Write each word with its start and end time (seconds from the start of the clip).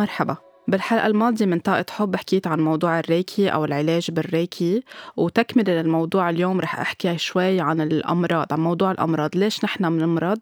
مرحبا. 0.00 0.36
بالحلقة 0.68 1.06
الماضية 1.06 1.46
من 1.46 1.58
طاقة 1.58 1.84
حب 1.90 2.16
حكيت 2.16 2.46
عن 2.46 2.60
موضوع 2.60 2.98
الريكي 2.98 3.48
أو 3.48 3.64
العلاج 3.64 4.10
بالريكي 4.10 4.82
وتكملة 5.16 5.82
للموضوع 5.82 6.30
اليوم 6.30 6.60
رح 6.60 6.80
أحكي 6.80 7.18
شوي 7.18 7.60
عن 7.60 7.80
الأمراض 7.80 8.52
عن 8.52 8.60
موضوع 8.60 8.90
الأمراض 8.90 9.36
ليش 9.36 9.64
نحن 9.64 9.98
بنمرض 9.98 10.38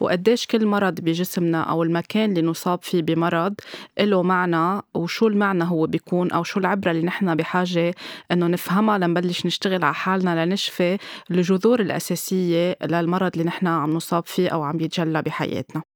وقديش 0.00 0.46
كل 0.46 0.66
مرض 0.66 1.00
بجسمنا 1.00 1.62
أو 1.62 1.82
المكان 1.82 2.30
اللي 2.30 2.42
نصاب 2.42 2.82
فيه 2.82 3.02
بمرض 3.02 3.54
له 4.00 4.22
معنى 4.22 4.82
وشو 4.94 5.26
المعنى 5.26 5.64
هو 5.64 5.86
بيكون 5.86 6.30
أو 6.32 6.42
شو 6.42 6.60
العبرة 6.60 6.90
اللي 6.90 7.02
نحن 7.02 7.34
بحاجة 7.34 7.94
إنه 8.32 8.46
نفهمها 8.46 8.98
لنبلش 8.98 9.46
نشتغل 9.46 9.84
على 9.84 9.94
حالنا 9.94 10.44
لنشفي 10.44 10.98
الجذور 11.30 11.80
الأساسية 11.80 12.76
للمرض 12.82 13.30
اللي 13.32 13.44
نحن 13.44 13.66
عم 13.66 13.90
نصاب 13.90 14.26
فيه 14.26 14.48
أو 14.48 14.62
عم 14.62 14.80
يتجلى 14.80 15.22
بحياتنا. 15.22 15.91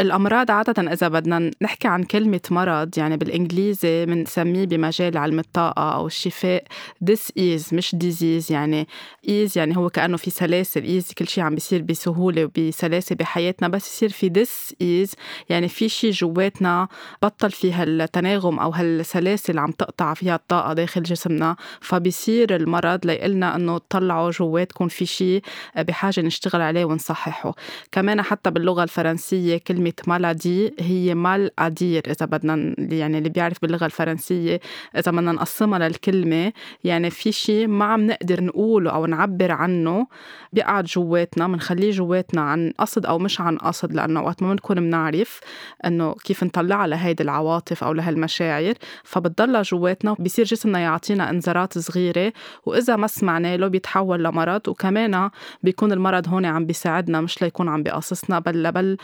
الأمراض 0.00 0.50
عادة 0.50 0.92
إذا 0.92 1.08
بدنا 1.08 1.50
نحكي 1.62 1.88
عن 1.88 2.02
كلمة 2.02 2.40
مرض 2.50 2.98
يعني 2.98 3.16
بالإنجليزي 3.16 4.06
بنسميه 4.06 4.64
بمجال 4.64 5.18
علم 5.18 5.38
الطاقة 5.38 5.90
أو 5.94 6.06
الشفاء 6.06 6.64
this 7.10 7.32
is 7.38 7.72
مش 7.72 7.96
disease 8.04 8.50
يعني 8.50 8.86
is 9.26 9.56
يعني 9.56 9.76
هو 9.76 9.90
كأنه 9.90 10.16
في 10.16 10.30
سلاسل 10.30 11.00
is 11.00 11.14
كل 11.14 11.28
شيء 11.28 11.44
عم 11.44 11.54
بيصير 11.54 11.82
بسهولة 11.82 12.44
وبسلاسة 12.44 13.16
بحياتنا 13.16 13.68
بس 13.68 13.86
يصير 13.94 14.08
في 14.08 14.30
this 14.30 14.72
is 14.82 15.14
يعني 15.48 15.68
في 15.68 15.88
شيء 15.88 16.10
جواتنا 16.10 16.88
بطل 17.22 17.50
في 17.50 17.72
هالتناغم 17.72 18.58
أو 18.58 18.70
هالسلاسل 18.70 19.58
عم 19.58 19.70
تقطع 19.70 20.14
فيها 20.14 20.34
الطاقة 20.34 20.72
داخل 20.72 21.02
جسمنا 21.02 21.56
فبيصير 21.80 22.56
المرض 22.56 23.06
ليقلنا 23.06 23.56
إنه 23.56 23.78
طلعوا 23.78 24.30
جواتكم 24.30 24.88
في 24.88 25.06
شيء 25.06 25.42
بحاجة 25.76 26.20
نشتغل 26.20 26.60
عليه 26.62 26.84
ونصححه. 26.84 27.54
كمان 27.92 28.22
حتى 28.22 28.50
باللغة 28.50 28.82
الفرنسية 28.82 29.55
كلمة 29.58 29.92
مالادي 30.06 30.74
هي 30.80 31.14
مال 31.14 31.50
أدير 31.58 32.02
إذا 32.10 32.26
بدنا 32.26 32.74
يعني 32.78 33.18
اللي 33.18 33.28
بيعرف 33.28 33.62
باللغة 33.62 33.86
الفرنسية 33.86 34.60
إذا 34.96 35.12
بدنا 35.12 35.32
نقسمها 35.32 35.78
للكلمة 35.78 36.52
يعني 36.84 37.10
في 37.10 37.32
شيء 37.32 37.66
ما 37.66 37.84
عم 37.84 38.06
نقدر 38.06 38.44
نقوله 38.44 38.90
أو 38.90 39.06
نعبر 39.06 39.52
عنه 39.52 40.06
بيقعد 40.52 40.84
جواتنا 40.84 41.48
بنخليه 41.48 41.90
جواتنا 41.90 42.40
عن 42.40 42.72
قصد 42.78 43.06
أو 43.06 43.18
مش 43.18 43.40
عن 43.40 43.58
قصد 43.58 43.92
لأنه 43.92 44.22
وقت 44.22 44.42
ما 44.42 44.50
بنكون 44.50 44.80
بنعرف 44.80 45.40
إنه 45.84 46.14
كيف 46.14 46.44
نطلعها 46.44 46.86
لهيدي 46.86 47.22
العواطف 47.22 47.84
أو 47.84 47.92
لهالمشاعر 47.92 48.74
فبتضلها 49.04 49.62
جواتنا 49.62 50.10
وبصير 50.10 50.44
جسمنا 50.44 50.78
يعطينا 50.78 51.30
إنذارات 51.30 51.78
صغيرة 51.78 52.32
وإذا 52.66 52.96
ما 52.96 53.06
سمعنا 53.06 53.56
له 53.56 53.68
بيتحول 53.68 54.24
لمرض 54.24 54.68
وكمان 54.68 55.30
بيكون 55.62 55.92
المرض 55.92 56.28
هون 56.28 56.44
عم 56.44 56.66
بيساعدنا 56.66 57.20
مش 57.20 57.42
ليكون 57.42 57.68
عم 57.68 57.82
بيقصصنا 57.82 58.38
بل 58.38 58.72
بل 58.72 58.96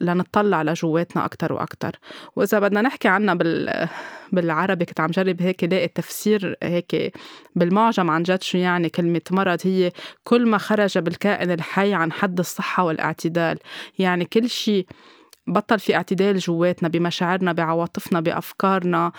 لنطلع 0.00 0.62
لجواتنا 0.62 1.24
أكتر 1.24 1.52
وأكتر. 1.52 1.98
وإذا 2.36 2.58
بدنا 2.58 2.82
نحكي 2.82 3.08
عنها 3.08 3.34
بال 3.34 3.88
بالعربي 4.32 4.84
كنت 4.84 5.00
عم 5.00 5.10
جرب 5.10 5.42
هيك 5.42 5.64
لاقي 5.64 5.88
تفسير 5.88 6.56
هيك 6.62 7.12
بالمعجم 7.54 8.10
عن 8.10 8.22
جد 8.22 8.42
شو 8.42 8.58
يعني 8.58 8.88
كلمة 8.88 9.20
مرض. 9.30 9.58
هي 9.62 9.92
كل 10.24 10.46
ما 10.46 10.58
خرج 10.58 10.98
بالكائن 10.98 11.50
الحي 11.50 11.94
عن 11.94 12.12
حد 12.12 12.38
الصحة 12.38 12.84
والاعتدال. 12.84 13.58
يعني 13.98 14.24
كل 14.24 14.50
شيء 14.50 14.86
بطل 15.46 15.78
في 15.78 15.94
اعتدال 15.96 16.38
جواتنا 16.38 16.88
بمشاعرنا 16.88 17.52
بعواطفنا 17.52 18.20
بأفكارنا. 18.20 19.12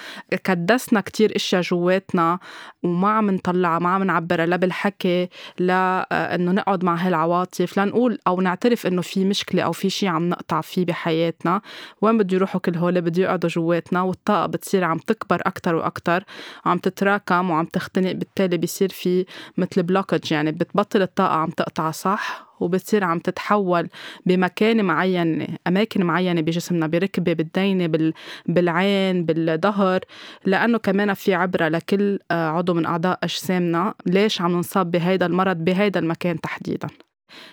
كدسنا 0.43 1.01
كتير 1.01 1.35
أشياء 1.35 1.61
جواتنا 1.61 2.39
وما 2.83 3.09
عم 3.09 3.31
نطلعها 3.31 3.79
ما 3.79 3.89
عم 3.89 4.03
نعبرها 4.03 4.45
لا 4.45 4.55
بالحكي 4.55 5.29
لا 5.59 6.07
آه، 6.11 6.35
إنه 6.35 6.51
نقعد 6.51 6.83
مع 6.83 6.95
هالعواطف 6.95 7.79
لنقول 7.79 8.19
أو 8.27 8.41
نعترف 8.41 8.87
إنه 8.87 9.01
في 9.01 9.25
مشكلة 9.25 9.61
أو 9.63 9.71
في 9.71 9.89
شيء 9.89 10.09
عم 10.09 10.29
نقطع 10.29 10.61
فيه 10.61 10.85
بحياتنا. 10.85 11.61
وين 12.01 12.17
بده 12.17 12.35
يروحوا 12.35 12.61
كل 12.61 12.77
هول؟ 12.77 13.01
بده 13.01 13.21
يقعدوا 13.23 13.49
جواتنا 13.49 14.01
والطاقة 14.01 14.45
بتصير 14.45 14.83
عم 14.83 14.97
تكبر 14.97 15.41
أكثر 15.45 15.75
وأكثر 15.75 16.23
وعم 16.65 16.77
تتراكم 16.77 17.49
وعم 17.49 17.65
تختنق 17.65 18.11
بالتالي 18.11 18.57
بيصير 18.57 18.89
في 18.89 19.25
مثل 19.57 19.83
بلوكج 19.83 20.31
يعني 20.31 20.51
بتبطل 20.51 21.01
الطاقة 21.01 21.35
عم 21.35 21.49
تقطع 21.49 21.91
صح؟ 21.91 22.50
وبتصير 22.61 23.03
عم 23.03 23.19
تتحول 23.19 23.89
بمكان 24.25 24.85
معين 24.85 25.47
أماكن 25.67 26.03
معينة 26.03 26.41
بجسمنا 26.41 26.87
بركبة 26.87 27.33
بالدينة 27.33 28.13
بالعين 28.45 29.25
بالظهر. 29.25 29.99
لأنه 30.45 30.77
كمان 30.77 31.13
في 31.13 31.33
عبرة 31.33 31.67
لكل 31.67 32.19
آه، 32.31 32.49
عضو 32.49 32.73
من 32.73 32.85
أعضاء 32.85 33.19
أجسامنا 33.23 33.93
ليش 34.05 34.41
عم 34.41 34.51
نصاب 34.51 34.91
بهيدا 34.91 35.25
المرض 35.25 35.57
بهيدا 35.57 35.99
المكان 35.99 36.41
تحديداً؟ 36.41 36.87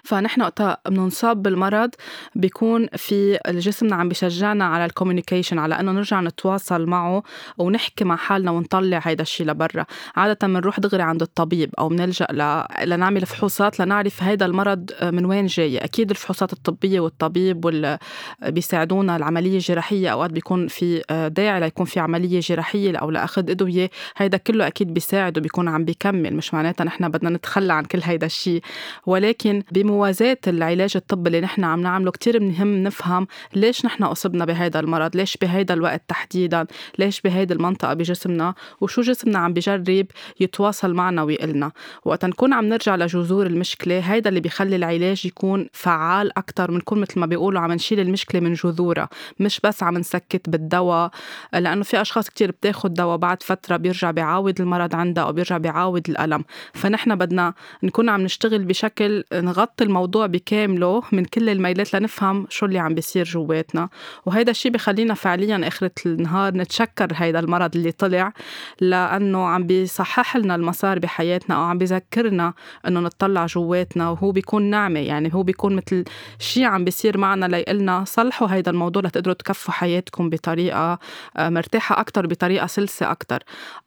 فنحن 0.04 0.42
وقتها 0.42 0.78
بننصاب 0.88 1.42
بالمرض 1.42 1.90
بيكون 2.34 2.86
في 2.96 3.38
جسمنا 3.48 3.96
عم 3.96 4.08
بيشجعنا 4.08 4.64
على 4.64 4.84
الكوميونيكيشن 4.84 5.58
على 5.58 5.80
إنه 5.80 5.92
نرجع 5.92 6.20
نتواصل 6.20 6.86
معه 6.86 7.22
ونحكي 7.58 8.04
مع 8.04 8.16
حالنا 8.16 8.50
ونطلع 8.50 9.00
هيدا 9.04 9.22
الشيء 9.22 9.46
لبرا. 9.46 9.84
عادة 10.16 10.46
بنروح 10.46 10.80
دغري 10.80 11.02
عند 11.02 11.22
الطبيب 11.22 11.74
أو 11.78 11.88
بنلجأ 11.88 12.26
ل... 12.32 12.64
لنعمل 12.84 13.26
فحوصات 13.26 13.80
لنعرف 13.80 14.22
هيدا 14.22 14.46
المرض 14.46 14.90
من 15.02 15.24
وين 15.24 15.46
جاي. 15.46 15.78
أكيد 15.78 16.10
الفحوصات 16.10 16.52
الطبية 16.52 17.00
والطبيب 17.00 17.64
وال... 17.64 17.98
بيساعدونا 18.46 19.16
العملية 19.16 19.54
الجراحية 19.54 20.08
أوقات 20.08 20.30
بيكون 20.30 20.68
في 20.68 21.02
داعي 21.36 21.60
ليكون 21.60 21.86
في 21.86 22.00
عملية 22.00 22.40
جراحية 22.40 22.96
أو 22.96 23.10
لأخذ 23.10 23.50
ادويه 23.50 23.90
هيدا 24.16 24.36
كله 24.38 24.66
أكيد 24.66 24.94
بيساعد 24.94 25.38
وبيكون 25.38 25.68
عم 25.68 25.84
بيكمل 25.84 26.36
مش 26.36 26.54
معناتها 26.54 26.84
نحن 26.84 27.08
بدنا 27.08 27.30
نتخلى 27.30 27.72
عن 27.72 27.84
كل 27.84 28.00
هيدا 28.02 28.26
الشيء 28.26 28.62
ولكن 29.06 29.62
بموازاة 29.72 30.38
العلاج 30.46 30.92
الطبي 30.96 31.26
اللي 31.26 31.40
نحن 31.40 31.64
عم 31.64 31.80
نعمله. 31.80 32.10
كتير 32.10 32.40
مهم 32.40 32.82
نفهم 32.82 33.26
ليش 33.54 33.84
نحن 33.84 34.04
أصبنا 34.04 34.44
بهيدا 34.44 34.80
المرض 34.80 35.16
ليش 35.16 35.36
بهيدا 35.36 35.74
الوقت 35.74 36.02
تحديدا 36.08 36.66
ليش 36.98 37.20
بهيدي 37.20 37.54
المنطقة 37.54 37.94
بجسمنا 37.94 38.54
وشو 38.80 39.02
جسمنا 39.02 39.38
عم 39.38 39.52
بجرب 39.52 40.06
يتواصل 40.40 40.94
معنا 40.94 41.22
ويقلنا. 41.22 41.72
وقت 42.04 42.24
نكون 42.24 42.52
عم 42.52 42.64
نرجع 42.64 42.96
لجذور 42.96 43.46
المشكلة 43.46 43.98
هيدا 43.98 44.28
اللي 44.28 44.40
بيخلي 44.40 44.76
العلاج 44.76 45.26
يكون 45.26 45.68
فعال 45.72 46.38
أكتر 46.38 46.70
بنكون 46.70 47.00
مثل 47.00 47.20
ما 47.20 47.26
بيقولوا 47.26 47.60
عم 47.60 47.72
نشيل 47.72 48.00
المشكلة 48.00 48.40
من 48.40 48.54
جذورها. 48.54 49.08
مش 49.40 49.60
بس 49.64 49.82
عم 49.82 49.98
نسكت 49.98 50.48
بالدواء 50.48 51.10
لأنه 51.52 51.82
في 51.82 52.00
أشخاص 52.00 52.30
كتير 52.30 52.50
بتاخد 52.50 52.94
دواء 52.94 53.16
بعد 53.16 53.42
فترة 53.42 53.76
بيرجع 53.76 54.10
بيعاود 54.10 54.60
المرض 54.60 54.94
عندها 54.94 55.24
أو 55.24 55.32
بيرجع 55.32 55.58
بيعاود 55.58 56.10
الألم. 56.10 56.44
فنحن 56.74 57.14
بدنا 57.14 57.54
نكون 57.82 58.08
عم 58.08 58.20
نشتغل 58.20 58.64
بشكل 58.64 59.24
نغطي 59.58 59.84
الموضوع 59.84 60.26
بكامله 60.26 61.02
من 61.12 61.24
كل 61.24 61.48
الميلات 61.48 61.94
لنفهم 61.94 62.46
شو 62.50 62.66
اللي 62.66 62.78
عم 62.78 62.94
بيصير 62.94 63.24
جواتنا. 63.24 63.88
وهيدا 64.26 64.50
الشيء 64.50 64.72
بخلينا 64.72 65.14
فعليا 65.14 65.68
آخرة 65.68 65.90
النهار 66.06 66.54
نتشكر 66.54 67.08
هيدا 67.14 67.38
المرض 67.38 67.76
اللي 67.76 67.92
طلع 67.92 68.32
لأنه 68.80 69.46
عم 69.46 69.66
بيصحح 69.66 70.36
لنا 70.36 70.54
المسار 70.54 70.98
بحياتنا 70.98 71.56
أو 71.56 71.62
عم 71.62 71.78
بيذكرنا 71.78 72.52
إنه 72.86 73.00
نطلع 73.00 73.46
جواتنا 73.46 74.10
وهو 74.10 74.30
بيكون 74.30 74.62
نعمة 74.62 75.00
يعني 75.00 75.34
هو 75.34 75.42
بيكون 75.42 75.76
مثل 75.76 76.04
شيء 76.38 76.64
عم 76.64 76.84
بيصير 76.84 77.18
معنا 77.18 77.46
ليقلنا 77.46 78.04
صلحوا 78.06 78.48
هيدا 78.50 78.70
الموضوع 78.70 79.02
لتقدروا 79.02 79.34
تكفوا 79.34 79.74
حياتكم 79.74 80.30
بطريقة 80.30 80.98
آه، 81.36 81.48
مرتاحة 81.48 82.00
أكتر 82.00 82.26
بطريقة 82.26 82.66
سلسة 82.66 83.10
أكتر. 83.10 83.42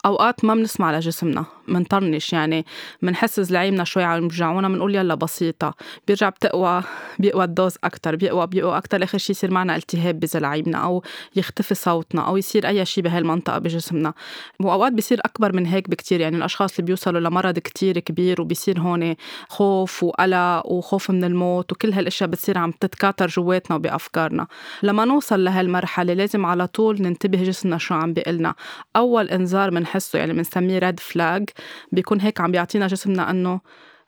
أوقات 0.05 0.45
ما 0.45 0.55
بنسمع 0.55 0.97
لجسمنا. 0.97 1.45
منطنش 1.71 2.33
يعني 2.33 2.65
منحس 3.01 3.39
زلعيمنا 3.39 3.83
شوي 3.83 4.03
عم 4.03 4.23
يرجعونا 4.23 4.69
بنقول 4.69 4.95
يلا 4.95 5.15
بسيطة. 5.15 5.73
بيرجع 6.07 6.29
بتقوى 6.29 6.83
بيقوى 7.19 7.43
الدوز 7.43 7.75
أكتر 7.83 8.15
بيقوى 8.15 8.47
بيقوى 8.47 8.77
أكتر. 8.77 9.03
آخر 9.03 9.17
شيء 9.17 9.35
يصير 9.35 9.51
معنا 9.51 9.75
التهاب 9.75 10.19
بزلاعيبنا 10.19 10.77
أو 10.77 11.03
يختفي 11.35 11.75
صوتنا 11.75 12.27
أو 12.27 12.37
يصير 12.37 12.67
أي 12.67 12.85
شيء 12.85 13.03
بهالمنطقة 13.03 13.57
بجسمنا. 13.57 14.13
وأوقات 14.59 14.93
بيصير 14.93 15.19
أكبر 15.25 15.55
من 15.55 15.65
هيك 15.65 15.89
بكتير 15.89 16.21
يعني 16.21 16.37
الأشخاص 16.37 16.71
اللي 16.71 16.85
بيوصلوا 16.85 17.19
لمرض 17.19 17.59
كتير 17.59 17.99
كبير 17.99 18.41
وبيصير 18.41 18.79
هون 18.79 19.15
خوف 19.49 20.03
وقلق 20.03 20.63
وخوف 20.65 21.11
من 21.11 21.23
الموت 21.23 21.71
وكل 21.71 21.94
هالأشياء 21.94 22.29
بتصير 22.29 22.57
عم 22.57 22.71
تتكاثر 22.71 23.27
جواتنا 23.27 23.75
وبأفكارنا. 23.75 24.47
لما 24.83 25.06
نوصل 25.06 25.44
لهالمرحلة 25.44 26.13
لازم 26.13 26.45
على 26.45 26.67
طول 26.67 27.01
ننتبه 27.01 27.44
جسمنا 27.44 27.77
شو 27.77 27.94
عم 27.94 28.13
بيقلنا. 28.13 28.56
أول 28.95 29.27
إنذار 29.29 29.69
بنحسه 29.69 30.19
يعني 30.19 30.33
بنسميه 30.33 30.79
ريد 30.79 31.00
فلاج 31.00 31.50
بيكون 31.92 32.22
هيك 32.22 32.42
عم 32.42 32.52
بيعطينا 32.52 32.88
جسمنا 32.88 33.30
إنه 33.30 33.62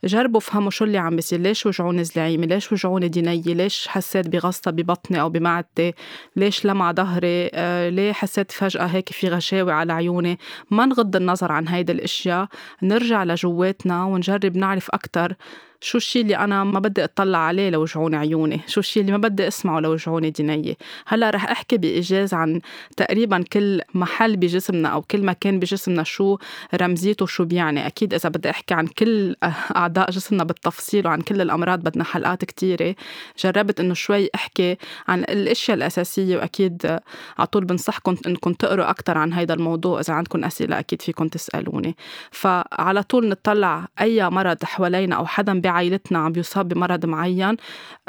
جربوا 0.05 0.39
فهموا 0.39 0.71
شو 0.71 0.85
اللي 0.85 0.97
عم 0.97 1.15
بيصير. 1.15 1.39
ليش 1.39 1.65
وجعوني 1.65 2.03
زلعيمي 2.03 2.47
ليش 2.47 2.71
وجعوني 2.71 3.07
ديني 3.07 3.41
ليش 3.41 3.87
حسيت 3.87 4.27
بغصة 4.27 4.71
ببطني 4.71 5.21
أو 5.21 5.29
بمعدتي؟ 5.29 5.93
ليش 6.35 6.65
لمع 6.65 6.91
ظهري؟ 6.91 7.49
آه 7.53 7.89
ليه 7.89 8.13
حسيت 8.13 8.51
فجأة 8.51 8.85
هيك 8.85 9.09
في 9.09 9.29
غشاوة 9.29 9.73
على 9.73 9.93
عيوني؟ 9.93 10.39
ما 10.71 10.85
نغض 10.85 11.15
النظر 11.15 11.51
عن 11.51 11.67
هيدي 11.67 11.91
الأشياء 11.91 12.47
نرجع 12.81 13.23
لجواتنا 13.23 14.03
ونجرب 14.05 14.57
نعرف 14.57 14.89
أكتر. 14.91 15.35
شو 15.83 15.97
الشيء 15.97 16.21
اللي 16.21 16.37
أنا 16.37 16.63
ما 16.63 16.79
بدي 16.79 17.03
أطلع 17.03 17.37
عليه 17.37 17.69
لوجعوني 17.69 18.17
عيوني؟ 18.17 18.61
شو 18.67 18.79
الشيء 18.79 19.01
اللي 19.01 19.11
ما 19.11 19.17
بدي 19.17 19.47
أسمعه 19.47 19.79
لوجعوني 19.79 20.29
دينيي 20.29 20.77
هلأ 21.07 21.29
رح 21.29 21.49
أحكي 21.49 21.77
بإيجاز 21.77 22.33
عن 22.33 22.61
تقريبا 22.97 23.43
كل 23.53 23.81
محل 23.93 24.37
بجسمنا 24.37 24.89
أو 24.89 25.01
كل 25.01 25.25
مكان 25.25 25.59
بجسمنا 25.59 26.03
شو 26.03 26.37
رمزيته 26.75 27.25
شو 27.25 27.45
بيعني. 27.45 27.87
أكيد 27.87 28.13
إذا 28.13 28.29
بدي 28.29 28.49
أحكي 28.49 28.73
عن 28.73 28.87
كل 28.87 29.35
أعضاء 29.75 30.11
جسمنا 30.11 30.43
بالتفصيل 30.43 31.07
وعن 31.07 31.21
كل 31.21 31.41
الأمراض 31.41 31.79
بدنا 31.79 32.03
حلقات 32.03 32.45
كتيرة. 32.45 32.95
جربت 33.39 33.79
إنه 33.79 33.93
شوي 33.93 34.29
أحكي 34.35 34.77
عن 35.07 35.19
الأشياء 35.19 35.77
الأساسية 35.77 36.37
وأكيد 36.37 36.99
على 37.37 37.47
طول 37.47 37.65
بنصحكم 37.65 38.15
إنكم 38.27 38.53
تقروا 38.53 38.89
أكثر 38.89 39.17
عن 39.17 39.33
هذا 39.33 39.53
الموضوع 39.53 39.99
إذا 39.99 40.13
عندكم 40.13 40.43
أسئلة 40.43 40.79
أكيد 40.79 41.01
فيكم 41.01 41.27
تسألوني. 41.27 41.95
فعلى 42.31 43.03
طول 43.03 43.29
نطلع 43.29 43.87
أي 44.01 44.29
مرض 44.29 44.63
حوالينا 44.63 45.15
أو 45.15 45.25
حدا 45.25 45.53
بعائلتنا 45.73 46.19
عم 46.19 46.31
بيصاب 46.31 46.67
بمرض 46.67 47.05
معين 47.05 47.57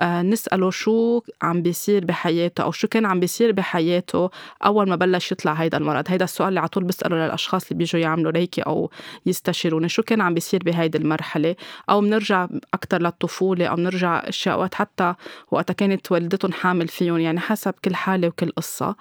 آه، 0.00 0.22
نسأله 0.22 0.70
شو 0.70 1.20
عم 1.42 1.62
بيصير 1.62 2.04
بحياته 2.04 2.64
أو 2.64 2.72
شو 2.72 2.88
كان 2.88 3.06
عم 3.06 3.20
بيصير 3.20 3.52
بحياته 3.52 4.30
أول 4.64 4.88
ما 4.88 4.96
بلش 4.96 5.32
يطلع 5.32 5.52
هيدا 5.52 5.78
المرض. 5.78 6.04
هيدا 6.08 6.24
السؤال 6.24 6.48
اللي 6.48 6.60
على 6.60 6.68
طول 6.68 6.84
بسأله 6.84 7.16
للأشخاص 7.16 7.62
اللي 7.66 7.78
بيجوا 7.78 8.00
يعملوا 8.00 8.30
ريكي 8.32 8.62
أو 8.62 8.90
يستشيروني. 9.26 9.88
شو 9.88 10.02
كان 10.02 10.20
عم 10.20 10.34
بيصير 10.34 10.62
بهيدي 10.64 10.98
المرحلة؟ 10.98 11.56
أو 11.90 12.00
بنرجع 12.00 12.48
أكثر 12.74 13.02
للطفولة 13.02 13.66
أو 13.66 13.76
بنرجع 13.76 14.18
أشياء 14.28 14.58
وقت 14.58 14.74
حتى 14.74 15.14
وقت 15.50 15.72
كانت 15.72 16.12
والدتهم 16.12 16.52
حامل 16.52 16.88
فيهم 16.88 17.18
يعني 17.18 17.40
حسب 17.40 17.74
كل 17.84 17.94
حالة 17.94 18.28
وكل 18.28 18.50
قصة. 18.56 18.96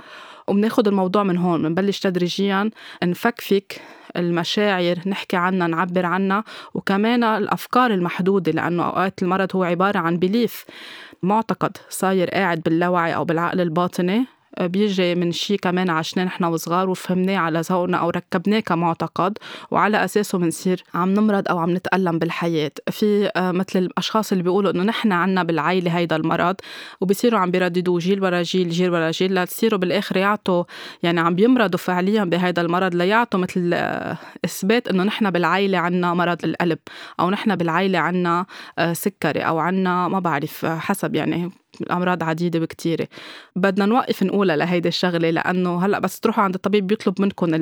وبناخد 0.47 0.87
الموضوع 0.87 1.23
من 1.23 1.37
هون 1.37 1.61
بنبلش 1.61 1.99
تدريجيا 1.99 2.69
نفكفك 3.03 3.81
المشاعر 4.17 4.99
نحكي 5.05 5.37
عنها 5.37 5.67
نعبر 5.67 6.05
عنها 6.05 6.43
وكمان 6.73 7.23
الأفكار 7.23 7.93
المحدودة 7.93 8.51
لأنه 8.51 8.83
أوقات 8.83 9.23
المرض 9.23 9.55
هو 9.55 9.63
عبارة 9.63 9.99
عن 9.99 10.17
بليف 10.17 10.65
معتقد 11.23 11.77
صاير 11.89 12.29
قاعد 12.29 12.61
باللاوعي 12.61 13.15
أو 13.15 13.25
بالعقل 13.25 13.61
الباطني. 13.61 14.25
بيجي 14.61 15.15
من 15.15 15.31
شيء 15.31 15.57
كمان 15.59 15.89
عشناه 15.89 16.23
نحن 16.23 16.43
وصغار 16.43 16.89
وفهمناه 16.89 17.37
على 17.37 17.61
ذوقنا 17.61 17.97
أو 17.97 18.09
ركبناه 18.09 18.59
كمعتقد 18.59 19.37
وعلى 19.71 20.05
أساسه 20.05 20.37
بنصير 20.37 20.83
عم 20.93 21.13
نمرض 21.13 21.47
أو 21.49 21.57
عم 21.57 21.71
نتألم 21.75 22.19
بالحياة. 22.19 22.71
في 22.91 23.31
آه، 23.35 23.51
مثل 23.51 23.79
الأشخاص 23.79 24.31
اللي 24.31 24.43
بيقولوا 24.43 24.71
إنه 24.71 24.83
نحن 24.83 25.11
عنا 25.11 25.43
بالعائله 25.43 25.97
هيدا 25.97 26.15
المرض 26.15 26.55
وبصيروا 27.01 27.39
عم 27.39 27.51
بيرددوه 27.51 27.99
جيل 27.99 28.23
ورا 28.23 28.41
جيل 28.41 28.69
جيل 28.69 28.89
ورا 28.91 29.11
جيل 29.11 29.35
لتصيروا 29.35 29.79
بالآخر 29.79 30.17
يعطوا 30.17 30.63
يعني 31.03 31.19
عم 31.19 31.35
بيمرضوا 31.35 31.79
فعليا 31.79 32.23
بهيدا 32.23 32.61
المرض 32.61 32.95
ليعطوا 32.95 33.39
مثل 33.39 33.71
آه، 33.73 34.17
إثبات 34.45 34.87
إنه 34.87 35.03
نحن 35.03 35.31
بالعائله 35.31 35.77
عنا 35.77 36.13
مرض 36.13 36.45
القلب 36.45 36.79
أو 37.19 37.29
نحن 37.29 37.55
بالعائله 37.55 37.99
عنا 37.99 38.45
آه، 38.77 38.93
سكري 38.93 39.39
أو 39.39 39.59
عنا 39.59 40.07
ما 40.07 40.19
بعرف 40.19 40.65
حسب 40.65 41.15
يعني 41.15 41.62
الامراض 41.81 42.23
عديدة 42.23 42.59
وكتيره 42.59 43.07
بدنا 43.55 43.85
نوقف 43.85 44.23
نقولها 44.23 44.55
لهيدي 44.55 44.87
الشغلة 44.87 45.29
لأنه 45.29 45.85
هلأ 45.85 45.99
بس 45.99 46.19
تروحوا 46.19 46.43
عند 46.43 46.55
الطبيب 46.55 46.87
بيطلب 46.87 47.21
منكم 47.21 47.55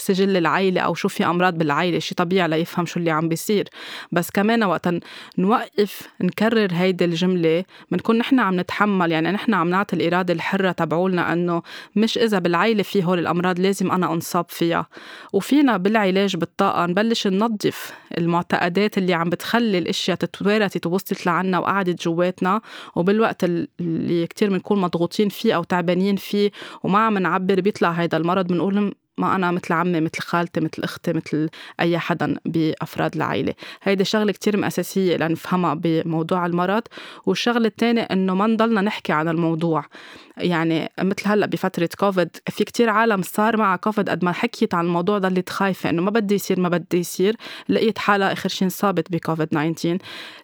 سجل 0.00 0.36
العيلة 0.36 0.80
أو 0.80 0.94
شو 0.94 1.08
في 1.08 1.26
أمراض 1.26 1.58
بالعيلة 1.58 1.98
شي 1.98 2.14
طبيعي 2.14 2.48
ليفهم 2.48 2.86
شو 2.86 3.00
اللي 3.00 3.10
عم 3.10 3.28
بيصير. 3.28 3.68
بس 4.12 4.30
كمان 4.30 4.64
وقت 4.64 4.88
نوقف 5.38 6.08
نكرر 6.20 6.68
هيدي 6.72 7.04
الجملة 7.04 7.64
بنكون 7.90 8.18
نحن 8.18 8.40
عم 8.40 8.60
نتحمل 8.60 9.12
يعني 9.12 9.30
نحن 9.30 9.54
عم 9.54 9.70
نعطي 9.70 9.96
الإرادة 9.96 10.34
الحرة 10.34 10.72
تبعولنا 10.72 11.32
أنه 11.32 11.62
مش 11.96 12.18
إذا 12.18 12.38
بالعيلة 12.38 12.82
في 12.82 13.04
هول 13.04 13.18
الأمراض 13.18 13.60
لازم 13.60 13.90
أنا 13.92 14.12
أنصاب 14.12 14.46
فيها. 14.48 14.86
وفينا 15.32 15.76
بالعلاج 15.76 16.36
بالطاقة 16.36 16.86
نبلش 16.86 17.26
ننظف 17.26 17.92
المعتقدات 18.18 18.98
اللي 18.98 19.14
عم 19.14 19.30
بتخلي 19.30 19.78
الأشياء 19.78 20.16
تتوارثت 20.16 20.86
ووصلت 20.86 21.26
لعنا 21.26 21.58
وقعدت 21.58 22.02
جواتنا. 22.02 22.60
وبالوقت 22.96 23.44
اللي 23.44 24.26
كتير 24.26 24.50
بنكون 24.50 24.80
مضغوطين 24.80 25.28
فيه 25.28 25.56
أو 25.56 25.62
تعبانين 25.62 26.16
فيه 26.16 26.50
وما 26.82 26.98
عم 26.98 27.18
نعبر 27.18 27.60
بيطلع 27.60 27.90
هيدا 27.90 28.16
المرض 28.16 28.46
بنقول 28.46 28.94
ما 29.18 29.36
أنا 29.36 29.50
مثل 29.50 29.74
عمي 29.74 30.00
مثل 30.00 30.20
خالتي 30.20 30.60
مثل 30.60 30.82
أختي 30.82 31.12
مثل 31.12 31.48
أي 31.80 31.98
حدا 31.98 32.36
بأفراد 32.44 33.16
العائلة. 33.16 33.54
هيدي 33.82 34.04
شغلة 34.04 34.32
كتير 34.32 34.66
أساسية 34.66 35.16
لنفهمها 35.16 35.74
بموضوع 35.74 36.46
المرض. 36.46 36.82
والشغلة 37.26 37.66
الثانية 37.66 38.02
إنه 38.02 38.34
ما 38.34 38.46
نضلنا 38.46 38.80
نحكي 38.80 39.12
عن 39.12 39.28
الموضوع. 39.28 39.84
يعني 40.36 40.92
مثل 41.00 41.28
هلأ 41.28 41.46
بفترة 41.46 41.88
كوفيد 41.98 42.36
في 42.50 42.64
كتير 42.64 42.90
عالم 42.90 43.22
صار 43.22 43.56
معها 43.56 43.76
كوفيد 43.76 44.10
قد 44.10 44.24
ما 44.24 44.32
حكيت 44.32 44.74
عن 44.74 44.84
الموضوع 44.84 45.18
ضلت 45.18 45.48
خايفة 45.48 45.90
إنه 45.90 46.02
ما 46.02 46.10
بدي 46.10 46.34
يصير 46.34 46.60
ما 46.60 46.68
بدي 46.68 46.98
يصير. 46.98 47.36
لقيت 47.68 47.98
حالها 47.98 48.32
آخر 48.32 48.48
شيء 48.48 48.64
انصابت 48.64 49.12
بكوفيد 49.12 49.46
19 49.46 49.98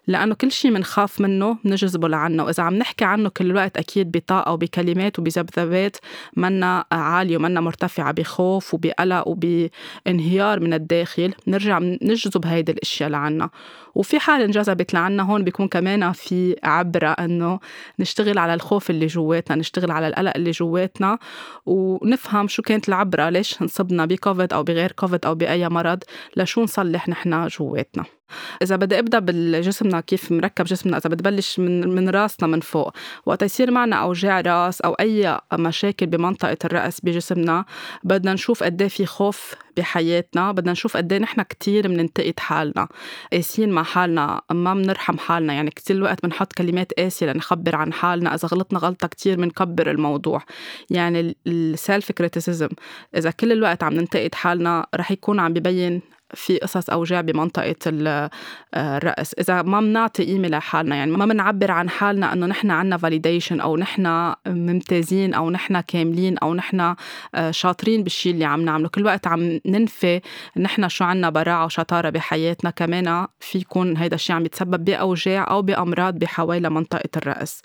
لأنه 0.07 0.35
كل 0.35 0.51
شيء 0.51 0.73
بنخاف 0.73 1.21
منه 1.21 1.57
بنجذبه 1.63 2.07
لعنه. 2.07 2.43
وإذا 2.43 2.63
عم 2.63 2.73
نحكي 2.75 3.05
عنه 3.05 3.29
كل 3.29 3.45
الوقت 3.45 3.77
أكيد 3.77 4.11
بطاقة 4.11 4.51
وبكلمات 4.51 5.19
وبذبذبات 5.19 5.97
منا 6.37 6.85
عالية 6.91 7.37
ومنا 7.37 7.61
مرتفعة 7.61 8.11
بخوف. 8.11 8.56
وبقلق 8.73 9.27
وبانهيار 9.27 10.59
من 10.59 10.73
الداخل 10.73 11.33
بنرجع 11.47 11.79
نجذب 11.81 12.45
هيدي 12.45 12.71
الأشياء 12.71 13.09
لعنا. 13.09 13.49
وفي 13.95 14.19
حال 14.19 14.41
انجذبت 14.41 14.93
لعنا 14.93 15.23
هون 15.23 15.43
بيكون 15.43 15.67
كمان 15.67 16.11
في 16.11 16.55
عبرة 16.63 17.07
إنه 17.07 17.59
نشتغل 17.99 18.37
على 18.37 18.53
الخوف 18.53 18.89
اللي 18.89 19.07
جواتنا 19.07 19.57
نشتغل 19.57 19.91
على 19.91 20.07
القلق 20.07 20.33
اللي 20.35 20.51
جواتنا 20.51 21.17
ونفهم 21.65 22.47
شو 22.47 22.61
كانت 22.61 22.89
العبرة 22.89 23.29
ليش 23.29 23.61
انصبنا 23.61 24.05
بكوفيد 24.05 24.53
أو 24.53 24.63
بغير 24.63 24.91
كوفيد 24.91 25.25
أو 25.25 25.35
بأي 25.35 25.69
مرض 25.69 26.03
لشو 26.37 26.63
نصلح 26.63 27.09
نحن 27.09 27.47
جواتنا. 27.47 28.16
إذا 28.61 28.75
بدي 28.75 28.99
أبدأ 28.99 29.19
بالجسمنا 29.19 30.01
كيف 30.01 30.31
مركب 30.31 30.65
جسمنا 30.65 30.97
إذا 30.97 31.09
بدي 31.09 31.45
من 31.57 31.95
من 31.95 32.09
راسنا 32.09 32.47
من 32.47 32.59
فوق 32.59 32.93
وقت 33.25 33.43
يصير 33.43 33.71
معنا 33.71 33.95
أوجاع 33.95 34.41
راس 34.41 34.81
أو 34.81 34.93
أي 34.93 35.39
مشاكل 35.53 36.05
بمنطقة 36.05 36.57
الرأس 36.65 37.01
بجسمنا 37.01 37.65
بدنا 38.03 38.33
نشوف 38.33 38.63
قد 38.63 38.81
إيه 38.81 38.89
في 38.89 39.05
خوف 39.05 39.55
بحياتنا 39.77 40.51
بدنا 40.51 40.71
نشوف 40.71 40.97
قد 40.97 41.13
إيه 41.13 41.19
نحن 41.19 41.41
كثير 41.41 41.87
بننتقد 41.87 42.39
حالنا 42.39 42.87
قاسيين 43.33 43.69
مع 43.69 43.83
حالنا 43.83 44.41
ما 44.51 44.73
بنرحم 44.73 45.17
حالنا 45.17 45.53
يعني 45.53 45.71
كثير 45.71 45.95
الوقت 45.95 46.23
بنحط 46.23 46.53
كلمات 46.53 46.93
قاسية 46.93 47.25
لنخبر 47.25 47.75
عن 47.75 47.93
حالنا 47.93 48.35
إذا 48.35 48.47
غلطنا 48.47 48.79
غلطة 48.79 49.07
كثير 49.07 49.37
بنكبر 49.37 49.91
الموضوع. 49.91 50.43
يعني 50.89 51.35
ال 51.47 51.60
self 51.60 52.11
criticism 52.11 52.69
إذا 53.17 53.31
كل 53.31 53.51
الوقت 53.51 53.83
عم 53.83 53.93
ننتقد 53.93 54.35
حالنا 54.35 54.87
رح 54.95 55.11
يكون 55.11 55.39
عم 55.39 55.53
ببين 55.53 56.01
في 56.33 56.57
قصص 56.57 56.89
أوجاع 56.89 57.21
بمنطقة 57.21 57.75
آه، 57.85 58.29
الرأس. 58.73 59.33
إذا 59.33 59.61
ما 59.61 59.81
بنعطي 59.81 60.25
قيمة 60.25 60.47
لحالنا 60.47 60.95
يعني 60.95 61.11
ما 61.11 61.25
بنعبر 61.25 61.71
عن 61.71 61.89
حالنا 61.89 62.33
إنه 62.33 62.45
نحن 62.45 62.71
عنا 62.71 62.97
validation 62.97 63.59
أو 63.59 63.77
نحن 63.77 64.33
ممتازين 64.47 65.33
أو 65.33 65.49
نحن 65.49 65.79
كاملين 65.79 66.37
أو 66.37 66.53
نحن 66.53 66.95
آه، 67.35 67.51
شاطرين 67.51 68.03
بالشيء 68.03 68.33
اللي 68.33 68.45
عم 68.45 68.61
نعمله. 68.61 68.87
كل 68.87 69.05
وقت 69.05 69.27
عم 69.27 69.59
ننفي 69.65 70.21
نحن 70.57 70.89
شو 70.89 71.03
عنا 71.03 71.29
براعه 71.29 71.65
وشطارة 71.65 72.09
بحياتنا 72.09 72.69
كمان 72.69 73.27
في 73.39 73.57
يكون 73.57 73.97
هيدا 73.97 74.15
الشيء 74.15 74.35
عم 74.35 74.45
يتسبب 74.45 74.85
بأوجاع 74.85 75.51
أو 75.51 75.61
بأمراض 75.61 76.19
بحوالي 76.19 76.69
منطقة 76.69 77.09
الرأس. 77.17 77.61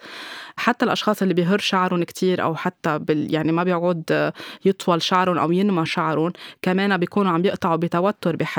حتى 0.57 0.85
الأشخاص 0.85 1.23
اللي 1.23 1.35
بيهر 1.35 1.59
شعرهم 1.59 2.02
كتير 2.02 2.42
أو 2.42 2.54
حتى 2.54 2.99
بال 2.99 3.35
يعني 3.35 3.52
ما 3.52 3.64
بيعود 3.64 4.33
يطول 4.64 5.02
شعرهم 5.02 5.38
أو 5.38 5.52
ينمى 5.52 5.87
شعرهم 5.87 6.33
كمان 6.62 6.97
بيكونوا 6.97 7.33
عم 7.33 7.45
يقطعوا 7.45 7.76
بتوتر 7.76 8.37
بحياتهم. 8.37 8.51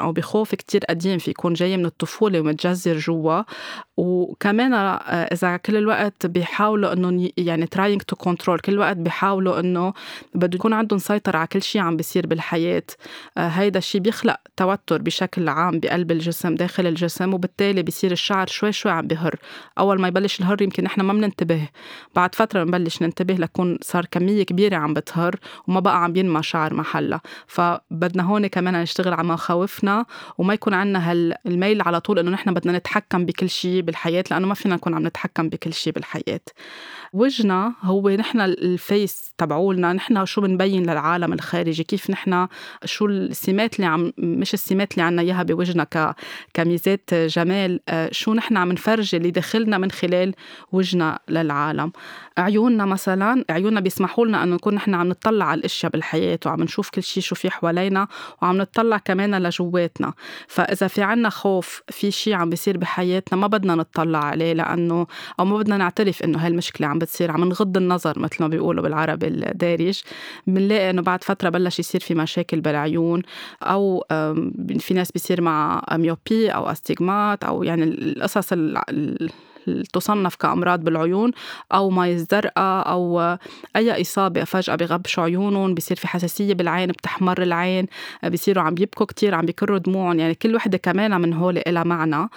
أو 0.00 0.12
بخوف 0.12 0.54
كتير 0.54 0.84
قديم 0.84 1.18
في 1.18 1.30
يكون 1.30 1.52
جاي 1.52 1.76
من 1.76 1.86
الطفولة 1.86 2.40
ومتجذر 2.40 2.98
جوا. 2.98 3.42
وكمان 3.96 4.72
آه، 4.74 4.94
إذا 5.32 5.56
كل 5.56 5.76
الوقت 5.76 6.26
بيحاولوا 6.26 6.92
انه 6.92 7.30
يعني 7.36 7.66
trying 7.66 8.02
to 8.02 8.16
control 8.16 8.58
كل 8.58 8.72
الوقت 8.72 8.96
بيحاولوا 8.96 9.60
إنه 9.60 9.92
بده 10.34 10.56
يكون 10.56 10.72
عندهم 10.72 10.98
سيطرة 10.98 11.38
على 11.38 11.46
كل 11.46 11.62
شيء 11.62 11.82
عم 11.82 11.96
بيصير 11.96 12.26
بالحياة. 12.26 12.82
آه، 13.38 13.48
هيدا 13.48 13.78
الشيء 13.78 14.00
بيخلق 14.00 14.36
توتر 14.56 15.02
بشكل 15.02 15.48
عام 15.48 15.80
بقلب 15.80 16.10
الجسم 16.10 16.54
داخل 16.54 16.86
الجسم 16.86 17.34
وبالتالي 17.34 17.82
بيصير 17.82 18.12
الشعر 18.12 18.46
شوي 18.46 18.72
شوي 18.72 18.92
عم 18.92 19.06
بهر. 19.06 19.34
أول 19.78 20.00
ما 20.00 20.08
يبلش 20.08 20.40
الهر 20.40 20.62
يمكن 20.62 20.84
نحن 20.84 21.00
ما 21.00 21.12
بننتبه 21.12 21.68
بعد 22.14 22.34
فترة 22.34 22.64
بنبلش 22.64 23.02
ننتبه 23.02 23.34
لكون 23.34 23.78
صار 23.82 24.06
كمية 24.10 24.42
كبيرة 24.42 24.76
عم 24.76 24.94
بتهر 24.94 25.36
وما 25.68 25.80
بقى 25.80 26.04
عم 26.04 26.16
ينمى 26.16 26.42
شعر 26.42 26.74
محلها. 26.74 27.20
فبدنا 27.46 28.22
هون 28.22 28.46
كمان 28.46 28.82
نشتغل 28.82 29.12
على 29.12 29.26
مخاوفنا 29.40 30.06
وما 30.38 30.54
يكون 30.54 30.74
عندنا 30.74 31.10
هالميل 31.10 31.82
على 31.82 32.00
طول 32.00 32.18
إنه 32.18 32.30
نحن 32.30 32.54
بدنا 32.54 32.78
نتحكم 32.78 33.26
بكل 33.26 33.50
شيء 33.50 33.80
بالحياة 33.80 34.24
لأنه 34.30 34.46
ما 34.46 34.54
فينا 34.54 34.74
نكون 34.74 34.94
عم 34.94 35.06
نتحكم 35.06 35.48
بكل 35.48 35.72
شيء 35.72 35.92
بالحياة. 35.92 36.40
وجهنا 37.12 37.74
هو 37.82 38.10
نحن 38.10 38.40
الفيس 38.40 39.34
تبعولنا 39.38 39.92
نحن 39.92 40.24
شو 40.26 40.40
بنبين 40.40 40.82
للعالم 40.82 41.32
الخارجي 41.32 41.84
كيف 41.84 42.10
نحن 42.10 42.46
شو 42.84 43.06
السمات 43.06 43.76
اللي 43.76 43.86
عم 43.86 44.12
مش 44.18 44.54
السمات 44.54 44.92
اللي 44.92 45.02
عنا 45.02 45.22
إياها 45.22 45.42
بوجهنا 45.42 45.84
ك 45.84 46.14
كميزات 46.54 47.14
جمال 47.14 47.80
آه، 47.88 48.08
شو 48.12 48.34
نحن 48.34 48.56
عم 48.56 48.72
نفرجي 48.72 49.16
اللي 49.16 49.30
داخلنا 49.30 49.78
من 49.78 49.90
خلال 49.90 50.34
وجهنا 50.72 51.18
للعالم. 51.28 51.92
عيوننا 52.38 52.84
مثلا 52.84 53.44
عيوننا 53.50 53.80
بيسمحوا 53.80 54.26
لنا 54.26 54.42
إنه 54.42 54.54
نكون 54.54 54.74
نحن 54.74 54.94
عم 54.94 55.08
نطلع 55.08 55.44
على 55.44 55.58
الأشياء 55.58 55.92
بالحياة 55.92 56.38
وعم 56.46 56.62
نشوف 56.62 56.90
كل 56.90 57.02
شيء 57.02 57.22
شو 57.22 57.34
في 57.34 57.50
حوالينا 57.50 58.08
وعم 58.42 58.56
نطلع 58.58 58.98
كمان 58.98 59.29
كمان 59.30 59.42
لجواتنا. 59.42 60.12
فإذا 60.48 60.86
في 60.86 61.02
عنا 61.02 61.28
خوف 61.28 61.82
في 61.88 62.10
شيء 62.10 62.34
عم 62.34 62.50
بيصير 62.50 62.76
بحياتنا 62.76 63.38
ما 63.38 63.46
بدنا 63.46 63.74
نطلع 63.74 64.24
عليه 64.24 64.52
لأنه 64.52 65.06
أو 65.40 65.44
ما 65.44 65.58
بدنا 65.58 65.76
نعترف 65.76 66.22
إنه 66.22 66.38
هاي 66.38 66.48
المشكلة 66.48 66.86
عم 66.86 66.98
بتصير 66.98 67.30
عم 67.30 67.44
نغض 67.44 67.76
النظر 67.76 68.18
مثل 68.18 68.36
ما 68.40 68.48
بيقولوا 68.48 68.82
بالعربي 68.82 69.26
الدارج. 69.26 70.00
بنلاقي 70.46 70.90
إنه 70.90 71.02
بعد 71.02 71.24
فترة 71.24 71.48
بلش 71.48 71.78
يصير 71.78 72.00
في 72.00 72.14
مشاكل 72.14 72.60
بالعيون 72.60 73.22
أو 73.62 74.04
في 74.78 74.94
ناس 74.94 75.12
بيصير 75.12 75.40
مع 75.40 75.82
myopie 75.92 76.50
أو 76.50 76.70
astigmate 76.70 77.44
أو 77.44 77.62
يعني 77.62 77.84
القصص 77.84 78.52
تصنف 79.92 80.34
كأمراض 80.34 80.84
بالعيون 80.84 81.30
أو 81.72 81.90
مي 81.90 82.12
الزرقاء 82.12 82.88
أو 82.90 83.20
أي 83.76 84.00
إصابة 84.00 84.44
فجأة 84.44 84.74
بغبشوا 84.76 85.24
عيونهم 85.24 85.74
بصير 85.74 85.96
في 85.96 86.08
حساسية 86.08 86.54
بالعين 86.54 86.88
بتحمر 86.88 87.42
العين 87.42 87.86
بصيروا 88.32 88.62
عم 88.64 88.74
يبكوا 88.78 89.06
كتير 89.06 89.34
عم 89.34 89.46
بيكروا 89.46 89.78
دموعهم 89.78 90.18
يعني 90.18 90.34
كل 90.34 90.54
وحدة 90.54 90.78
كمان 90.78 91.20
من 91.20 91.32
هول 91.32 91.58
إلها 91.58 91.84
معنى 91.84 92.28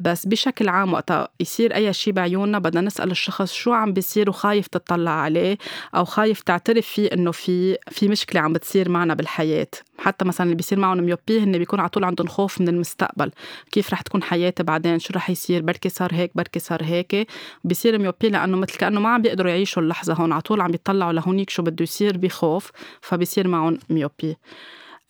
بس 0.00 0.26
بشكل 0.26 0.68
عام 0.68 0.92
وقت 0.92 1.30
يصير 1.40 1.74
أي 1.74 1.92
شيء 1.92 2.12
بعيوننا 2.12 2.58
بدنا 2.58 2.80
نسأل 2.80 3.10
الشخص 3.10 3.52
شو 3.52 3.72
عم 3.72 3.92
بيصير 3.92 4.30
وخايف 4.30 4.66
تطلع 4.66 5.10
عليه 5.10 5.58
أو 5.94 6.04
خايف 6.04 6.40
تعترف 6.42 6.86
فيه 6.86 7.08
إنه 7.12 7.30
في 7.30 7.76
في 7.90 8.08
مشكلة 8.08 8.40
عم 8.40 8.52
بتصير 8.52 8.88
معنا 8.88 9.14
بالحياة. 9.14 9.66
حتى 10.02 10.24
مثلا 10.24 10.44
اللي 10.44 10.56
بيصير 10.56 10.78
معهم 10.78 10.98
myopia 10.98 11.40
هن 11.40 11.58
بيكون 11.58 11.80
على 11.80 11.88
طول 11.88 12.04
عندهم 12.04 12.26
خوف 12.26 12.60
من 12.60 12.68
المستقبل. 12.68 13.30
كيف 13.72 13.92
رح 13.92 14.00
تكون 14.00 14.22
حياتي 14.22 14.62
بعدين؟ 14.62 14.98
شو 14.98 15.12
رح 15.14 15.30
يصير؟ 15.30 15.62
بركي 15.62 15.88
صار 15.88 16.14
هيك 16.14 16.30
بركي 16.34 16.58
صار 16.58 16.84
هيك. 16.84 17.26
بيصير 17.64 17.98
myopia 17.98 18.28
لأنه 18.28 18.56
مثل 18.56 18.78
كأنه 18.78 19.00
ما 19.00 19.08
عم 19.08 19.22
بيقدروا 19.22 19.50
يعيشوا 19.50 19.82
اللحظة 19.82 20.14
هون. 20.14 20.32
على 20.32 20.42
طول 20.42 20.60
عم 20.60 20.70
بيطلعوا 20.70 21.12
لهونيك 21.12 21.50
شو 21.50 21.62
بده 21.62 21.82
يصير 21.82 22.16
بخوف 22.16 22.70
فبيصير 23.00 23.48
معهم 23.48 23.78
myopia 23.90 24.36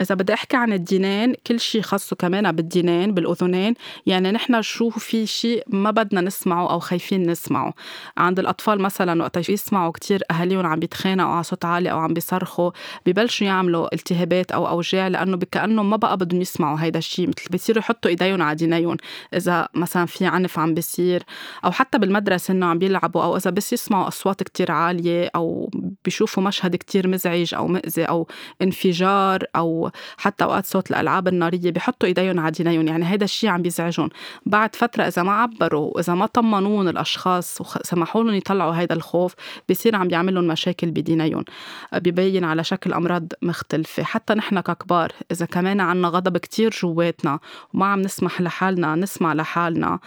إذا 0.03 0.15
بدي 0.15 0.35
أحكي 0.35 0.57
عن 0.57 0.73
الدينين 0.73 1.35
كل 1.47 1.61
شيء 1.61 1.83
خاصه 1.83 2.17
كمان 2.17 2.53
بالدينين 2.53 3.15
بالأذنين 3.15 3.75
يعني 4.07 4.31
نحن 4.31 4.63
شو 4.63 4.91
في 4.91 5.27
شيء 5.27 5.65
ما 5.67 5.91
بدنا 5.91 6.21
نسمعه 6.21 6.71
أو 6.71 6.79
خايفين 6.79 7.31
نسمعه. 7.31 7.75
عند 8.17 8.39
الأطفال 8.39 8.81
مثلا 8.81 9.23
وقت 9.23 9.49
يسمعوا 9.49 9.93
كتير 9.93 10.23
أهاليهم 10.31 10.67
عم 10.67 10.79
بيتخانقوا 10.79 11.31
على 11.31 11.43
صوت 11.43 11.65
عالي 11.65 11.91
أو 11.91 11.99
عم 11.99 12.15
بيصرخوا 12.15 12.71
ببلشوا 13.07 13.47
يعملوا 13.47 13.95
التهابات 13.95 14.53
أو 14.53 14.69
أوجاع 14.69 15.09
لأنه 15.09 15.39
كأنه 15.53 15.83
ما 15.83 15.97
بقى 15.97 16.17
بدهم 16.17 16.41
يسمعوا 16.41 16.79
هيدا 16.81 16.99
الشيء 16.99 17.29
مثل 17.29 17.49
بيصيروا 17.51 17.79
يحطوا 17.83 18.11
إيديهم 18.11 18.43
على 18.43 18.57
دينيهم 18.57 18.97
إذا 19.35 19.69
مثلا 19.75 20.07
في 20.07 20.27
عنف 20.27 20.59
عم 20.59 20.75
بيصير 20.75 21.23
أو 21.65 21.71
حتى 21.71 21.99
بالمدرسة 21.99 22.53
إنه 22.53 22.67
عم 22.67 22.79
بيلعبوا 22.79 23.23
أو 23.23 23.37
إذا 23.37 23.51
بس 23.51 23.73
يسمعوا 23.73 24.09
أصوات 24.09 24.43
كتير 24.43 24.73
عالية 24.73 25.31
أو 25.35 25.71
بيشوفوا 26.05 26.43
مشهد 26.43 26.77
كتير 26.77 27.09
مزعج 27.09 27.55
أو 27.55 27.67
مؤذي 27.69 28.05
أو 28.05 28.29
انفجار 28.63 29.45
أو 29.57 29.91
حتى 30.17 30.45
اوقات 30.45 30.67
صوت 30.67 30.91
الألعاب 30.91 31.29
النارية 31.29 31.71
بحطوا 31.71 32.09
إيديهم 32.09 32.41
على 32.41 32.51
دينيهم 32.51 32.89
يعني 32.89 33.05
هذا 33.05 33.25
الشيء 33.25 33.51
عم 33.51 33.63
بيزعجهم. 33.63 34.09
بعد 34.47 34.77
فترة 34.77 35.03
إذا 35.03 35.23
ما 35.23 35.33
عبروا 35.33 35.91
وإذا 35.95 36.15
ما 36.15 36.27
طمنون 36.27 36.89
الأشخاص 36.89 37.61
وسمحوا 37.61 38.25
لهم 38.25 38.35
يطلعوا 38.35 38.73
هذا 38.73 38.93
الخوف 38.93 39.35
بصير 39.71 39.97
عم 39.97 40.09
بيعمل 40.09 40.35
لهم 40.35 40.47
مشاكل 40.47 40.91
بدينيهم 40.91 41.45
ببين 41.93 42.45
على 42.45 42.65
شكل 42.65 42.93
أمراض 42.93 43.33
مختلفة. 43.43 44.03
حتى 44.03 44.35
نحن 44.35 44.61
ككبار 44.61 45.13
إذا 45.31 45.47
كمان 45.47 45.81
عنا 45.81 46.09
غضب 46.09 46.37
كتير 46.37 46.71
جواتنا 46.83 47.39
وما 47.75 47.87
عم 47.87 48.01
نسمح 48.01 48.41
لحالنا 48.41 48.95
نسمع 48.95 49.33
لحالنا 49.33 49.99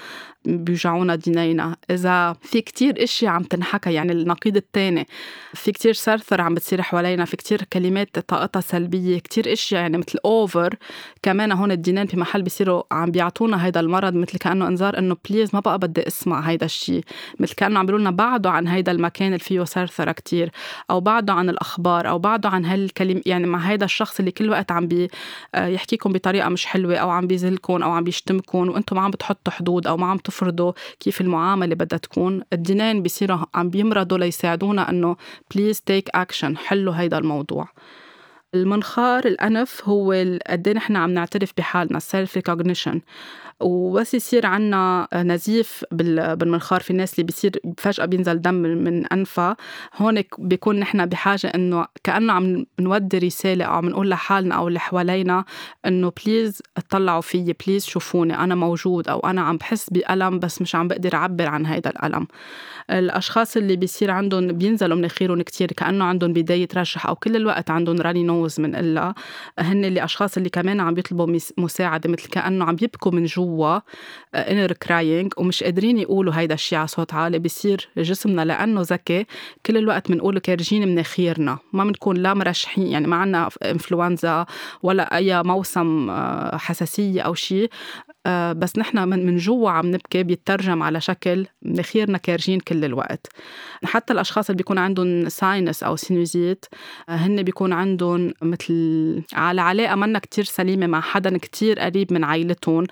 بيوجعونا 0.45 1.15
دينينا. 1.15 1.75
إذا 1.89 2.33
في 2.41 2.61
كتير 2.61 3.03
إشي 3.03 3.27
عم 3.27 3.43
تنحكى 3.43 3.93
يعني 3.93 4.11
النقيض 4.11 4.55
التاني 4.55 5.07
في 5.53 5.71
كتير 5.71 5.93
ثرثرة 5.93 6.41
عم 6.41 6.53
بتصير 6.53 6.81
حوالينا 6.81 7.25
في 7.25 7.37
كتير 7.37 7.63
كلمات 7.73 8.19
طاقتها 8.19 8.59
سلبية 8.61 9.19
كتير 9.19 9.53
إشي 9.53 9.75
يعني 9.75 9.97
مثل 9.97 10.19
أوفر 10.25 10.75
كمان 11.23 11.51
هون 11.51 11.71
الدينين 11.71 12.05
في 12.05 12.17
محل 12.17 12.41
بيصيروا 12.41 12.83
عم 12.91 13.11
بيعطونا 13.11 13.65
هيدا 13.65 13.79
المرض 13.79 14.13
مثل 14.13 14.37
كأنه 14.37 14.67
إنذار 14.67 14.97
إنه 14.97 15.17
please 15.29 15.49
ما 15.53 15.59
بقى 15.59 15.79
بدي 15.79 16.07
أسمع 16.07 16.39
هيدا 16.39 16.65
الشي. 16.65 17.01
مثل 17.39 17.55
كأنه 17.55 17.79
عم 17.79 17.85
بيقولوا 17.85 18.11
بعدوا 18.11 18.51
عن 18.51 18.67
هيدا 18.67 18.91
المكان 18.91 19.27
اللي 19.27 19.39
فيه 19.39 19.63
ثرثرة 19.63 20.11
كتير 20.11 20.51
أو 20.89 20.99
بعدوا 20.99 21.35
عن 21.35 21.49
الأخبار 21.49 22.09
أو 22.09 22.19
بعدوا 22.19 22.51
عن 22.51 22.65
هالكلمة 22.65 23.21
يعني 23.25 23.47
مع 23.47 23.59
هيدا 23.59 23.85
الشخص 23.85 24.19
اللي 24.19 24.31
كل 24.31 24.49
وقت 24.49 24.71
عم 24.71 24.87
بي 24.87 25.07
آه، 25.55 25.79
بطريقة 26.05 26.49
مش 26.49 26.65
حلوة 26.65 26.95
أو 26.95 27.09
عم 27.09 27.27
بيذلكم 27.27 27.83
أو 27.83 27.91
عم 27.91 28.03
بيشتمكم 28.03 28.69
وأنتم 28.69 28.95
ما 28.95 29.01
عم 29.01 29.11
بتحطوا 29.11 29.53
حدود 29.53 29.87
أو 29.87 29.97
ما 29.97 30.07
عم 30.07 30.17
تفرضوا 30.35 30.73
كيف 30.99 31.21
المعاملة 31.21 31.75
بدها 31.75 31.99
تكون. 31.99 32.41
الدينين 32.53 33.03
بيصيروا 33.03 33.37
عم 33.53 33.69
بيمرضوا 33.69 34.17
ليساعدونا 34.17 34.89
إنه 34.89 35.15
please 35.55 35.81
take 35.81 36.09
action 36.15 36.57
حلوا 36.57 36.93
هيدا 36.95 37.17
الموضوع. 37.17 37.67
المنخار 38.53 39.25
الأنف 39.25 39.81
هو 39.85 40.11
قد 40.47 40.67
إيه 40.67 40.75
نحن 40.75 40.95
عم 40.95 41.09
نعترف 41.11 41.53
بحالنا 41.57 41.97
ال 41.97 42.05
self 42.05 42.35
recognition 42.35 43.01
وبس 43.59 44.13
يصير 44.13 44.45
عنا 44.45 45.07
نزيف 45.13 45.83
بالمنخار. 45.91 46.81
في 46.81 46.91
الناس 46.91 47.13
اللي 47.13 47.23
بيصير 47.23 47.51
فجأة 47.77 48.05
بينزل 48.05 48.41
دم 48.41 48.53
من 48.55 49.05
أنفها 49.05 49.57
هون 49.97 50.23
بيكون 50.37 50.79
نحن 50.79 51.05
بحاجة 51.05 51.47
إنه 51.55 51.85
كأنه 52.03 52.33
عم 52.33 52.65
نودي 52.79 53.17
رسالة 53.17 53.65
أو 53.65 53.73
عم 53.73 53.89
نقول 53.89 54.09
لحالنا 54.09 54.55
أو 54.55 54.67
اللي 54.67 54.79
حوالينا 54.79 55.45
إنه 55.85 56.11
please 56.25 56.61
اطلعوا 56.77 57.21
فيي 57.21 57.55
please 57.67 57.85
شوفوني 57.85 58.37
أنا 58.37 58.55
موجود 58.55 59.07
أو 59.07 59.19
أنا 59.19 59.41
عم 59.41 59.57
بحس 59.57 59.89
بألم 59.89 60.39
بس 60.39 60.61
مش 60.61 60.75
عم 60.75 60.87
بقدر 60.87 61.15
أعبر 61.15 61.47
عن 61.47 61.65
هيدا 61.65 61.89
الألم. 61.89 62.27
الأشخاص 62.89 63.57
اللي 63.57 63.75
بيصير 63.75 64.11
عندهم 64.11 64.47
بينزلوا 64.47 64.97
مناخيرهم 64.97 65.41
كتير 65.41 65.71
كأنه 65.71 66.05
عندهم 66.05 66.33
بداية 66.33 66.67
رشح 66.75 67.07
أو 67.07 67.15
كل 67.15 67.35
الوقت 67.35 67.69
عندهم 67.71 68.01
runny 68.01 68.23
nose 68.23 68.59
من 68.59 68.75
إلا. 68.75 69.13
هن 69.59 69.85
اللي 69.85 70.03
أشخاص 70.03 70.37
اللي 70.37 70.49
كمان 70.49 70.79
عم 70.79 70.93
بيطلبوا 70.93 71.37
مساعدة 71.57 72.09
مثل 72.09 72.29
كأنه 72.29 72.65
عم 72.65 72.75
يبكوا 72.81 73.11
من 73.11 73.25
جوا. 73.25 73.44
جوا 73.45 73.79
inner 74.35 74.71
crying 74.73 75.33
ومش 75.37 75.63
قادرين 75.63 75.97
يقولوا 75.97 76.33
هيدا 76.35 76.53
الشيء 76.53 76.77
على 76.77 76.87
صوت 76.87 77.13
عالي 77.13 77.39
بصير 77.39 77.89
جسمنا 77.97 78.45
لأنه 78.45 78.81
ذكي 78.81 79.25
كل 79.65 79.77
الوقت 79.77 80.11
بنقول 80.11 80.39
كارجين 80.39 80.87
مناخيرنا 80.87 81.57
ما 81.73 81.83
بنكون 81.83 82.17
لا 82.17 82.33
مرشحين 82.33 82.87
يعني 82.87 83.07
ما 83.07 83.15
عنا 83.15 83.49
إنفلونزا 83.63 84.45
ولا 84.83 85.15
أي 85.17 85.43
موسم 85.43 86.09
آه، 86.09 86.57
حساسية 86.57 87.21
أو 87.21 87.33
شيء 87.33 87.69
آه، 88.04 88.04
بس 88.27 88.77
نحن 88.77 89.07
من, 89.07 89.25
من 89.25 89.37
جوا 89.37 89.69
عم 89.69 89.85
نبكي 89.85 90.23
بيترجم 90.23 90.83
على 90.83 91.01
شكل 91.01 91.45
مناخيرنا 91.61 92.17
كارجين 92.17 92.59
كل 92.59 92.85
الوقت. 92.85 93.27
حتى 93.83 94.13
الأشخاص 94.13 94.49
اللي 94.49 94.57
بيكون 94.57 94.77
عندهم 94.77 95.29
sinus 95.29 95.83
أو 95.83 95.95
sinusite 95.95 96.65
آه، 97.09 97.15
هن 97.15 97.43
بيكون 97.43 97.73
عندهم 97.73 98.33
مثل 98.41 99.23
على 99.33 99.61
علاقة 99.61 99.95
منا 99.95 100.19
كتير 100.19 100.43
سليمة 100.43 100.87
مع 100.87 101.01
حدا 101.01 101.37
كتير 101.37 101.79
قريب 101.79 102.13
من 102.13 102.23
عائلتهم 102.23 102.83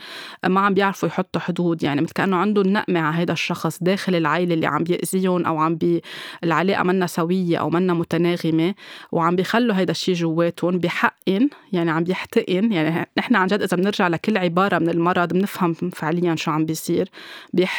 آه، 0.44 0.48
ما 0.48 0.62
عم 0.62 0.74
بيعرفوا 0.74 1.10
يحطوا 1.10 1.42
حدود. 1.42 1.84
يعني 1.84 2.02
مثل 2.02 2.14
كأنه 2.14 2.38
عندهم 2.38 2.68
نقمة 2.68 3.00
على 3.00 3.16
هذا 3.16 3.32
الشخص 3.34 3.84
داخل 3.84 4.16
العائلة 4.16 4.54
اللي 4.54 4.68
عم 4.68 4.84
بيأذيهم 4.84 5.46
أو 5.46 5.58
عم 5.58 5.76
بي 5.76 6.02
العلاقة 6.44 6.84
منا 6.84 7.08
سوية 7.08 7.58
أو 7.58 7.70
منا 7.70 7.94
متناغمة 7.94 8.74
وعم 9.12 9.36
بيخلوا 9.36 9.76
هذا 9.76 9.92
الشيء 9.92 10.16
جواتهم 10.16 10.78
بحقن 10.78 11.50
يعني 11.74 11.92
عم 11.92 12.04
بيحتقن. 12.04 12.72
يعني 12.72 13.08
نحن 13.18 13.36
عن 13.36 13.48
جد 13.48 13.62
إذا 13.62 13.78
بنرجع 13.78 14.08
لكل 14.08 14.38
عبارة 14.38 14.80
من 14.80 14.90
المرض 14.90 15.23
المرض 15.24 15.34
بنفهم 15.34 15.74
فعليا 15.74 16.36
شو 16.36 16.52
عم 16.52 16.66
بيصير. 16.66 17.10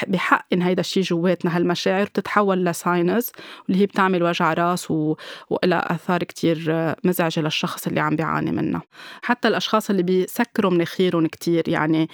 بحقن 0.06 0.62
هيدا 0.62 0.80
الشيء 0.80 1.02
جواتنا. 1.02 1.56
هالمشاعر 1.56 2.04
بتتحول 2.04 2.64
ل 2.64 2.76
sinus 2.76 3.32
واللي 3.68 3.82
هي 3.82 3.86
بتعمل 3.86 4.22
وجع 4.22 4.52
راس 4.52 4.90
و... 4.90 5.16
وإلها 5.50 5.94
آثار 5.94 6.22
كتير 6.22 6.94
مزعجة 7.04 7.40
للشخص 7.40 7.86
اللي 7.86 8.00
عم 8.00 8.16
بيعاني 8.16 8.52
منها. 8.52 8.82
حتى 9.22 9.48
الأشخاص 9.48 9.90
اللي 9.90 10.02
بيسكروا 10.02 10.70
مناخيرهم 10.70 11.26
كتير 11.26 11.68
يعني 11.68 12.08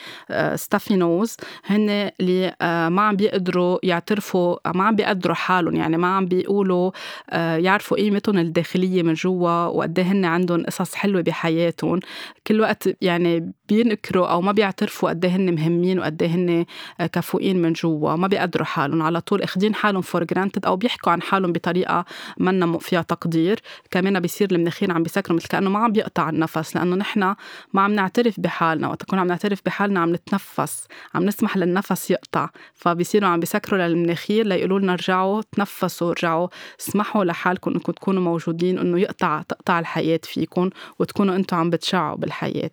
stuffy 0.54 1.04
nose 1.04 1.37
آه، 1.40 1.72
هن 1.72 2.10
اللي 2.20 2.54
آه، 2.62 2.88
ما 2.88 3.02
عم 3.02 3.16
بيقدروا 3.16 3.78
يعترفوا 3.82 4.56
ما 4.75 4.84
عم 4.84 4.96
بيقدروا 4.96 5.34
حالهم. 5.34 5.76
يعني 5.76 5.96
ما 5.96 6.16
عم 6.16 6.26
بيقولوا 6.26 6.90
آه، 7.30 7.56
يعرفوا 7.56 7.96
قيمتهم 7.96 8.38
الداخلية 8.38 9.02
من 9.02 9.14
جوا 9.14 9.66
وقد 9.66 9.99
إيه 9.99 10.06
هن 10.06 10.25
عندهم 10.25 10.64
قصص 10.64 10.94
حلوة 10.94 11.22
بحياتهم. 11.22 12.00
كل 12.46 12.60
وقت 12.60 12.88
يعني 13.02 13.52
بينكروا 13.68 14.26
أو 14.26 14.40
ما 14.40 14.52
بيعترفوا 14.52 15.08
قد 15.08 15.19
إيه 15.24 15.36
هن 15.36 15.54
مهمين 15.54 15.98
وقد 15.98 16.22
إيه 16.22 16.30
هن 16.30 16.64
كفؤين 17.12 17.62
من 17.62 17.72
جوا. 17.72 18.16
ما 18.16 18.26
بيقدروا 18.26 18.66
حالهم. 18.66 19.02
على 19.02 19.20
طول 19.20 19.42
أخذين 19.42 19.74
حالهم 19.74 20.02
for 20.02 20.25
granted 20.25 20.66
أو 20.66 20.76
بيحكوا 20.76 21.12
عن 21.12 21.22
حالهم 21.22 21.52
بطريقة 21.52 22.04
منا 22.38 22.78
فيها 22.78 23.02
تقدير. 23.02 23.60
كمان 23.90 24.20
بيصير 24.20 24.48
المناخير 24.52 24.92
عم 24.92 25.02
بيسكروا 25.02 25.36
مثل 25.36 25.48
كأنه 25.48 25.70
ما 25.70 25.78
عم 25.78 25.92
بيقطع 25.92 26.28
النفس 26.28 26.76
لأنه 26.76 26.96
نحن 26.96 27.34
ما 27.72 27.82
عم 27.82 27.92
نعترف 27.92 28.40
بحالنا. 28.40 28.88
وقت 28.88 29.14
عم 29.14 29.26
نعترف 29.26 29.60
بحالنا 29.66 30.00
عم 30.00 30.14
نتنفس 30.14 30.86
عم 31.14 31.24
نسمح 31.24 31.56
للنفس 31.56 32.10
يقطع. 32.10 32.48
فبيصيروا 32.74 33.28
عم 33.28 33.40
بيسكروا 33.40 33.88
للمناخير 33.88 34.46
ليقولوا 34.46 34.78
لنا 34.78 34.94
رجعوا 34.94 35.42
تنفسوا 35.52 36.12
رجعوا 36.12 36.48
اسمحوا 36.80 37.24
لحالكم 37.24 37.70
إنكم 37.70 37.92
تكونوا 37.92 38.22
موجودين 38.22 38.78
إنه 38.78 39.00
يقطع 39.00 39.42
تقطع 39.42 39.78
الحياة 39.78 40.20
فيكم 40.24 40.70
وتكونوا 40.98 41.36
أنتم 41.36 41.56
عم 41.56 41.70
بتشعوا 41.70 42.16
بالحياة. 42.16 42.70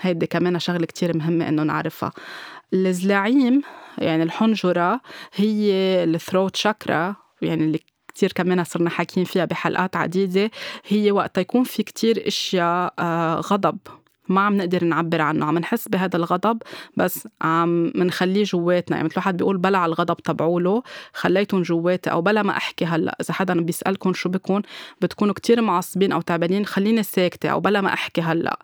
هيدي 0.00 0.26
كمان 0.26 0.58
شغلة 0.58 0.86
كتير 0.86 1.16
مهمة 1.16 1.48
إنه 1.48 1.62
نعرفها. 1.66 2.12
الزلاعيم 2.74 3.62
يعني 3.98 4.22
الحنجرة 4.22 5.00
هي 5.34 5.72
الثروت 6.04 6.56
شاكرا 6.56 7.16
يعني 7.42 7.64
اللي 7.64 7.80
كتير 8.08 8.32
كمان 8.32 8.64
صرنا 8.64 8.90
حاكيين 8.90 9.26
فيها 9.26 9.44
بحلقات 9.44 9.96
عديدة. 9.96 10.50
هي 10.88 11.10
وقت 11.10 11.38
يكون 11.38 11.64
في 11.64 11.82
كتير 11.82 12.26
أشياء 12.26 12.94
آه، 12.98 13.40
غضب. 13.40 13.78
ما 14.28 14.40
عم 14.40 14.56
نقدر 14.56 14.84
نعبر 14.84 15.20
عنه. 15.20 15.46
عم 15.46 15.58
نحس 15.58 15.88
بهذا 15.88 16.16
الغضب 16.16 16.62
بس 16.96 17.28
عم 17.42 17.92
منخليه 17.94 18.44
جواتنا. 18.44 18.96
يعني 18.96 19.08
مثل 19.08 19.14
واحد 19.16 19.36
بيقول 19.36 19.56
بلع 19.58 19.86
الغضب 19.86 20.16
تبعوله 20.16 20.82
خليتهم 21.14 21.62
جواتي. 21.62 22.10
أو 22.10 22.22
بلا 22.22 22.42
ما 22.42 22.56
أحكي 22.56 22.84
هلأ 22.84 23.16
إذا 23.20 23.34
حدا 23.34 23.60
بيسألكم 23.60 24.12
شو 24.14 24.28
بكون 24.28 24.62
بتكونوا 25.00 25.34
كتير 25.34 25.62
معصبين 25.62 26.12
أو 26.12 26.20
تعبانين 26.20 26.66
خليني 26.66 27.02
ساكتة. 27.02 27.48
أو 27.48 27.60
بلا 27.60 27.80
ما 27.80 27.92
أحكي 27.92 28.20
هلأ. 28.20 28.58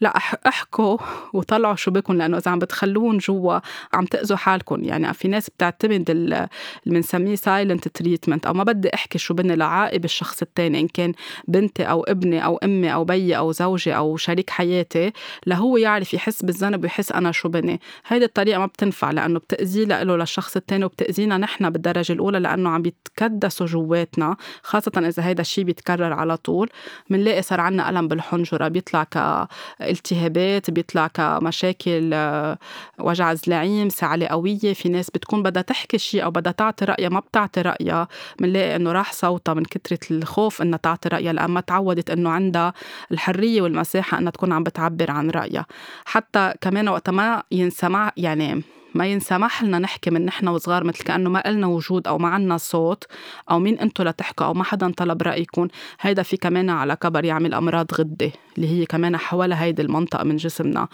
لا 0.00 0.08
أحكوا 0.46 0.98
وطلعوا 1.32 1.74
شو 1.74 1.90
بكم 1.90 2.14
لأنه 2.14 2.36
إذا 2.36 2.50
عم 2.50 2.58
بتخلوهم 2.58 3.18
جوا 3.18 3.58
عم 3.92 4.04
تأذوا 4.04 4.36
حالكم 4.36 4.84
يعني 4.84 5.14
في 5.14 5.28
ناس 5.28 5.50
بتعتمد 5.50 6.10
اللي 6.10 6.48
بنسميه 6.86 7.34
silent 7.34 7.88
treatment 7.88 8.46
أو 8.46 8.52
ما 8.52 8.64
بدي 8.64 8.94
أحكي 8.94 9.18
شو 9.18 9.34
بني 9.34 9.56
لعاقب 9.56 10.04
الشخص 10.04 10.42
الثاني 10.42 10.80
إن 10.80 10.88
كان 10.88 11.12
بنتي 11.48 11.82
أو 11.84 12.02
ابني 12.02 12.44
أو 12.44 12.56
أمي 12.56 12.94
أو 12.94 13.04
بيي 13.04 13.36
أو 13.36 13.52
زوجي 13.52 13.96
أو 13.96 14.16
شريك 14.16 14.50
حياتي 14.50 15.12
لهو 15.46 15.76
يعرف 15.76 16.14
يحس 16.14 16.42
بالذنب 16.42 16.82
ويحس 16.82 17.12
أنا 17.12 17.32
شو 17.32 17.48
بني. 17.48 17.80
هيدي 18.06 18.24
الطريقة 18.24 18.58
ما 18.58 18.66
بتنفع 18.66 19.10
لأنه 19.10 19.38
بتاذيه 19.38 19.84
له 19.84 20.16
للشخص 20.16 20.56
الثاني 20.56 20.84
وبتأذينا 20.84 21.38
نحن 21.38 21.70
بالدرجة 21.70 22.12
الأولى 22.12 22.38
لأنه 22.38 22.70
عم 22.70 22.82
بيتكدسوا 22.82 23.66
جواتنا 23.66 24.36
خاصة 24.62 24.92
إذا 24.96 25.24
هيدا 25.24 25.40
الشيء 25.40 25.64
بيتكرر 25.64 26.12
على 26.12 26.36
طول. 26.36 26.70
بنلاقي 27.10 27.42
صار 27.42 27.60
عنا 27.60 27.90
ألم 27.90 28.08
بالحنجرة 28.08 28.68
بيطلع 28.68 29.04
ك 29.04 29.48
التهابات 29.90 30.70
بيطلع 30.70 31.06
كمشاكل 31.06 32.10
آه، 32.14 32.58
وجع 32.98 33.34
زلعيم 33.34 33.88
سعلة 33.88 34.26
قوية. 34.26 34.74
في 34.74 34.88
ناس 34.88 35.10
بتكون 35.10 35.42
بدها 35.42 35.62
تحكي 35.62 35.98
شيء 35.98 36.24
أو 36.24 36.30
بدها 36.30 36.52
تعطي 36.52 36.84
رأيها 36.84 37.08
ما 37.08 37.20
بتعطي 37.20 37.60
رأيها. 37.62 38.08
بنلاقي 38.40 38.76
إنه 38.76 38.92
راح 38.92 39.12
صوتها 39.12 39.54
من 39.54 39.64
كترة 39.64 39.98
الخوف 40.10 40.62
إنها 40.62 40.78
تعطي 40.78 41.08
رأيها 41.08 41.32
لأن 41.32 41.50
ما 41.50 41.60
تعودت 41.60 42.10
إنه 42.10 42.30
عندها 42.30 42.72
الحرية 43.12 43.62
والمساحة 43.62 44.18
إنها 44.18 44.30
تكون 44.30 44.52
عم 44.52 44.62
بتعبر 44.64 45.10
عن 45.10 45.30
رأيها. 45.30 45.66
حتى 46.04 46.54
كمان 46.60 46.88
وقت 46.88 47.10
ما 47.10 47.42
ينسمع 47.52 48.12
يعني 48.16 48.62
ما 48.94 49.06
ينسمح 49.06 49.62
لنا 49.62 49.78
نحكي 49.78 50.10
من 50.10 50.24
نحن 50.24 50.48
وصغار 50.48 50.84
مثل 50.84 51.04
كأنه 51.04 51.30
ما 51.30 51.48
إلنا 51.48 51.66
وجود 51.66 52.08
أو 52.08 52.18
ما 52.18 52.28
عنا 52.28 52.56
صوت 52.56 53.04
أو 53.50 53.58
مين 53.58 53.78
أنتوا 53.78 54.04
لتحكوا 54.04 54.46
أو 54.46 54.54
ما 54.54 54.64
حدا 54.64 54.92
طلب 54.92 55.22
رأيكم 55.22 55.68
هيدا 56.00 56.22
في 56.22 56.36
كمان 56.36 56.70
على 56.70 56.96
كبر 56.96 57.24
يعمل 57.24 57.54
أمراض 57.54 57.94
غدة 57.94 58.32
اللي 58.56 58.68
هي 58.68 58.86
كمان 58.86 59.16
حول 59.16 59.52
هيدي 59.52 59.82
المنطقة 59.82 60.24
من 60.24 60.36
جسمنا 60.36 60.88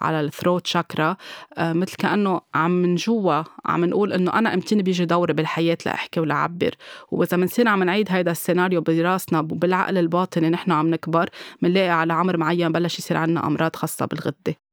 على 0.00 0.20
الثروت 0.20 0.66
شاكرا 0.66 1.16
آه، 1.58 1.72
مثل 1.72 1.96
كأنه 1.96 2.40
عم 2.54 2.70
من 2.70 2.94
جوا 2.94 3.42
عم 3.64 3.84
نقول 3.84 4.12
إنه 4.12 4.38
أنا 4.38 4.54
أمتين 4.54 4.82
بيجي 4.82 5.04
دوري 5.04 5.32
بالحياة 5.32 5.78
لأحكي 5.86 6.20
ولعبر 6.20 6.74
وإذا 7.10 7.36
بنصير 7.36 7.68
عم 7.68 7.82
نعيد 7.82 8.06
هيدا 8.10 8.30
السيناريو 8.30 8.80
براسنا 8.80 9.38
وبالعقل 9.40 9.98
الباطني 9.98 10.50
نحن 10.50 10.72
عم 10.72 10.90
نكبر 10.90 11.30
بنلاقي 11.62 11.88
على 11.88 12.12
عمر 12.12 12.36
معين 12.36 12.72
بلش 12.72 12.98
يصير 12.98 13.16
عنا 13.16 13.46
أمراض 13.46 13.76
خاصة 13.76 14.06
بالغدة. 14.06 14.69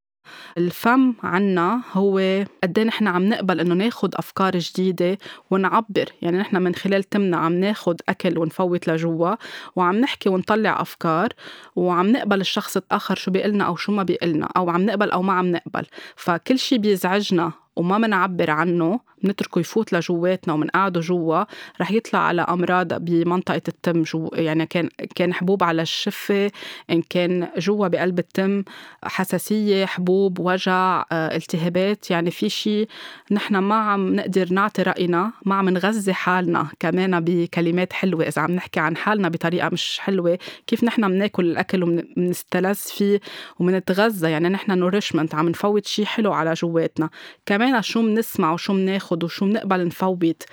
الفم 0.58 1.14
عنا 1.24 1.82
هو 1.94 2.18
قد 2.64 2.80
إيه 2.80 2.86
نحن 2.86 3.08
عم 3.08 3.24
نقبل 3.24 3.60
إنه 3.60 3.76
ناخد 3.76 4.16
أفكار 4.16 4.58
جديدة 4.58 5.18
ونعبر. 5.52 6.06
يعني 6.22 6.38
نحن 6.38 6.58
من 6.62 6.76
خلال 6.76 7.04
تمنا 7.04 7.38
عم 7.38 7.54
ناخد 7.54 8.02
أكل 8.10 8.38
ونفوت 8.38 8.88
لجوا 8.88 9.36
وعم 9.76 9.96
نحكي 9.96 10.30
ونطلع 10.30 10.82
أفكار 10.82 11.30
وعم 11.76 12.12
نقبل 12.12 12.42
الشخص 12.42 12.78
الآخر 12.78 13.16
شو 13.16 13.32
بيقلنا 13.32 13.64
أو 13.64 13.76
شو 13.76 13.92
ما 13.92 14.04
بيقلنا 14.04 14.50
أو 14.58 14.70
عم 14.70 14.82
نقبل 14.82 15.12
أو 15.12 15.22
ما 15.22 15.34
عم 15.34 15.52
نقبل. 15.52 15.86
فكل 16.16 16.60
شيء 16.60 16.78
بيزعجنا 16.78 17.52
وما 17.78 17.98
منعبر 17.98 18.50
عنه 18.52 19.00
بنتركه 19.24 19.60
يفوت 19.60 19.94
لجواتنا 19.94 20.54
ومنقعده 20.54 21.00
جوا 21.00 21.44
رح 21.82 21.92
يطلع 21.92 22.20
على 22.20 22.42
أمراض 22.42 22.94
بمنطقة 22.94 23.62
التم 23.68 24.04
جو 24.04 24.30
يعني 24.34 24.66
كان 24.66 24.90
كان 25.16 25.34
حبوب 25.34 25.64
على 25.64 25.82
الشفة 25.82 26.52
إن 26.90 27.02
كان 27.02 27.48
جوا 27.58 27.88
بقلب 27.88 28.20
التم 28.20 28.64
حساسية 29.04 29.86
حبوب 29.86 30.40
وجع 30.40 31.06
آه، 31.12 31.36
التهابات 31.36 32.12
يعني 32.12 32.32
في 32.32 32.50
شيء 32.50 32.88
نحن 33.32 33.58
ما 33.58 33.76
عم 33.76 34.16
نقدر 34.16 34.54
نعطي 34.54 34.82
رأينا 34.82 35.32
ما 35.46 35.56
عم 35.56 35.70
نغذي 35.70 36.14
حالنا 36.14 36.68
كمان 36.80 37.20
بكلمات 37.20 37.94
حلوة. 37.94 38.28
إذا 38.28 38.42
عم 38.42 38.52
نحكي 38.52 38.80
عن 38.80 38.98
حالنا 38.98 39.30
بطريقة 39.30 39.70
مش 39.70 40.00
حلوة 40.00 40.40
كيف 40.68 40.84
نحن 40.84 41.08
بناكل 41.08 41.46
الأكل 41.46 41.84
وبنستلذ 41.84 42.76
فيه 42.76 43.20
وبنتغذى 43.60 44.32
يعني 44.32 44.50
نحن 44.50 44.80
نورشمنت 44.80 45.36
عم 45.36 45.50
نفوت 45.50 45.86
شيء 45.86 46.06
حلو 46.06 46.34
على 46.34 46.54
جواتنا. 46.54 47.10
كمان 47.46 47.67
شو 47.82 48.02
بنسمع 48.02 48.54
وشو 48.54 48.74
بناخد 48.74 49.24
وشو 49.24 49.46
بنقبل 49.46 49.86
نفوت 49.86 50.44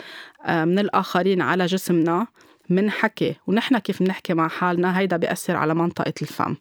آه، 0.45 0.65
من 0.65 0.79
الآخرين 0.79 1.41
على 1.41 1.67
جسمنا 1.67 2.27
من 2.71 2.91
حكي 2.91 3.37
ونحن 3.47 3.79
كيف 3.79 4.03
بنحكي 4.03 4.35
مع 4.35 4.49
حالنا 4.49 4.99
هيدا 4.99 5.17
بيأثر 5.17 5.57
على 5.57 5.75
منطقة 5.75 6.15
الفم. 6.23 6.57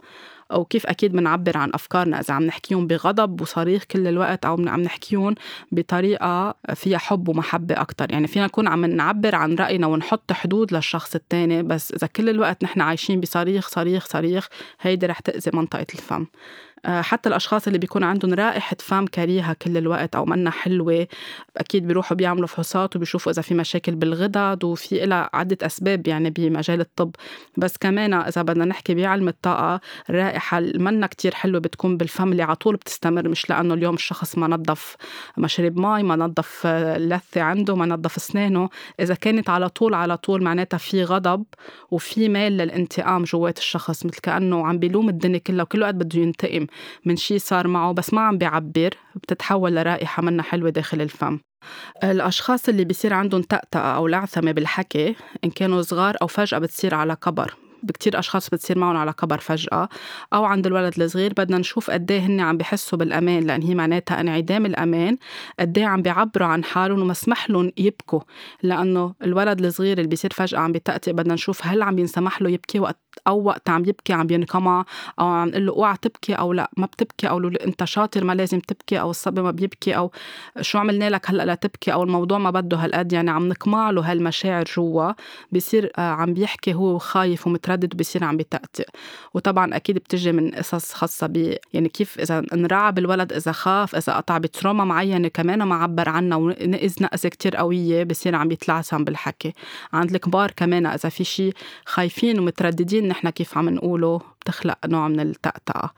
أو 0.52 0.66
كيف 0.66 0.88
أكيد 0.88 1.12
بنعبر 1.12 1.58
عن 1.58 1.72
أفكارنا 1.74 2.20
إذا 2.20 2.34
عم 2.34 2.44
نحكيهم 2.44 2.88
بغضب 2.88 3.42
وصريخ 3.42 3.84
كل 3.84 4.08
الوقت 4.08 4.46
أو 4.46 4.54
عم 4.68 4.82
نحكيهم 4.82 5.36
بطريقة 5.72 6.56
فيها 6.74 6.98
حب 6.98 7.28
ومحبة 7.30 7.76
أكتر. 7.76 8.12
يعني 8.12 8.28
فينا 8.28 8.46
نكون 8.46 8.68
عم 8.68 8.86
نعبر 8.86 9.36
عن 9.36 9.56
رأينا 9.56 9.88
ونحط 9.88 10.32
حدود 10.32 10.74
للشخص 10.74 11.16
التاني 11.16 11.64
بس 11.64 11.92
إذا 11.92 12.08
كل 12.08 12.30
الوقت 12.30 12.64
نحن 12.64 12.82
عايشين 12.82 13.20
بصريخ 13.20 13.68
صريخ 13.68 14.08
صريخ 14.08 14.48
هيدي 14.82 15.06
رح 15.06 15.20
تأذي 15.20 15.52
منطقة 15.54 15.88
الفم. 15.94 16.26
حتى 16.86 17.30
الأشخاص 17.30 17.68
اللي 17.68 17.80
بيكون 17.80 18.04
عندهم 18.04 18.34
رائحة 18.34 18.76
فم 18.80 19.06
كريهة 19.06 19.54
كل 19.54 19.78
الوقت 19.78 20.16
أو 20.16 20.26
منا 20.26 20.52
حلوة 20.52 21.08
أكيد 21.58 21.88
بيروحوا 21.88 22.18
بيعملوا 22.18 22.48
فحوصات 22.48 22.96
وبيشوفوا 22.96 23.32
إذا 23.32 23.42
في 23.42 23.54
مشاكل 23.54 23.96
بالغدد 23.96 24.64
وفي 24.64 25.06
لها 25.06 25.30
عدة 25.34 25.58
أسباب 25.62 26.08
يعني 26.08 26.30
بمجال 26.30 26.80
الطب. 26.80 27.12
بس 27.58 27.78
كمان 27.78 28.14
إذا 28.14 28.42
بدنا 28.42 28.66
نحكي 28.66 28.96
بعلم 28.96 29.28
الطاقة 29.28 29.80
الرائحة 30.10 30.60
منا 30.60 31.08
كتير 31.08 31.36
حلوة 31.36 31.60
بتكون 31.62 31.98
بالفم 31.98 32.32
اللي 32.32 32.44
على 32.44 32.56
طول 32.56 32.76
بتستمر 32.76 33.28
مش 33.30 33.50
لأنه 33.50 33.74
اليوم 33.74 33.96
الشخص 33.96 34.38
ما 34.38 34.48
نظف 34.48 34.96
مشرب 35.38 35.78
مي 35.80 36.04
ما 36.04 36.16
نظف 36.16 36.66
اللثة 36.66 37.42
عنده 37.42 37.76
ما 37.76 37.86
نظف 37.86 38.18
أسنانه. 38.18 38.70
إذا 39.00 39.14
كانت 39.16 39.50
على 39.50 39.70
طول 39.70 39.94
على 39.94 40.18
طول 40.18 40.44
معناتها 40.44 40.78
في 40.78 41.04
غضب 41.04 41.44
وفي 41.92 42.30
ميل 42.30 42.58
للانتقام 42.58 43.24
جوات 43.24 43.58
الشخص 43.58 44.06
مثل 44.06 44.20
كأنه 44.20 44.68
عم 44.68 44.78
بيلوم 44.80 45.10
الدنيا 45.10 45.40
كلها 45.40 45.64
وكل 45.64 45.82
وقت 45.82 45.96
بده 45.96 46.20
ينتقم. 46.20 46.68
من 47.06 47.16
شيء 47.16 47.38
صار 47.38 47.68
معه 47.68 47.92
بس 47.94 48.14
ما 48.14 48.22
عم 48.22 48.38
بيعبر 48.38 48.90
بتتحول 49.16 49.76
لرائحة 49.76 50.24
منا 50.24 50.44
حلوة 50.44 50.70
داخل 50.70 51.02
الفم. 51.02 51.40
الأشخاص 52.04 52.70
اللي 52.70 52.84
بيصير 52.84 53.14
عندهم 53.14 53.42
تأتأة 53.42 53.96
أو 53.96 54.08
لعثمة 54.08 54.52
بالحكي 54.52 55.16
إن 55.44 55.50
كانوا 55.50 55.82
صغار 55.82 56.18
أو 56.22 56.28
فجأة 56.28 56.60
بتصير 56.60 56.96
على 56.96 57.16
كبر. 57.16 57.63
بكتير 57.84 58.20
أشخاص 58.20 58.50
بتصير 58.50 58.78
معهم 58.78 58.98
على 58.98 59.14
كبر 59.14 59.38
فجأة 59.38 59.90
أو 60.34 60.46
عند 60.46 60.68
الولد 60.68 61.02
الصغير 61.02 61.34
بدنا 61.34 61.58
نشوف 61.58 61.92
قد 61.92 62.12
إيه 62.12 62.20
هن 62.20 62.40
عم 62.40 62.58
بحسوا 62.58 62.98
بالأمان 62.98 63.44
لأن 63.44 63.62
هي 63.62 63.76
معناتها 63.76 64.20
انعدام 64.20 64.66
الأمان 64.66 65.18
قد 65.60 65.78
إيه 65.78 65.86
عم 65.86 66.02
بيعبروا 66.02 66.48
عن 66.48 66.64
حالهم 66.64 67.02
ومسمح 67.02 67.50
لهم 67.50 67.72
يبكوا. 67.78 68.20
لأنه 68.64 69.14
الولد 69.24 69.66
الصغير 69.66 69.98
اللي 69.98 70.10
بيصير 70.10 70.34
فجأة 70.34 70.60
عم 70.60 70.72
بيتأتئ 70.72 71.14
بدنا 71.14 71.34
نشوف 71.34 71.66
هل 71.66 71.82
عم 71.82 72.00
ينسمح 72.00 72.42
له 72.42 72.50
يبكي 72.50 72.80
وقت 72.80 73.00
أو 73.28 73.44
وقت 73.44 73.70
عم 73.70 73.82
يبكي 73.86 74.14
عم 74.14 74.28
بينقمع 74.28 74.86
أو 75.20 75.26
عم 75.28 75.48
نقول 75.48 75.66
له 75.66 75.74
اوعى 75.74 75.98
تبكي 76.02 76.34
أو 76.34 76.54
لا 76.54 76.72
ما 76.78 76.86
بتبكي 76.86 77.30
أو 77.30 77.48
أنت 77.48 77.84
شاطر 77.84 78.24
ما 78.24 78.34
لازم 78.34 78.60
تبكي 78.60 79.00
أو 79.00 79.10
الصبي 79.10 79.42
ما 79.42 79.52
بيبكي 79.52 79.98
أو 79.98 80.12
شو 80.62 80.78
عملنا 80.78 81.10
لك 81.10 81.30
هلأ 81.30 81.46
لا 81.46 81.56
تبكي 81.56 81.94
أو 81.94 82.04
الموضوع 82.04 82.38
ما 82.38 82.50
بده 82.50 82.78
هالقد 82.78 83.14
يعني 83.14 83.32
عم 83.32 83.48
نقمع 83.48 83.90
له 83.92 84.12
هالمشاعر 84.12 84.64
جوا. 84.78 85.12
بيصير 85.52 85.92
آه، 85.98 86.02
عم 86.02 86.34
بيحكي 86.34 86.74
هو 86.74 86.98
خايف 86.98 87.48
ومتردد 87.74 87.98
بيصير 87.98 88.24
عم 88.24 88.38
بيتأتئ 88.38 88.88
وطبعا 89.34 89.76
أكيد 89.76 89.96
بتجي 89.96 90.32
من 90.32 90.52
قصص 90.52 90.94
خاصة 90.94 91.28
ب 91.28 91.58
يعني 91.74 91.90
كيف 91.90 92.20
إذا 92.20 92.44
انرعب 92.54 92.98
الولد 92.98 93.34
إذا 93.34 93.52
خاف 93.52 93.96
إذا 93.96 94.14
قطع 94.14 94.38
بتروما 94.38 94.84
معينة 94.84 95.28
كمان 95.28 95.64
ما 95.64 95.76
عبر 95.76 96.10
عنها 96.10 96.38
ونقز 96.38 96.96
نقزة 97.02 97.30
كتير 97.30 97.56
قوية 97.56 98.04
بصير 98.04 98.36
عم 98.36 98.52
يتلعثم 98.52 99.04
بالحكي. 99.04 99.54
عند 99.94 100.16
الكبار 100.16 100.52
كمان 100.52 100.86
إذا 100.86 101.10
في 101.10 101.24
شيء 101.24 101.54
خايفين 101.86 102.40
ومترددين 102.40 103.08
نحن 103.08 103.30
كيف 103.30 103.58
عم 103.58 103.70
نقوله؟ 103.70 104.22
بتخلق 104.44 104.78
نوع 104.86 105.08
من 105.08 105.20
التأتأة 105.20 105.90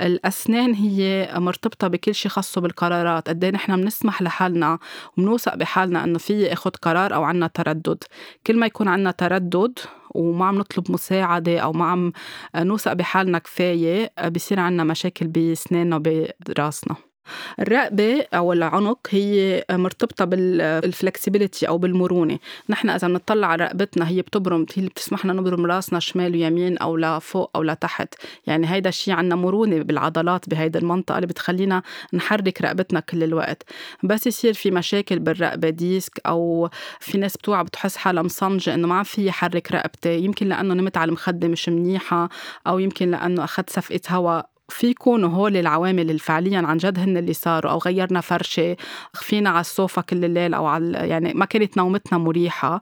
الأسنان 0.00 0.74
هي 0.74 1.32
مرتبطة 1.36 1.88
بكل 1.88 2.14
شيء 2.14 2.30
خاصه 2.30 2.60
بالقرارات 2.60 3.28
قد 3.28 3.44
إيه 3.44 3.50
نحن 3.50 3.76
بنسمح 3.76 4.22
لحالنا 4.22 4.78
وبنوثق 5.16 5.54
بحالنا 5.54 6.04
إنه 6.04 6.18
في 6.18 6.52
أخذ 6.52 6.70
قرار 6.70 7.14
أو 7.14 7.22
عنا 7.22 7.46
تردد. 7.46 8.04
كل 8.46 8.58
ما 8.58 8.66
يكون 8.66 8.88
عنا 8.88 9.10
تردد 9.10 9.78
وما 10.10 10.46
عم 10.46 10.58
نطلب 10.58 10.90
مساعدة 10.92 11.58
أو 11.58 11.72
ما 11.72 11.84
عم 11.84 12.12
نوثق 12.56 12.92
بحالنا 12.92 13.38
كفاية 13.38 14.12
بصير 14.28 14.60
عنا 14.60 14.84
مشاكل 14.84 15.26
بسناننا 15.26 15.96
وبراسنا. 15.96 17.11
الرقبة 17.60 18.26
أو 18.34 18.52
العنق 18.52 18.98
هي 19.10 19.64
مرتبطة 19.70 20.24
بالفلكسبيليتي 20.24 21.68
أو 21.68 21.78
بالمرونة. 21.78 22.38
نحن 22.68 22.90
إذا 22.90 23.08
بنطلع 23.08 23.46
على 23.46 23.64
رقبتنا 23.64 24.08
هي 24.08 24.22
بتبرم 24.22 24.60
هي 24.60 24.76
اللي 24.78 24.88
بتسمح 24.88 25.24
لنا 25.24 25.32
نبرم 25.32 25.66
راسنا 25.66 26.00
شمال 26.00 26.32
ويمين 26.32 26.78
أو 26.78 26.96
لفوق 26.96 27.50
أو 27.56 27.62
لتحت 27.62 28.14
يعني 28.46 28.70
هيدا 28.70 28.88
الشيء 28.88 29.14
عنا 29.14 29.34
مرونة 29.34 29.78
بالعضلات 29.82 30.48
بهيدي 30.48 30.78
المنطقة 30.78 31.16
اللي 31.16 31.26
بتخلينا 31.26 31.82
نحرك 32.12 32.62
رقبتنا 32.62 33.00
كل 33.00 33.22
الوقت. 33.22 33.62
بس 34.02 34.26
يصير 34.26 34.54
في 34.54 34.70
مشاكل 34.70 35.18
بالرقبة 35.18 35.68
ديسك 35.70 36.20
أو 36.26 36.70
في 37.00 37.18
ناس 37.18 37.36
بتوعى 37.36 37.64
بتحس 37.64 37.96
حالها 37.96 38.22
مصنجة 38.22 38.74
إنه 38.74 38.88
ما 38.88 38.94
عم 38.94 39.02
في 39.02 39.32
حرك 39.32 39.72
رقبتي. 39.72 40.18
يمكن 40.18 40.48
لأنه 40.48 40.74
نمت 40.74 40.96
على 40.96 41.08
المخدة 41.08 41.48
مش 41.48 41.68
منيحة 41.68 42.28
أو 42.66 42.78
يمكن 42.78 43.10
لأنه 43.10 43.44
أخذت 43.44 43.70
صفقة 43.70 44.00
هواء 44.10 44.51
في 44.72 44.86
يكونوا 44.86 45.28
هول 45.28 45.56
العوامل 45.56 46.00
اللي 46.00 46.18
فعليا 46.18 46.58
عن 46.66 46.76
جد 46.76 46.98
هن 46.98 47.16
اللي 47.16 47.32
صاروا 47.32 47.72
أو 47.72 47.78
غيرنا 47.78 48.20
فرشة 48.20 48.76
خفينا 49.14 49.50
على 49.50 49.60
الصوفة 49.60 50.02
كل 50.02 50.24
الليل 50.24 50.54
أو 50.54 50.66
على 50.66 50.98
يعني 50.98 51.32
ما 51.34 51.44
كانت 51.44 51.76
نومتنا 51.76 52.18
مريحة. 52.18 52.80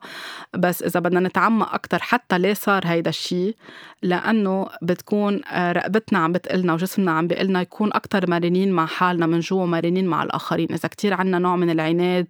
بس 0.57 0.83
إذا 0.83 0.99
بدنا 0.99 1.19
نتعمق 1.19 1.73
أكثر 1.73 1.99
حتى 1.99 2.37
ليه 2.37 2.53
صار 2.53 2.81
هيدا 2.85 3.09
الشيء 3.09 3.55
لأنه 4.03 4.67
بتكون 4.81 5.41
آه، 5.45 5.71
رقبتنا 5.71 6.19
عم 6.19 6.31
بتقلنا 6.31 6.73
وجسمنا 6.73 7.11
عم 7.11 7.27
بيقلنا 7.27 7.61
يكون 7.61 7.93
أكثر 7.93 8.29
مرنين 8.29 8.71
مع 8.71 8.85
حالنا 8.85 9.25
من 9.25 9.39
جوا 9.39 9.65
مرنين 9.65 10.07
مع 10.07 10.23
الآخرين. 10.23 10.67
إذا 10.71 10.89
كتير 10.89 11.13
عنا 11.13 11.39
نوع 11.39 11.55
من 11.55 11.69
العناد 11.69 12.27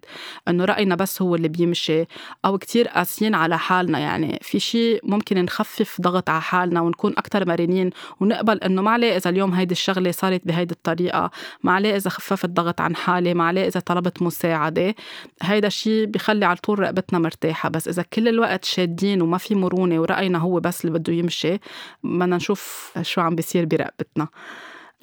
إنه 0.48 0.64
رأينا 0.64 0.94
بس 0.94 1.22
هو 1.22 1.34
اللي 1.34 1.48
بيمشي 1.48 2.04
أو 2.44 2.58
كتير 2.58 2.88
قاسيين 2.88 3.34
على 3.34 3.58
حالنا. 3.58 3.98
يعني 3.98 4.38
في 4.42 4.60
شيء 4.60 5.00
ممكن 5.02 5.44
نخفف 5.44 6.00
ضغط 6.00 6.30
على 6.30 6.42
حالنا 6.42 6.80
ونكون 6.80 7.12
أكثر 7.12 7.48
مرنين 7.48 7.90
ونقبل 8.20 8.58
إنه 8.58 8.82
ما 8.82 8.90
عليه 8.90 9.16
إذا 9.16 9.30
اليوم 9.30 9.51
هيدي 9.54 9.72
الشغلة 9.72 10.10
صارت 10.10 10.46
بهيدي 10.46 10.74
الطريقة. 10.74 11.30
ما 11.62 11.72
عليه 11.72 11.96
إذا 11.96 12.10
خففت 12.10 12.50
ضغط 12.50 12.80
عن 12.80 12.96
حالي 12.96 13.34
ما 13.34 13.44
عليه 13.44 13.66
إذا 13.66 13.80
طلبت 13.80 14.22
مساعدة. 14.22 14.94
هيدا 15.42 15.66
الشيء 15.66 16.06
بخلي 16.06 16.44
على 16.44 16.56
طول 16.56 16.78
رقبتنا 16.78 17.18
مرتاحة. 17.18 17.68
بس 17.68 17.88
إذا 17.88 18.02
كل 18.02 18.28
الوقت 18.28 18.64
شادين 18.64 19.22
وما 19.22 19.38
في 19.38 19.54
مرونة 19.54 20.00
ورأينا 20.00 20.38
هو 20.38 20.60
بس 20.60 20.84
اللي 20.84 20.98
بده 20.98 21.12
يمشي 21.12 21.58
بدنا 22.04 22.36
نشوف 22.36 22.92
شو 23.02 23.20
عم 23.20 23.34
بيصير 23.34 23.64
برقبتنا. 23.64 24.28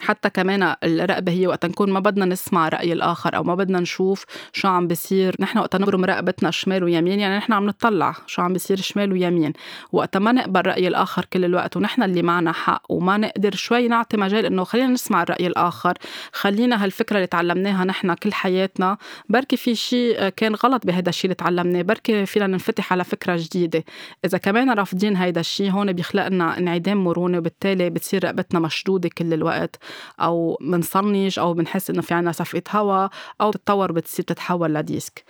حتى 0.01 0.29
كمان 0.29 0.75
الرقبة 0.83 1.31
هي 1.31 1.47
وقت 1.47 1.65
نكون 1.65 1.91
ما 1.91 1.99
بدنا 1.99 2.25
نسمع 2.25 2.69
رأي 2.69 2.93
الآخر 2.93 3.35
أو 3.35 3.43
ما 3.43 3.55
بدنا 3.55 3.79
نشوف 3.79 4.25
شو 4.53 4.67
عم 4.67 4.87
بيصير. 4.87 5.35
نحن 5.39 5.57
وقت 5.59 5.75
نبرم 5.75 6.05
رقبتنا 6.05 6.51
شمال 6.51 6.83
ويمين 6.83 7.19
يعني 7.19 7.37
نحن 7.37 7.53
عم 7.53 7.65
نطلع 7.65 8.15
شو 8.27 8.41
عم 8.41 8.53
بيصير 8.53 8.77
شمال 8.77 9.11
ويمين. 9.11 9.53
وقت 9.91 10.17
ما 10.17 10.31
نقبل 10.31 10.61
رأي 10.61 10.87
الآخر 10.87 11.25
كل 11.33 11.45
الوقت 11.45 11.77
ونحن 11.77 12.03
اللي 12.03 12.21
معنا 12.21 12.51
حق 12.51 12.83
وما 12.89 13.17
نقدر 13.17 13.55
شوي 13.55 13.87
نعطي 13.87 14.17
مجال 14.17 14.45
إنه 14.45 14.63
خلينا 14.63 14.87
نسمع 14.87 15.23
الرأي 15.23 15.47
الآخر 15.47 15.93
خلينا 16.33 16.83
هالفكرة 16.83 17.15
اللي 17.15 17.27
تعلمناها 17.27 17.85
نحن 17.85 18.13
كل 18.13 18.33
حياتنا. 18.33 18.97
بركي 19.29 19.57
في 19.57 19.75
شيء 19.75 20.29
كان 20.29 20.55
غلط 20.55 20.85
بهذا 20.85 21.09
الشيء 21.09 21.25
اللي 21.25 21.35
تعلمناه 21.35 21.81
بركي 21.81 22.25
فينا 22.25 22.47
ننفتح 22.47 22.93
على 22.93 23.03
فكرة 23.03 23.35
جديدة. 23.37 23.83
إذا 24.25 24.37
كمان 24.37 24.69
رافضين 24.69 25.15
هيدا 25.15 25.39
الشيء 25.39 25.71
هون 25.71 25.93
بيخلق 25.93 26.27
لنا 26.27 26.57
انعدام 26.57 27.03
مرونة 27.03 27.37
وبالتالي 27.37 27.89
بتصير 27.89 28.23
رقبتنا 28.23 28.59
مشدودة 28.59 29.09
كل 29.17 29.33
الوقت. 29.33 29.79
أو 30.19 30.57
بنصنج 30.61 31.39
أو 31.39 31.53
بنحس 31.53 31.89
إنه 31.89 32.01
في 32.01 32.13
عنا 32.13 32.31
صفقة 32.31 32.61
هواء 32.71 33.09
أو 33.41 33.51
تتطور 33.51 33.91
بتصير 33.91 34.25
تتحول 34.25 34.73
لديسك. 34.73 35.23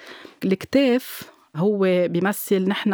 الكتاف 0.44 1.32
هو 1.56 2.08
بيمثل 2.08 2.68
نحن 2.68 2.94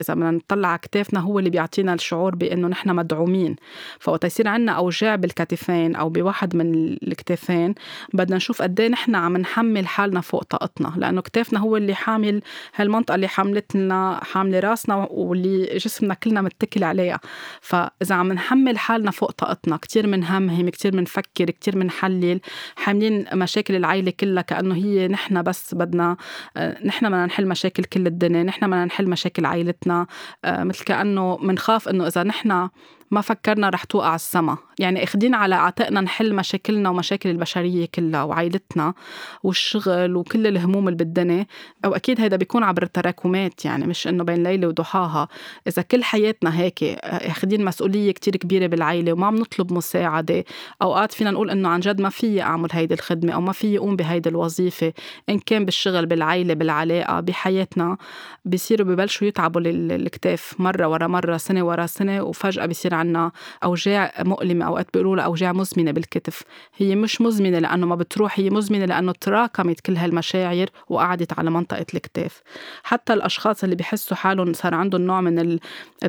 إذا 0.00 0.14
بدنا 0.14 0.30
نطلع 0.30 0.68
على 0.68 0.78
كتافنا 0.78 1.20
هو 1.20 1.38
اللي 1.38 1.50
بيعطينا 1.50 1.94
الشعور 1.94 2.34
بإنه 2.34 2.68
نحن 2.68 2.90
مدعومين. 2.90 3.56
فوقت 4.00 4.24
يصير 4.24 4.48
عندنا 4.48 4.72
أوجاع 4.72 5.16
بالكتفين 5.16 5.96
أو 5.96 6.08
بواحد 6.08 6.56
من 6.56 6.92
الكتافين 7.02 7.74
بدنا 8.14 8.36
نشوف 8.36 8.62
قد 8.62 8.80
إيه 8.80 8.88
نحن 8.88 9.14
عم 9.14 9.36
نحمل 9.36 9.86
حالنا 9.86 10.20
فوق 10.20 10.42
طاقتنا. 10.42 10.92
لأنه 10.96 11.20
كتافنا 11.20 11.60
هو 11.60 11.76
اللي 11.76 11.94
حامل 11.94 12.42
هالمنطقة 12.74 13.14
اللي 13.14 13.28
حملت 13.28 13.76
لنا 13.76 14.20
حاملة 14.24 14.60
راسنا 14.60 15.08
واللي 15.10 15.78
جسمنا 15.78 16.14
كلنا 16.14 16.40
متكل 16.42 16.84
عليها. 16.84 17.20
فإذا 17.60 18.14
عم 18.14 18.32
نحمل 18.32 18.78
حالنا 18.78 19.10
فوق 19.10 19.30
طاقتنا 19.30 19.76
كثير 19.76 20.06
بنهمهم 20.06 20.68
كثير 20.68 20.92
بنفكر 20.92 21.50
كثير 21.50 21.78
بنحلل 21.78 22.40
حاملين 22.76 23.24
مشاكل 23.34 23.76
العائله 23.76 24.12
كلها 24.20 24.42
كأنه 24.42 24.74
هي 24.74 25.08
نحن 25.08 25.42
بس 25.42 25.74
بدنا 25.74 26.16
آه، 26.56 26.84
نحن 26.84 27.06
بدنا 27.06 27.26
نحل 27.26 27.48
مشاكل 27.48 27.84
كل 28.02 28.06
الدنيا 28.06 28.42
نحن 28.42 28.66
بدنا 28.66 28.84
نحل 28.84 29.10
مشاكل 29.10 29.46
عائلتنا 29.46 30.06
آه، 30.44 30.64
مثل 30.64 30.84
كأنه 30.84 31.36
منخاف 31.36 31.88
إنه 31.88 32.06
إذا 32.06 32.22
نحن 32.22 32.68
ما 33.12 33.20
فكرنا 33.20 33.68
رح 33.68 33.84
توقع 33.84 34.14
السما. 34.14 34.56
يعني 34.78 35.04
أخدين 35.04 35.34
على 35.34 35.54
عاتقنا 35.54 36.00
نحل 36.00 36.34
مشاكلنا 36.34 36.90
ومشاكل 36.90 37.30
البشرية 37.30 37.88
كلها 37.94 38.22
وعائلتنا 38.22 38.94
والشغل 39.42 40.16
وكل 40.16 40.46
الهموم 40.46 40.88
اللي 40.88 40.98
بالدنيا 40.98 41.46
أو 41.84 41.94
أكيد 41.94 42.20
هيدا 42.20 42.36
بيكون 42.36 42.62
عبر 42.62 42.82
التراكمات 42.82 43.64
يعني 43.64 43.86
مش 43.86 44.08
إنه 44.08 44.24
بين 44.24 44.42
ليلة 44.42 44.68
وضحاها. 44.68 45.28
إذا 45.68 45.82
كل 45.82 46.04
حياتنا 46.04 46.60
هيك 46.60 46.84
أخدين 47.04 47.64
مسؤولية 47.64 48.12
كتير 48.12 48.36
كبيرة 48.36 48.66
بالعائلة 48.66 49.12
وما 49.12 49.26
عم 49.26 49.34
نطلب 49.34 49.72
مساعدة. 49.72 50.44
أوقات 50.82 51.12
فينا 51.12 51.30
نقول 51.30 51.50
إنه 51.50 51.68
عن 51.68 51.80
جد 51.80 52.00
ما 52.00 52.08
في 52.08 52.42
أعمل 52.42 52.68
هيدي 52.72 52.94
الخدمة 52.94 53.32
أو 53.32 53.40
ما 53.40 53.52
في 53.52 53.78
أقوم 53.78 53.96
بهيدي 53.96 54.28
الوظيفة. 54.28 54.92
إن 55.28 55.38
كان 55.38 55.64
بالشغل 55.64 56.06
بالعائلة 56.06 56.54
بالعلاقة 56.54 57.20
بحياتنا 57.20 57.96
بيصيروا 58.44 58.86
ببلشوا 58.86 59.26
يتعبوا 59.26 59.60
الكتاف 59.64 60.54
مرة 60.58 60.86
ورا 60.86 61.06
مرة 61.06 61.36
سنة 61.36 61.62
ورا 61.62 61.86
سنة 61.86 62.22
وفجأة 62.22 62.66
بيصير 62.66 62.94
عنا 63.02 63.32
أوجاع 63.64 64.12
مؤلمة 64.18 64.66
أوقات 64.66 64.86
بيقولوا 64.94 65.16
لها 65.16 65.24
أوجاع 65.24 65.52
مزمنة 65.52 65.90
بالكتف. 65.90 66.42
هي 66.76 66.94
مش 66.94 67.20
مزمنة 67.20 67.58
لأنه 67.58 67.86
ما 67.86 67.94
بتروح 67.94 68.38
هي 68.40 68.50
مزمنة 68.50 68.84
لأنه 68.84 69.12
تراكمت 69.12 69.80
كل 69.80 69.96
هالمشاعر 69.96 70.66
وقعدت 70.88 71.38
على 71.38 71.50
منطقة 71.50 71.86
الكتاف. 71.94 72.42
حتى 72.82 73.12
الأشخاص 73.12 73.64
اللي 73.64 73.76
بيحسوا 73.76 74.16
حالهم 74.16 74.52
صار 74.52 74.74
عندهم 74.74 75.00
نوع 75.00 75.20
من 75.20 75.38
ال... 75.38 75.60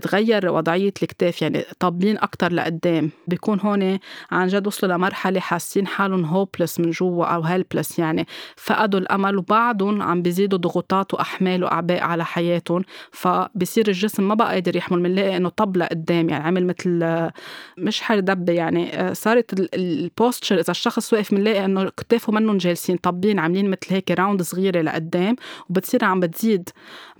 تغير 0.02 0.52
وضعية 0.52 0.94
الكتاف 1.04 1.42
يعني 1.42 1.64
طابين 1.80 2.18
أكتر 2.18 2.54
لقدام. 2.54 3.10
بيكون 3.28 3.60
هون 3.60 4.00
عن 4.32 4.48
جد 4.48 4.68
وصلوا 4.68 4.94
لمرحلة 4.94 5.40
حاسين 5.40 5.88
حالهم 5.88 6.26
hopeless 6.26 6.80
من 6.80 6.92
جوا 6.92 7.26
أو 7.26 7.42
helpless 7.42 8.00
يعني. 8.00 8.28
فقدوا 8.56 9.00
الأمل 9.00 9.38
وبعدهم 9.38 10.02
عم 10.02 10.22
بيزيدوا 10.22 10.60
ضغوطات 10.60 11.14
وأحمال 11.14 11.64
وأعباء 11.64 12.04
على 12.04 12.26
حياتهم. 12.26 12.84
فبصير 13.12 13.88
الجسم 13.88 14.28
ما 14.28 14.36
بقى 14.36 14.54
قادر 14.54 14.76
يحمل 14.76 15.00
بنلاقي 15.04 15.38
إنه 15.38 15.50
طب 15.50 15.78
لقدام 15.78 16.30
يعني 16.30 16.44
عمل 16.44 16.68
مثل 16.74 17.30
مش 17.78 18.02
حردبة 18.02 18.54
يعني 18.54 19.00
آه، 19.00 19.14
صارت 19.14 19.74
ال 19.74 19.84
posture 19.84 20.60
إذا 20.60 20.72
الشخص 20.72 21.14
واقف 21.14 21.34
بنلاقي 21.34 21.66
إنه 21.66 21.90
كتافه 21.98 22.34
منهم 22.34 22.58
جالسين 22.58 22.98
طابين 22.98 23.40
عاملين 23.40 23.70
مثل 23.70 23.88
هيك 23.90 24.12
round 24.12 24.42
صغيرة 24.42 24.82
لقدام 24.82 25.36
وبتصير 25.70 26.06
عم 26.06 26.20
بتزيد 26.20 26.70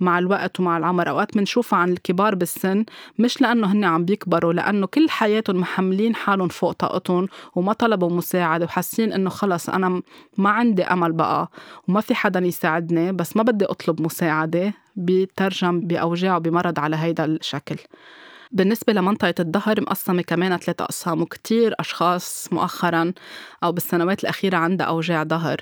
مع 0.00 0.18
الوقت 0.18 0.60
ومع 0.60 0.76
العمر. 0.78 1.08
أوقات 1.08 1.36
بنشوفها 1.36 1.78
عن 1.78 1.92
الكبار 1.92 2.34
بالسن 2.34 2.84
مش 3.18 3.40
لأنه 3.42 3.72
هن 3.72 3.84
عم 3.84 4.04
بيكبروا 4.04 4.52
لأنه 4.52 4.86
كل 4.86 5.10
حياتهم 5.10 5.56
محملين 5.56 6.14
حالهم 6.14 6.48
فوق 6.48 6.72
طاقتهم 6.72 7.28
وما 7.54 7.72
طلبوا 7.72 8.10
مساعدة 8.10 8.64
وحاسين 8.64 9.12
إنه 9.12 9.30
خلص 9.30 9.68
أنا 9.68 10.02
ما 10.38 10.50
عندي 10.50 10.82
أمل 10.84 11.12
بقى 11.12 11.50
وما 11.88 12.00
في 12.00 12.14
حدا 12.14 12.40
يساعدني 12.40 13.12
بس 13.12 13.36
ما 13.36 13.42
بدي 13.42 13.64
أطلب 13.64 14.02
مساعدة 14.02 14.72
بيترجم 14.96 15.80
بأوجاع 15.80 16.36
وبمرض 16.36 16.78
على 16.78 16.96
هيدا 16.96 17.24
الشكل. 17.24 17.76
بالنسبة 18.54 18.92
لمنطقة 18.92 19.34
الظهر 19.40 19.80
مقسمة 19.80 20.22
كمان 20.22 20.56
ثلاث 20.56 20.80
أقسام 20.80 21.22
وكتير 21.22 21.74
أشخاص 21.80 22.48
مؤخرا 22.52 23.12
أو 23.64 23.72
بالسنوات 23.72 24.22
الأخيرة 24.22 24.56
عندها 24.56 24.86
أوجاع 24.86 25.24
ظهر 25.24 25.56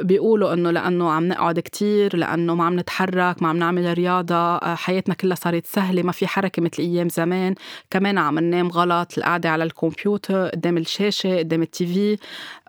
بيقولوا 0.00 0.52
إنه 0.52 0.70
لأنه 0.70 1.10
عم 1.10 1.28
نقعد 1.28 1.60
كتير 1.60 2.16
لأنه 2.16 2.54
ما 2.54 2.64
عم 2.64 2.78
نتحرك 2.78 3.42
ما 3.42 3.48
عم 3.48 3.56
نعمل 3.56 3.94
رياضة 3.98 4.34
آه، 4.34 4.74
حياتنا 4.74 5.14
كلها 5.14 5.36
صارت 5.36 5.66
سهلة 5.66 6.02
ما 6.02 6.12
في 6.12 6.26
حركة 6.26 6.62
مثل 6.62 6.82
أيام 6.82 7.08
زمان. 7.08 7.54
كمان 7.90 8.18
عم 8.18 8.38
ننام 8.38 8.68
غلط 8.68 9.18
القعدة 9.18 9.50
على 9.50 9.64
الكمبيوتر 9.64 10.48
قدام 10.48 10.76
الشاشة 10.78 11.38
قدام 11.38 11.62
التي 11.62 11.86
في. 11.86 12.18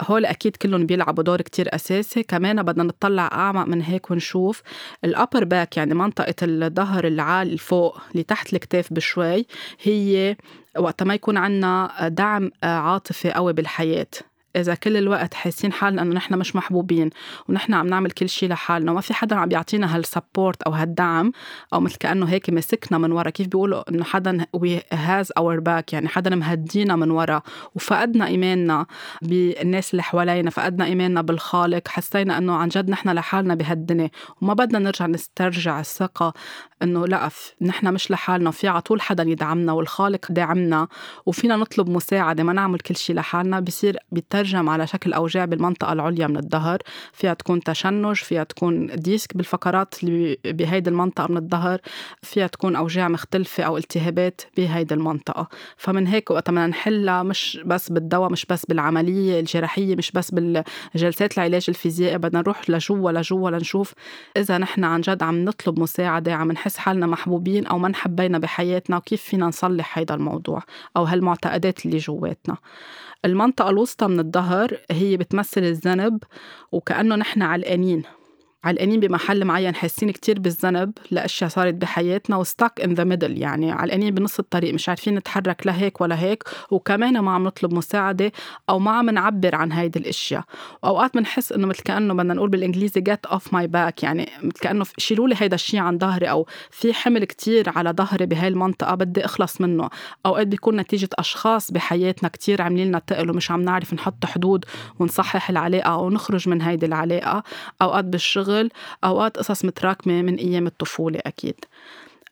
هول 0.02 0.26
أكيد 0.26 0.56
كلهم 0.56 0.86
بيلعبوا 0.86 1.24
دور 1.24 1.42
كتير 1.42 1.76
أساسي. 1.76 2.24
كمان 2.24 2.64
بدنا 2.64 2.84
نطلع 2.84 3.30
أعمق 3.32 3.68
من 3.68 3.82
هيك 3.82 4.12
ونشوف 4.12 4.62
ال 5.04 5.10
upper 5.10 5.44
back 5.44 5.78
يعني 5.78 5.94
منطقة 5.94 6.36
الظهر 6.44 7.08
العالي 7.08 7.58
فوق 7.58 7.98
اللي 8.12 8.24
تحت 8.24 8.54
الكتاف 8.54 8.94
بشوي. 8.94 9.46
هي 9.84 10.36
وقت 10.78 11.04
ما 11.04 11.14
يكون 11.14 11.38
عنا 11.38 11.92
دعم 12.08 12.52
عاطفي 12.64 13.32
قوي 13.32 13.54
بالحياة. 13.54 14.08
إذا 14.56 14.76
كل 14.76 14.98
الوقت 14.98 15.34
حاسين 15.34 15.74
حالنا 15.74 16.02
إنه 16.02 16.16
نحن 16.16 16.34
مش 16.34 16.56
محبوبين 16.56 17.10
ونحن 17.50 17.74
عم 17.74 17.88
نعمل 17.88 18.12
كل 18.12 18.30
شيء 18.30 18.50
لحالنا 18.50 18.92
وما 18.92 19.02
في 19.02 19.14
حدا 19.14 19.36
عم 19.36 19.50
بيعطينا 19.50 19.96
هال 19.96 20.10
support 20.10 20.62
أو 20.62 20.72
هالدعم 20.72 21.32
أو 21.74 21.80
مثل 21.80 21.96
كأنه 21.96 22.26
هيك 22.26 22.50
مسكنا 22.50 22.98
من 22.98 23.12
ورا. 23.12 23.30
كيف 23.30 23.48
بيقولوا 23.48 23.90
إنه 23.90 24.04
حدا 24.04 24.46
who 24.54 24.82
has 24.94 25.32
our 25.38 25.60
back 25.60 25.94
يعني 25.94 26.08
حدا 26.08 26.36
مهدينا 26.36 26.96
من 26.96 27.12
ورا 27.12 27.42
وفقدنا 27.76 28.28
إيماننا 28.28 28.86
بالناس 29.22 29.92
اللي 29.92 30.04
حوالينا 30.04 30.50
فقدنا 30.50 30.86
إيماننا 30.86 31.22
بالخالق 31.22 31.88
حسينا 31.88 32.38
إنه 32.38 32.56
عن 32.56 32.68
جد 32.68 32.90
نحن 32.90 33.10
لحالنا 33.10 33.56
بهالدنيا 33.56 34.10
وما 34.42 34.54
بدنا 34.54 34.80
نرجع 34.80 35.08
نسترجع 35.08 35.80
الثقة 35.80 36.34
إنه 36.84 37.08
لا 37.08 37.30
نحن 37.62 37.94
مش 37.94 38.12
لحالنا. 38.12 38.52
في 38.52 38.68
على 38.68 38.82
طول 38.82 39.02
حدا 39.02 39.24
يدعمنا 39.24 39.74
والخالق 39.74 40.32
داعمنا 40.32 40.88
وفينا 41.26 41.56
نطلب 41.56 41.90
مساعدة 41.90 42.44
ما 42.44 42.54
نعمل 42.54 42.80
كل 42.80 42.96
شيء 42.96 43.16
لحالنا 43.16 43.60
بصير 43.60 43.98
بيتر 44.12 44.39
بتترجم 44.40 44.70
على 44.70 44.88
شكل 44.88 45.14
أوجاع 45.14 45.46
بالمنطقة 45.46 45.94
العليا 45.94 46.28
من 46.28 46.38
الظهر. 46.38 46.80
فيها 47.14 47.34
تكون 47.34 47.64
تشنج 47.64 48.16
فيها 48.16 48.44
تكون 48.44 48.88
ديسك 48.88 49.38
بالفقرات 49.38 50.04
اللي 50.04 50.38
بهيدي 50.46 50.90
المنطقة 50.90 51.32
من 51.32 51.38
الظهر. 51.38 51.80
فيها 52.22 52.48
تكون 52.48 52.76
أوجاع 52.76 53.08
مختلفة 53.08 53.64
أو 53.64 53.78
التهابات 53.78 54.42
بهيدي 54.58 54.94
المنطقة. 54.94 55.48
فمن 55.78 56.08
هيك 56.08 56.32
وقت 56.32 56.50
بدنا 56.50 56.68
نحلها 56.68 57.24
مش 57.24 57.60
بس 57.66 57.90
بالدواء 57.90 58.32
مش 58.32 58.46
بس 58.46 58.66
بالعملية 58.66 59.40
الجراحية 59.40 59.96
مش 59.96 60.12
بس 60.12 60.32
بالجلسات 60.32 61.38
العلاج 61.38 61.66
الفيزيائي 61.70 62.18
بدنا 62.18 62.40
نروح 62.40 62.70
لجوا 62.70 63.12
لجوا 63.12 63.50
لنشوف 63.50 63.94
إذا 64.38 64.58
نحن 64.58 64.84
عن 64.84 65.02
جد 65.02 65.24
عم 65.24 65.46
نطلب 65.46 65.80
مساعدة 65.80 66.34
عم 66.34 66.52
نحس 66.52 66.78
حالنا 66.78 67.08
محبوبين 67.08 67.66
أو 67.66 67.78
ما 67.78 67.90
نحبينا 67.90 68.38
بحياتنا 68.38 68.98
وكيف 68.98 69.22
فينا 69.22 69.46
نصلح 69.46 69.98
هيدا 69.98 70.16
الموضوع 70.16 70.64
أو 70.98 71.04
هالمعتقدات 71.04 71.86
اللي 71.86 71.98
جواتنا. 71.98 72.58
المنطقة 73.26 73.70
الوسطى 73.70 74.08
من 74.08 74.20
الظهر 74.36 74.78
هي 74.92 75.18
بتمثل 75.18 75.64
الذنب 75.64 76.24
وكأنه 76.72 77.16
نحن 77.16 77.42
علقانين. 77.42 78.04
علقانين 78.64 79.00
بمحل 79.00 79.46
معين 79.46 79.76
حاسين 79.76 80.12
كتير 80.12 80.40
بالذنب 80.40 80.92
لأشياء 81.12 81.50
صارت 81.50 81.74
بحياتنا 81.74 82.38
و 82.38 82.45
stuck 82.45 82.82
in 82.82 82.94
the 82.94 83.04
middle 83.04 83.38
يعني 83.38 83.72
علقانين 83.72 84.14
بنص 84.14 84.40
الطريق 84.40 84.74
مش 84.74 84.90
عارفين 84.90 85.16
نتحرك 85.16 85.68
لهيك 85.68 86.02
ولا 86.02 86.20
هيك 86.20 86.44
وكمان 86.72 87.20
ما 87.20 87.32
عم 87.32 87.44
نطلب 87.44 87.74
مساعدة 87.74 88.32
أو 88.70 88.80
ما 88.80 88.92
عم 88.92 89.10
نعبر 89.10 89.56
عن 89.56 89.72
هيدي 89.72 90.00
الأشياء. 90.00 90.44
وأوقات 90.84 91.14
بنحس 91.14 91.52
إنه 91.52 91.68
مثل 91.68 91.84
كأنه 91.84 92.14
بدنا 92.14 92.34
نقول 92.34 92.50
بالإنجليزي 92.50 93.02
get 93.02 93.26
off 93.26 93.54
my 93.54 93.68
back 93.68 94.04
يعني 94.04 94.30
مثل 94.44 94.60
كأنه 94.60 94.86
شيلوا 94.98 95.28
لي 95.28 95.36
هيدا 95.38 95.56
الشيء 95.56 95.80
عن 95.80 95.98
ظهري 95.98 96.30
أو 96.30 96.48
في 96.72 96.94
حمل 96.94 97.24
كتير 97.26 97.70
على 97.76 97.90
ظهري 97.98 98.26
بهاي 98.26 98.48
المنطقة 98.48 98.96
بدي 98.96 99.26
أخلص 99.26 99.62
منه. 99.62 99.90
أوقات 100.26 100.48
بيكون 100.48 100.76
نتيجة 100.76 101.10
أشخاص 101.20 101.72
بحياتنا 101.72 102.30
كتير 102.30 102.62
عاملين 102.62 102.88
لنا 102.88 103.00
تقل 103.00 103.30
ومش 103.32 103.52
عم 103.52 103.62
نعرف 103.62 103.94
نحط 103.94 104.26
حدود 104.26 104.66
ونصحح 105.00 105.50
العلاقة 105.50 105.94
أو 105.94 106.10
نخرج 106.10 106.50
من 106.50 106.62
هيدي 106.62 106.86
العلاقة. 106.86 107.44
أوقات 107.82 108.06
بالشغل 108.06 108.49
الشغل 108.50 108.70
أوقات 109.04 109.38
قصص 109.38 109.66
متراكمة 109.66 110.22
من 110.22 110.36
أيام 110.36 110.68
الطفولة 110.68 111.20
أكيد. 111.26 111.56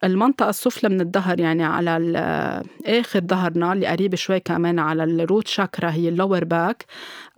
المنطقة 0.03 0.49
السفلى 0.49 0.89
من 0.89 1.01
الظهر 1.01 1.39
يعني 1.39 1.63
على 1.63 2.63
آخر 2.86 3.21
ظهرنا 3.21 3.73
اللي 3.73 3.88
قريبة 3.88 4.17
شوي 4.17 4.39
كمان 4.39 4.79
على 4.79 5.03
ال 5.03 5.12
root 5.12 5.47
chakra 5.47 5.89
هي 5.91 6.10
ال 6.10 6.15
lower 6.15 6.43
back 6.43 6.86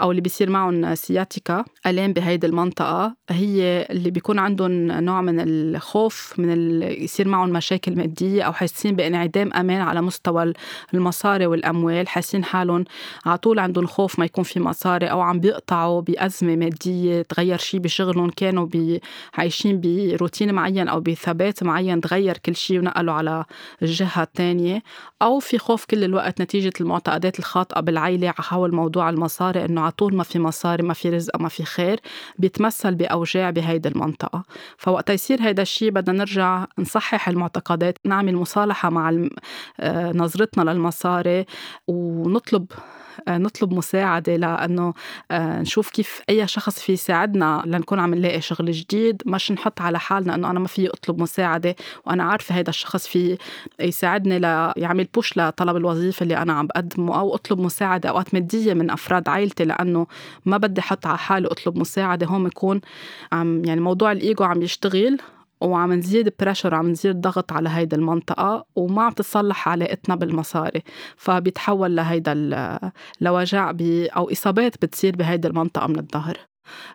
أو 0.01 0.11
اللي 0.11 0.21
بيصير 0.21 0.49
معهم 0.49 0.95
سياتيكا 0.95 1.65
ألام 1.85 2.13
بهيدي 2.13 2.47
المنطقة 2.47 3.15
هي 3.29 3.87
اللي 3.89 4.11
بيكون 4.11 4.39
عندهم 4.39 4.71
نوع 4.91 5.21
من 5.21 5.39
الخوف 5.39 6.33
من 6.37 6.53
ال... 6.53 7.03
يصير 7.03 7.27
معهم 7.27 7.49
مشاكل 7.49 7.95
مادية 7.95 8.43
أو 8.43 8.53
حاسين 8.53 8.95
بانعدام 8.95 9.53
أمان 9.53 9.81
على 9.81 10.01
مستوى 10.01 10.53
المصاري 10.93 11.45
والأموال 11.45 12.07
حاسين 12.07 12.43
حالهم 12.43 12.85
على 13.25 13.37
طول 13.37 13.59
عندهم 13.59 13.85
خوف 13.85 14.19
ما 14.19 14.25
يكون 14.25 14.43
في 14.43 14.59
مصاري 14.59 15.11
أو 15.11 15.21
عم 15.21 15.39
بيقطعوا 15.39 16.01
بأزمة 16.01 16.55
مادية 16.55 17.21
تغير 17.21 17.57
شيء 17.57 17.79
بشغلهم 17.79 18.29
كانوا. 18.29 18.67
عايشين 19.33 19.81
بروتين 19.81 20.53
معين 20.53 20.87
أو 20.87 20.99
بثبات 20.99 21.63
معين 21.63 22.01
تغير 22.01 22.37
كل 22.49 22.55
شيء 22.55 22.79
ونقلوا 22.79 23.13
على 23.13 23.45
الجهة 23.81 24.23
الثانية 24.23 24.83
أو 25.21 25.39
في 25.39 25.57
خوف 25.57 25.85
كل 25.85 26.03
الوقت 26.03 26.41
نتيجة 26.41 26.71
المعتقدات 26.81 27.39
الخاطئة 27.39 27.79
بالعيلة 27.79 28.31
حول 28.31 28.75
موضوع 28.75 29.09
المصاري 29.09 29.65
إنه 29.65 29.81
على 29.81 29.91
طول 29.91 30.15
ما 30.15 30.23
في 30.23 30.39
مصاري 30.39 30.83
ما 30.83 30.93
في 30.93 31.09
رزق 31.09 31.39
ما 31.39 31.49
في 31.49 31.63
خير 31.63 31.99
بيتمثل 32.39 32.95
بأوجاع 32.95 33.49
بهيدي 33.49 33.89
المنطقة. 33.89 34.43
فوقت 34.77 35.09
يصير 35.09 35.41
هيدا 35.41 35.61
الشيء 35.61 35.91
بدنا 35.91 36.17
نرجع 36.17 36.65
نصحح 36.79 37.29
المعتقدات 37.29 37.97
نعمل 38.05 38.35
مصالحة 38.35 38.89
مع 38.89 39.27
آه، 39.79 40.11
نظرتنا 40.11 40.71
للمصاري 40.71 41.45
ونطلب 41.87 42.65
نطلب 43.27 43.73
مساعدة 43.73 44.35
لأنه 44.35 44.93
آه، 45.31 45.61
نشوف 45.61 45.89
كيف 45.89 46.21
أي 46.29 46.47
شخص 46.47 46.79
في 46.79 46.93
يساعدنا 46.93 47.63
لنكون 47.65 47.99
عم 47.99 48.13
نلاقي 48.13 48.41
شغل 48.41 48.71
جديد 48.71 49.21
مش 49.25 49.51
نحط 49.51 49.81
على 49.81 49.99
حالنا 49.99 50.35
أنه 50.35 50.51
أنا 50.51 50.59
ما 50.59 50.67
في 50.67 50.87
أطلب 50.87 51.21
مساعدة 51.21 51.75
وأنا 52.05 52.23
عارفة 52.23 52.55
هذا 52.55 52.69
الشخص 52.69 53.07
في 53.07 53.37
يساعدني 53.79 54.39
ليعمل 54.39 55.07
push 55.13 55.37
لطلب 55.37 55.75
الوظيفة 55.75 56.23
اللي 56.23 56.37
أنا 56.37 56.53
عم 56.53 56.67
بقدمه 56.67 57.19
أو 57.19 57.35
أطلب 57.35 57.59
مساعدة 57.59 58.09
أوقات 58.09 58.33
مادية 58.33 58.73
من 58.73 58.91
أفراد 58.91 59.29
عائلتي 59.29 59.65
لأنه 59.65 60.07
ما 60.45 60.57
بدي 60.57 60.81
أحط 60.81 61.05
على 61.05 61.17
حالي 61.17 61.47
أطلب 61.47 61.77
مساعدة 61.77 62.27
هون 62.27 62.45
يكون 62.47 62.81
عم 63.31 63.65
يعني 63.65 63.81
موضوع 63.81 64.11
الإيجو 64.11 64.43
عم 64.43 64.61
يشتغل 64.61 65.17
وعم 65.61 65.93
نزيد 65.93 66.33
pressure 66.39 66.73
وعم 66.73 66.89
نزيد 66.89 67.21
ضغط 67.21 67.51
على 67.51 67.69
هيدي 67.69 67.95
المنطقة 67.95 68.65
وما 68.75 69.03
عم 69.03 69.11
تتصلح 69.11 69.69
علاقتنا 69.69 70.15
بالمصاري. 70.15 70.81
فبيتحول 71.17 71.95
لهيدا 71.95 72.33
لوجع 73.21 73.73
أو 74.17 74.31
إصابات 74.31 74.75
بتصير 74.85 75.15
بهيدي 75.15 75.47
المنطقة 75.47 75.87
من 75.87 75.99
الظهر. 75.99 76.48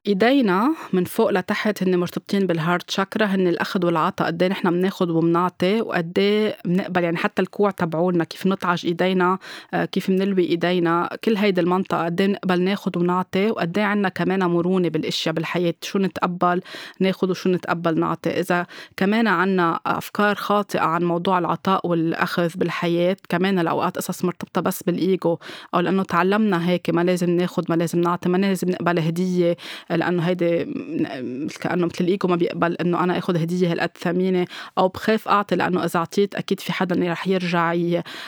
إيدينا 0.06 0.74
من 0.92 1.04
فوق 1.04 1.30
لتحت 1.30 1.82
هن 1.82 1.98
مرتبطين 1.98 2.46
بال 2.46 2.59
heart 2.59 2.90
chakra 2.90 3.26
هن 3.26 3.48
الأخذ 3.48 3.86
والعطاء 3.86 4.26
قد 4.26 4.42
إيه 4.42 4.50
نحن 4.50 4.70
بناخذ 4.70 5.10
وبنعطي 5.10 5.80
وقد 5.80 6.18
إيه 6.18 6.56
بنقبل 6.64 7.04
يعني 7.04 7.16
حتى 7.16 7.42
الكوع 7.42 7.70
تبعولنا 7.70 8.24
كيف 8.24 8.46
نطعج 8.46 8.86
إيدينا 8.86 9.38
آه، 9.74 9.84
كيف 9.84 10.10
بنلوي 10.10 10.48
إيدينا 10.48 11.16
كل 11.24 11.36
هيدي 11.36 11.60
المنطقة 11.60 12.04
قد 12.04 12.20
إيه 12.20 12.28
بنقبل 12.28 12.60
ناخذ 12.60 12.98
ونعطي 12.98 13.50
وقد 13.50 13.78
إيه 13.78 13.84
عندنا 13.84 14.08
كمان 14.08 14.44
مرونة 14.44 14.88
بالأشياء 14.88 15.34
بالحياة 15.34 15.74
شو 15.82 15.98
نتقبل 15.98 16.62
ناخذ 17.00 17.30
وشو 17.30 17.48
نتقبل 17.50 18.00
نعطي. 18.00 18.30
إذا 18.30 18.66
كمان 18.96 19.26
عندنا 19.26 19.80
أفكار 19.86 20.34
خاطئة 20.34 20.80
عن 20.80 21.04
موضوع 21.04 21.38
العطاء 21.38 21.86
والأخذ 21.86 22.50
بالحياة 22.56 23.16
كمان 23.28 23.58
الأوقات 23.58 23.96
قصص 23.96 24.24
مرتبطة 24.24 24.60
بس 24.60 24.82
بالإيجو 24.82 25.38
أو 25.74 25.80
لأنه 25.80 26.02
تعلمنا 26.02 26.68
هيك 26.68 26.90
ما 26.90 27.04
لازم 27.04 27.30
ناخذ 27.30 27.64
ما 27.68 27.74
لازم 27.74 28.00
نعطي 28.00 28.28
ما 28.28 28.36
لازم 28.36 28.70
نقبل 28.70 28.98
هدية 28.98 29.56
لأنه 29.90 30.22
هيدي 30.22 30.64
كأنه 31.60 31.86
مثل 31.86 32.04
الإيجو 32.04 32.28
ما 32.28 32.36
بيقبل 32.36 32.74
إنه 32.74 33.04
أنا 33.04 33.18
آخذ 33.18 33.36
هدية 33.36 33.72
هالقد 33.72 33.90
ثمينة 33.98 34.46
أو 34.78 34.88
بخاف 34.88 35.28
أعطي 35.28 35.56
لأنه 35.56 35.84
إذا 35.84 35.98
أعطيت 36.00 36.34
أكيد 36.34 36.60
في 36.60 36.72
حدا 36.72 37.12
رح 37.12 37.28
يرجع. 37.28 37.74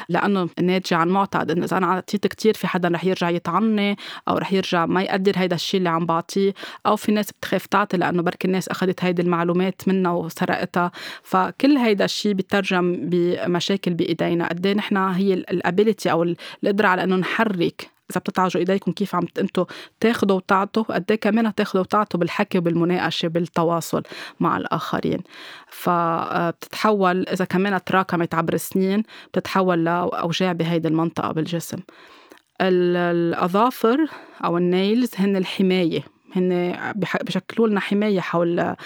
لأنه 0.09 0.49
ناتجه 0.63 0.97
عن 0.97 1.09
معتقد 1.09 1.51
إنه 1.51 1.65
إذا 1.65 1.77
أنا 1.77 1.87
أعطيت 1.87 2.27
كثير 2.27 2.55
في 2.55 2.67
حدا 2.67 2.89
رح 2.89 3.05
يرجع 3.05 3.31
يطعني 3.31 3.97
أو 4.29 4.39
رح 4.39 4.53
يرجع 4.53 4.87
ما 4.87 5.03
يقدر 5.03 5.33
هيدا 5.37 5.57
الشيء 5.57 5.79
اللي 5.79 5.89
عم 5.89 6.07
بعطيه 6.07 6.55
أو 6.87 6.97
في 6.97 7.13
ناس 7.13 7.33
بتخاف 7.33 7.67
تعطي 7.67 7.97
لأنه 7.97 8.23
بركي 8.23 8.49
الناس 8.49 8.69
أخذت 8.69 9.05
هيدي 9.05 9.23
المعلومات 9.23 9.89
منا 9.89 10.11
وسرقتها 10.11 10.91
فكل 11.23 11.77
هيدا 11.77 12.05
الشيء 12.05 12.33
بيترجم 12.33 12.97
بمشاكل 13.03 13.95
بإيدينا 13.95 14.49
قد 14.49 14.67
إيه 14.67 14.75
نحن 14.75 14.97
هي 14.97 15.35
الابيليتي 15.35 16.11
أو 16.11 16.35
القدرة 16.63 16.89
على 16.89 17.05
إنه 17.05 17.17
نحرك 17.17 17.96
إذا 18.11 18.21
بتتعجوا 18.21 18.61
إيديكم 18.61 18.93
كيف 18.93 19.15
عم 19.15 19.27
أنتم 19.39 19.65
تاخذوا 20.01 20.37
وتعطوا 20.37 20.83
قد 20.83 21.05
إيه 21.11 21.21
كمان 21.21 21.55
تاخذوا 21.55 21.83
وتعطوا 21.83 22.21
بالحكي 22.21 22.59
وبالمناقشة 22.59 23.29
بالتواصل 23.29 24.03
مع 24.41 24.57
الآخرين. 24.57 25.19
فبتتحول 25.69 27.29
إذا 27.29 27.45
كمان 27.45 27.85
تراكمت 27.85 28.35
عبر 28.35 28.55
السنين 28.55 29.03
بتتحول 29.33 29.85
لاوجاع 29.85 30.53
بهيدي 30.53 30.89
المنطقة 30.89 31.33
بالجسم. 31.33 31.79
الأظافر 32.61 34.07
أو 34.45 34.59
النيلز 34.59 35.11
هن 35.19 35.37
الحماية. 35.37 36.03
هن 36.37 36.77
بشكلوا 36.97 37.69
لنا 37.69 37.81
حماية 37.81 38.21
حول 38.21 38.61
آه، 38.61 38.77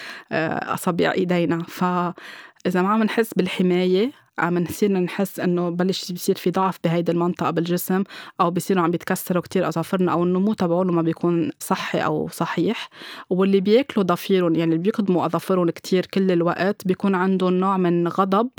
أصابع 0.75 1.13
إيدينا. 1.13 1.63
فاذا 1.69 2.83
ما 2.83 2.89
عم 2.89 3.03
نحس 3.03 3.35
بالحماية 3.35 4.13
عم 4.41 4.59
نصير 4.59 4.93
نحس 4.93 5.41
إنه 5.41 5.71
بلش 5.71 6.13
بيصير 6.13 6.37
في 6.37 6.51
ضعف 6.51 6.79
بهيدي 6.85 7.13
المنطقة 7.13 7.51
بالجسم 7.51 8.05
أو 8.41 8.51
بيصيروا 8.51 8.83
عم 8.83 8.91
بيتكسروا 8.91 9.43
كتير 9.43 9.69
أظافرنا 9.69 10.13
أو 10.13 10.25
النمو 10.25 10.55
تبعهم 10.55 10.95
ما 10.95 11.03
بيكون 11.03 11.51
صحي 11.59 11.99
أو 11.99 12.29
صحيح. 12.29 12.89
واللي 13.31 13.61
بياكلوا 13.61 14.05
ضفيرهم 14.05 14.55
يعني 14.55 14.73
اللي 14.73 14.83
بيقدموا 14.83 15.27
أظافرهم 15.27 15.71
كتير 15.71 16.07
كل 16.07 16.31
الوقت 16.31 16.87
بيكون 16.87 17.15
عندهم 17.15 17.55
نوع 17.55 17.77
من 17.77 18.09
غضب 18.09 18.51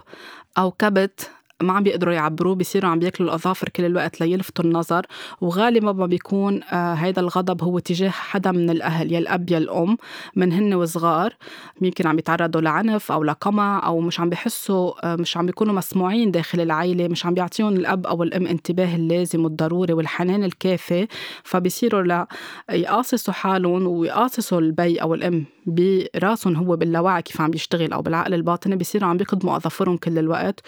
أو 0.58 0.72
كبت 0.72 1.32
ما 1.62 1.74
عم 1.74 1.84
بيقدروا 1.84 2.14
يعبروه 2.14 2.56
بيصيروا 2.56 2.90
عم 2.90 3.00
بياكلوا 3.00 3.30
الأظافر 3.30 3.70
كل 3.70 3.86
الوقت 3.86 4.22
ليلفتوا 4.22 4.66
النظر 4.66 5.06
وغالبا 5.42 5.92
ما 5.92 6.06
بيكون 6.06 6.64
آه 6.64 6.94
هيدا 6.94 7.22
الغضب 7.22 7.64
هو 7.64 7.80
تجاه 7.80 8.10
حدا 8.10 8.52
من 8.52 8.70
الأهل 8.70 9.12
يا 9.12 9.20
الأب 9.20 9.52
يا 9.52 9.58
الأم 9.58 9.98
من 10.36 10.54
هن 10.54 10.74
وصغار. 10.74 11.34
يمكن 11.82 12.08
عم 12.08 12.20
يتعرضوا 12.20 12.62
لعنف 12.62 13.12
أو 13.12 13.24
لقمع 13.24 13.86
أو 13.86 14.00
مش 14.00 14.20
عم 14.20 14.30
بيحسوا 14.30 15.12
آه 15.14 15.16
مش 15.16 15.38
عم 15.38 15.46
بيكونوا 15.46 15.74
مسموعين 15.74 16.32
داخل 16.32 16.62
العيلة 16.62 17.08
مش 17.08 17.26
عم 17.26 17.34
بيعطيهم 17.34 17.74
الأب 17.74 18.08
أو 18.08 18.24
الأم 18.24 18.48
انتباه 18.48 18.96
اللازم 18.96 19.44
والضروري 19.44 19.94
والحنان 19.94 20.44
الكافي. 20.44 21.08
فبيصيروا 21.44 22.02
لا 22.02 22.28
يقاصصوا 22.72 23.34
حالهم 23.34 23.88
ويقاصصوا 23.88 24.60
البي 24.60 25.02
أو 25.02 25.14
الأم 25.14 25.46
براسهم 25.66 26.56
هو 26.56 26.76
باللاوعي 26.76 27.22
كيف 27.22 27.42
عم 27.42 27.52
بيشتغل 27.52 27.94
أو 27.94 28.02
بالعقل 28.02 28.34
الباطني. 28.34 28.76
بيصيروا 28.76 29.10
عم 29.10 29.18
بيقدموا 29.18 29.58
أظافرهم 29.58 29.98
كل 29.98 30.20
الوقت 30.20 30.60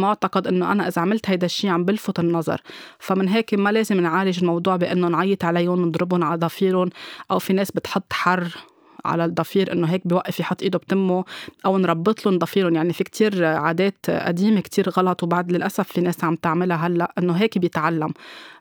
وبالمعتقد 0.00 0.46
إنه 0.46 0.72
أنا 0.72 0.88
إذا 0.88 1.02
عملت 1.02 1.30
هيدا 1.30 1.46
الشيء 1.46 1.70
عم 1.70 1.84
بلفت 1.84 2.18
النظر. 2.18 2.60
فمن 2.98 3.28
هيك 3.28 3.54
ما 3.54 3.70
لازم 3.72 4.00
نعالج 4.00 4.38
الموضوع 4.38 4.76
بإنه 4.76 5.08
نعيط 5.08 5.44
عليهم 5.44 5.82
ونضربهم 5.82 6.24
على 6.24 6.38
ضفيرهم 6.38 6.90
أو 7.30 7.38
في 7.38 7.52
ناس 7.52 7.70
بتحط 7.70 8.12
حر 8.12 8.56
على 9.04 9.24
الضفير 9.24 9.72
إنه 9.72 9.86
هيك 9.86 10.06
بيوقف 10.06 10.40
يحط 10.40 10.62
إيده 10.62 10.78
بتمه 10.78 11.24
أو 11.66 11.78
نربط 11.78 12.26
لهم 12.26 12.38
ضفيرهم. 12.38 12.74
يعني 12.74 12.92
في 12.92 13.04
كتير 13.04 13.44
عادات 13.44 14.10
قديمة 14.10 14.60
كتير 14.60 14.90
غلط 14.90 15.22
وبعد 15.22 15.52
للأسف 15.52 15.88
في 15.92 16.00
ناس 16.00 16.24
عم 16.24 16.36
تعملها 16.36 16.76
هلأ 16.86 17.12
إنه 17.18 17.32
هيك 17.32 17.58
بيتعلم. 17.58 18.12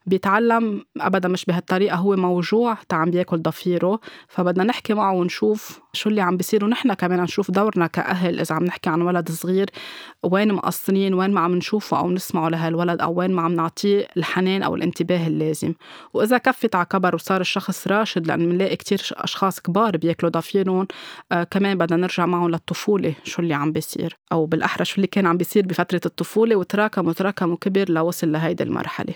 بيتعلم 0.05 0.85
أبدا 0.97 1.27
مش 1.27 1.45
بهالطريقة 1.45 1.95
هو 1.95 2.15
موجوع 2.15 2.77
تا 2.89 2.95
عم 2.95 3.12
بياكل 3.12 3.38
ضفيره. 3.38 3.99
فبدنا 4.27 4.63
نحكي 4.63 4.93
معه 4.93 5.13
ونشوف 5.13 5.79
شو 5.93 6.09
اللي 6.09 6.21
عم 6.21 6.38
بيصير. 6.38 6.65
ونحن 6.65 6.93
كمان 6.93 7.21
نشوف 7.21 7.51
دورنا 7.51 7.88
كأهل 7.88 8.39
إذا 8.39 8.55
عم 8.55 8.63
نحكي 8.63 8.89
عن 8.89 9.01
ولد 9.01 9.31
صغير 9.31 9.69
وين 10.23 10.53
مقصرين 10.53 11.13
وين 11.13 11.31
ما 11.31 11.39
عم 11.41 11.55
نشوفه 11.55 11.99
أو 11.99 12.12
نسمعه 12.12 12.49
لهالولد 12.49 13.01
أو 13.01 13.13
وين 13.13 13.31
ما 13.31 13.41
عم 13.41 13.53
نعطيه 13.53 14.07
الحنان 14.17 14.63
أو 14.63 14.75
الانتباه 14.75 15.27
اللازم. 15.27 15.73
وإذا 16.13 16.38
كفت 16.38 16.75
على 16.75 16.85
كبر 16.85 17.15
وصار 17.15 17.41
الشخص 17.41 17.88
راشد 17.88 18.27
لأن 18.27 18.49
بنلاقي 18.49 18.75
كتير 18.75 19.09
أشخاص 19.12 19.59
كبار 19.59 19.97
بياكلوا 19.97 20.31
ضفيرهم 20.31 20.88
آه 21.31 21.43
كمان 21.43 21.77
بدنا 21.77 21.97
نرجع 21.97 22.25
معهم 22.25 22.49
للطفولة 22.49 23.13
شو 23.23 23.41
اللي 23.41 23.53
عم 23.53 23.71
بيصير. 23.71 24.17
أو 24.31 24.45
بالأحرى 24.45 24.85
شو 24.85 24.95
اللي 24.95 25.07
كان 25.07 25.25
عم 25.25 25.38
بيصير 25.38 25.65
بفترة 25.65 26.01
الطفولة 26.05 26.55
وتراكم 26.55 27.07
وتراكم 27.07 27.51
وكبر 27.51 27.89
لوصل 27.89 28.31
لهيدي 28.31 28.63
المرحلة. 28.63 29.13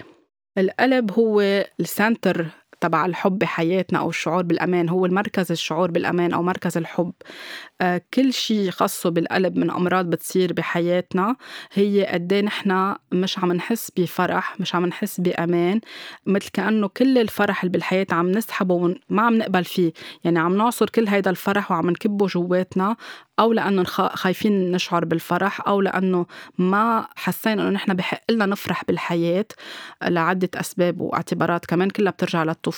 القلب 0.58 1.12
هو 1.12 1.42
السنتر 1.80 2.48
تبع 2.84 3.06
الحب 3.06 3.40
بحياتنا 3.40 4.00
أو 4.00 4.10
الشعور 4.10 4.44
بالأمان 4.44 4.90
هو 4.90 5.06
المركز 5.06 5.52
الشعور 5.52 5.92
بالأمان 5.92 6.34
أو 6.34 6.44
مركز 6.44 6.78
الحب. 6.78 7.14
آه، 7.82 8.02
كل 8.14 8.34
شيء 8.34 8.70
خاصه 8.72 9.10
بالقلب 9.10 9.58
من 9.58 9.72
أمراض 9.72 10.06
بتصير 10.10 10.54
بحياتنا 10.54 11.36
هي 11.74 12.06
قد 12.06 12.34
نحن 12.34 12.96
مش 13.12 13.40
عم 13.40 13.54
نحس 13.54 13.92
بفرح 13.98 14.60
مش 14.60 14.76
عم 14.76 14.86
نحس 14.86 15.20
بأمان 15.22 15.82
مثل 16.26 16.50
كأنه 16.54 16.88
كل 16.88 17.18
الفرح 17.18 17.64
اللي 17.64 17.72
بالحياة 17.72 18.08
عم 18.12 18.32
نسحبه 18.32 18.76
وما 18.76 19.22
عم 19.22 19.38
نقبل 19.38 19.64
فيه. 19.64 19.94
يعني 20.24 20.40
عم 20.40 20.58
نعصر 20.58 20.90
كل 20.90 21.08
هيدا 21.08 21.30
الفرح 21.30 21.72
وعم 21.72 21.90
نكبه 21.90 22.28
جواتنا 22.28 22.96
أو 23.40 23.54
لأنه 23.54 23.84
خايفين 23.84 24.72
نشعر 24.72 25.06
بالفرح 25.06 25.68
أو 25.68 25.82
لأنه 25.82 26.26
ما 26.58 27.08
حسينا 27.16 27.62
إنه 27.62 27.70
نحن 27.70 27.94
بحق 27.94 28.32
لنا 28.32 28.46
نفرح 28.46 28.84
بالحياة 28.88 29.46
لعدة 30.04 30.50
أسباب 30.56 31.02
وأعتبارات 31.02 31.66
كمان 31.66 31.90
كلها 31.90 32.12
بترجع 32.12 32.44
للطفولة 32.44 32.73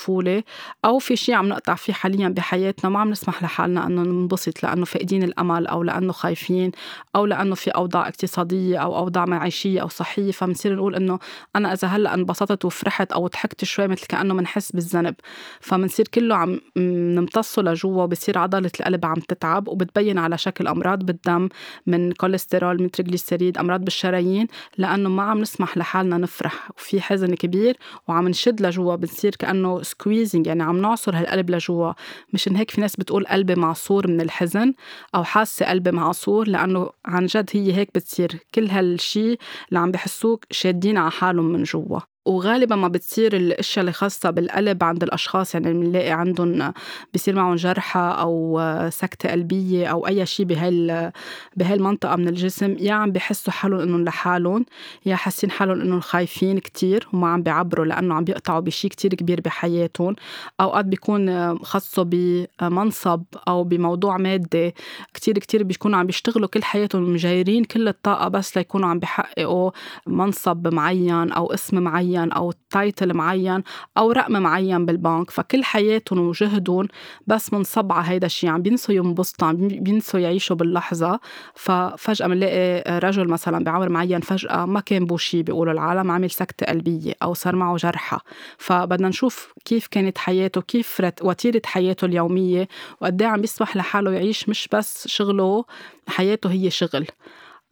أو 0.86 1.00
في 1.00 1.16
شيء 1.16 1.36
عم 1.36 1.50
نقطع 1.50 1.76
فيه 1.76 1.94
حاليا 1.94 2.30
بحياتنا 2.30 2.90
ما 2.90 3.00
عم 3.00 3.10
نسمح 3.10 3.44
لحالنا 3.44 3.88
إنه 3.88 4.02
ننبسط 4.02 4.64
لأنه 4.64 4.86
فاقدين 4.86 5.24
الأمل 5.24 5.68
أو 5.68 5.84
لأنه 5.84 6.14
خايفين 6.14 6.72
أو 7.16 7.26
لأنه 7.26 7.56
في 7.56 7.70
أوضاع 7.70 8.08
اقتصادية 8.08 8.78
أو 8.78 8.98
أوضاع 8.98 9.26
معيشية 9.26 9.82
أو 9.82 9.88
صحية 9.88 10.32
فبنصير 10.32 10.76
نقول 10.76 10.96
إنه 10.96 11.20
أنا 11.56 11.74
إذا 11.74 11.88
هلأ 11.88 12.14
انبسطت 12.14 12.66
وفرحت 12.66 13.12
أو 13.12 13.28
ضحكت 13.28 13.64
شوي 13.64 13.88
مثل 13.88 14.06
كأنه 14.06 14.34
بنحس 14.34 14.72
بالذنب 14.72 15.16
فبنصير 15.60 16.08
كله 16.08 16.36
عم 16.36 16.60
نمتصه 16.78 17.62
لجوا 17.62 18.04
وبصير 18.04 18.38
عضلة 18.38 18.72
القلب 18.80 19.06
عم 19.06 19.16
تتعب 19.16 19.68
وبتبين 19.68 20.18
على 20.18 20.38
شكل 20.38 20.68
أمراض 20.68 21.04
بالدم 21.04 21.50
من 21.88 22.12
كوليسترول 22.12 22.82
من 22.82 22.92
triglyceride 22.92 23.58
أمراض 23.58 23.84
بالشرايين 23.84 24.48
لأنه 24.78 25.10
ما 25.10 25.24
عم 25.24 25.42
نسمح 25.42 25.78
لحالنا 25.78 26.18
نفرح 26.18 26.72
وفي 26.78 27.02
حزن 27.02 27.36
كبير 27.36 27.78
وعم 28.08 28.28
نشد 28.28 28.62
لجوا 28.62 28.96
بنصير 28.96 29.36
كأنه 29.36 29.82
squeezing 29.86 30.48
يعني 30.48 30.64
عم 30.64 30.82
نعصر 30.82 31.16
هالقلب 31.16 31.50
لجوا. 31.50 31.94
مشان 32.34 32.56
هيك 32.56 32.72
في 32.72 32.82
ناس 32.82 32.96
بتقول 32.96 33.26
قلبي 33.28 33.56
معصور 33.56 34.08
من 34.08 34.22
الحزن 34.22 34.74
أو 35.16 35.24
حاسة 35.24 35.66
قلبي 35.66 35.92
معصور 35.92 36.48
لأنه 36.48 36.90
عن 37.06 37.26
جد 37.26 37.50
هي 37.54 37.74
هيك 37.74 37.90
بتصير. 37.96 38.40
كل 38.56 38.68
هالشي 38.68 39.38
اللي 39.70 39.80
عم 39.80 39.92
بحسوك 39.92 40.46
شادين 40.52 40.98
على 40.98 41.12
حالهم 41.12 41.46
من 41.46 41.64
جوا. 41.64 42.00
وغالبا 42.26 42.76
ما 42.76 42.88
بتصير 42.88 43.36
الأشياء 43.36 43.82
اللي 43.82 43.92
خاصة 43.94 44.30
بالقلب 44.30 44.84
عند 44.84 45.04
الأشخاص 45.04 45.54
يعني 45.56 45.74
بنلاقي 45.74 46.12
عندهم 46.12 46.74
بصير 47.14 47.36
معهم 47.36 47.56
جرحى 47.56 48.16
أو 48.20 48.62
سكتة 48.90 49.32
قلبية 49.32 49.88
أو 49.88 50.08
أي 50.08 50.26
شيء 50.26 50.46
بهال 50.46 51.12
بهالمنطقة 51.56 52.16
من 52.16 52.28
الجسم. 52.28 52.76
يا 52.80 52.94
عم 52.94 53.12
بحسوا 53.12 53.54
حالهم 53.54 53.80
إنهم 53.80 54.06
لحالهم 54.06 54.66
يا 55.06 55.16
حاسين 55.16 55.52
حالهم 55.52 55.82
إنهم 55.82 56.00
خايفين 56.00 56.60
كتير 56.60 57.08
وما 57.14 57.28
عم 57.28 57.44
بيعبروا 57.44 57.86
لأنه 57.86 58.16
عم 58.16 58.24
بيقطعوا 58.24 58.60
بشيء 58.60 58.92
كتير 58.92 59.14
كبير 59.14 59.42
بحياتهم. 59.42 60.16
أوقات 60.62 60.86
بيكون 60.86 61.58
خاصة 61.58 62.04
بمنصب 62.04 63.24
أو 63.48 63.64
بموضوع 63.64 64.18
مادي 64.18 64.76
كتير 65.14 65.40
كتير 65.40 65.64
بيكونوا 65.64 66.00
عم 66.00 66.06
بيشتغلوا 66.06 66.48
كل 66.48 66.64
حياتهم 66.64 67.14
مجايرين 67.14 67.64
كل 67.64 67.88
الطاقة 67.88 68.28
بس 68.28 68.58
ليكونوا 68.58 68.90
عم 68.90 69.00
بيحققوا 69.00 69.72
منصب 70.08 70.74
معين 70.74 71.32
أو 71.32 71.54
اسم 71.54 71.84
معين. 71.84 72.15
معين 72.16 72.32
أو 72.32 72.54
تايتل 72.70 73.14
معين 73.14 73.64
أو 73.98 74.12
رقم 74.12 74.32
معين 74.34 74.86
بالبنك 74.86 75.32
فكل 75.32 75.64
حياتهم 75.64 76.20
وجهدهم 76.20 76.88
بس 77.28 77.54
منصب 77.54 77.92
على 77.92 78.08
هيدا 78.08 78.26
الشيء 78.26 78.50
عم 78.50 78.62
بينسوا 78.62 78.96
ينبسطوا 78.96 79.48
عم 79.48 79.68
بينسوا 79.68 80.20
يعيشوا 80.20 80.56
باللحظة. 80.56 81.20
ففجأة 81.56 82.28
بنلاقي 82.28 83.00
رجل 83.00 83.28
مثلا 83.28 83.64
بعمر 83.64 83.90
معين 83.90 84.22
فجأة 84.22 84.66
ما 84.66 84.80
كان 84.80 85.06
بو 85.06 85.18
شيء 85.18 85.42
بيقولوا 85.42 85.74
العالم 85.74 86.12
عمل 86.12 86.32
سكتة 86.32 86.66
قلبية 86.66 87.14
أو 87.24 87.34
صار 87.34 87.56
معه 87.56 87.76
جرحى. 87.78 88.18
فبدنا 88.58 89.10
نشوف 89.10 89.54
كيف 89.66 89.88
كانت 89.88 90.18
حياته 90.18 90.62
كيف 90.62 91.02
وتيرة 91.22 91.62
حياته 91.66 92.06
اليومية 92.06 92.68
وقد 93.02 93.22
إيه 93.22 93.30
عم 93.30 93.42
بيسمح 93.42 93.78
لحاله 93.78 94.12
يعيش 94.12 94.50
مش 94.50 94.70
بس 94.74 95.08
شغله 95.08 95.66
حياته 96.08 96.52
هي 96.52 96.70
شغل. 96.70 97.08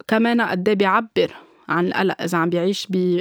كمان 0.08 0.40
قد 0.40 0.68
إيه 0.68 0.76
بيعبر 0.76 1.30
عن 1.68 1.86
القلق 1.86 2.22
إذا 2.22 2.38
عم 2.38 2.50
بيعيش 2.50 2.86
ب 2.90 3.20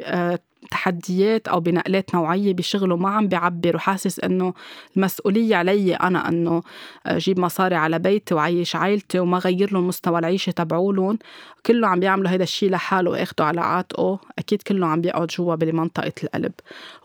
تحديات 0.73 1.47
أو 1.47 1.59
بنقلات 1.59 2.15
نوعية 2.15 2.53
بشغله 2.53 2.97
ما 2.97 3.09
عم 3.09 3.27
بيعبر 3.27 3.75
وحاسس 3.75 4.19
إنه 4.19 4.53
المسؤولية 4.97 5.55
علي 5.55 5.95
أنا 5.95 6.29
إنه 6.29 6.63
جيب 7.07 7.39
مصاري 7.39 7.75
على 7.75 7.99
بيتي 7.99 8.33
وعيش 8.33 8.75
عائلتي 8.75 9.19
وما 9.19 9.37
غير 9.37 9.73
لهم 9.73 9.87
مستوى 9.87 10.19
العيشة 10.19 10.51
تبعولهم. 10.51 11.19
كله 11.65 11.87
عم 11.87 11.99
بيعملوا 11.99 12.29
هذا 12.29 12.43
الشيء 12.43 12.69
لحاله 12.69 13.11
واخده 13.11 13.45
على 13.45 13.61
عاتقه. 13.61 14.19
أكيد 14.39 14.61
كله 14.61 14.87
عم 14.87 15.01
بيقعد 15.01 15.27
جوا 15.27 15.55
بمنطقة 15.55 16.13
القلب. 16.23 16.51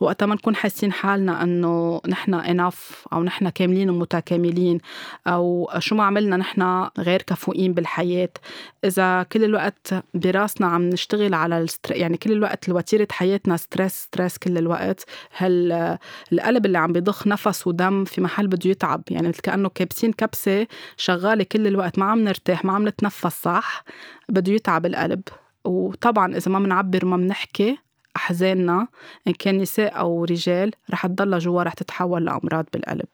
وقتها 0.01 0.27
ما 0.27 0.35
نكون 0.35 0.57
حاسين 0.57 0.93
حالنا 0.93 1.43
إنه 1.43 2.01
نحن 2.09 2.35
اناف 2.35 3.07
أو 3.13 3.23
نحن 3.23 3.49
كاملين 3.49 3.91
ومتكاملين 3.91 4.79
أو 5.27 5.71
شو 5.79 5.95
ما 5.95 6.05
عملنا 6.05 6.37
نحن 6.37 6.89
غير 6.99 7.23
كفؤين 7.23 7.73
بالحياة. 7.73 8.31
إذا 8.85 9.23
كل 9.23 9.45
الوقت 9.45 9.95
براسنا 10.15 10.67
عم 10.67 10.83
نشتغل 10.89 11.35
على 11.35 11.67
يعني 11.91 12.17
كل 12.17 12.33
الوقت 12.33 12.69
وتيره 12.69 13.09
حياتنا 13.11 13.57
stress 13.59 13.93
stress 13.93 14.39
كل 14.39 14.59
الوقت. 14.59 15.05
هالقلب 15.37 16.67
اللي 16.67 16.79
عم 16.79 16.93
بيضخ 16.93 17.27
نفس 17.27 17.67
ودم 17.67 18.05
في 18.05 18.21
محل 18.21 18.47
بده 18.49 18.71
يتعب. 18.71 19.03
يعني 19.11 19.29
مثل 19.29 19.41
كأنه 19.41 19.69
كابسين 19.69 20.13
كبسة 20.13 20.67
شغالة 20.97 21.45
كل 21.45 21.67
الوقت 21.67 21.99
ما 21.99 22.05
عم 22.05 22.25
نرتاح 22.25 22.65
ما 22.65 22.73
عم 22.73 22.89
نتنفس 22.89 23.43
صح 23.43 23.85
بده 24.29 24.53
يتعب 24.53 24.87
القلب. 24.87 25.23
وطبعا 25.65 26.37
إذا 26.37 26.51
ما 26.51 26.59
بنعبر 26.59 27.07
وما 27.07 27.17
بنحكي 27.17 27.79
أحزاننا 28.17 28.89
إن 29.29 29.33
كان 29.33 29.59
نساء 29.59 29.99
أو 29.99 30.25
رجال 30.25 30.71
رح 30.91 31.07
تضلها 31.07 31.39
جوا 31.39 31.63
رح 31.63 31.73
تتحول 31.73 32.25
لأمراض 32.25 32.67
بالقلب. 32.73 33.07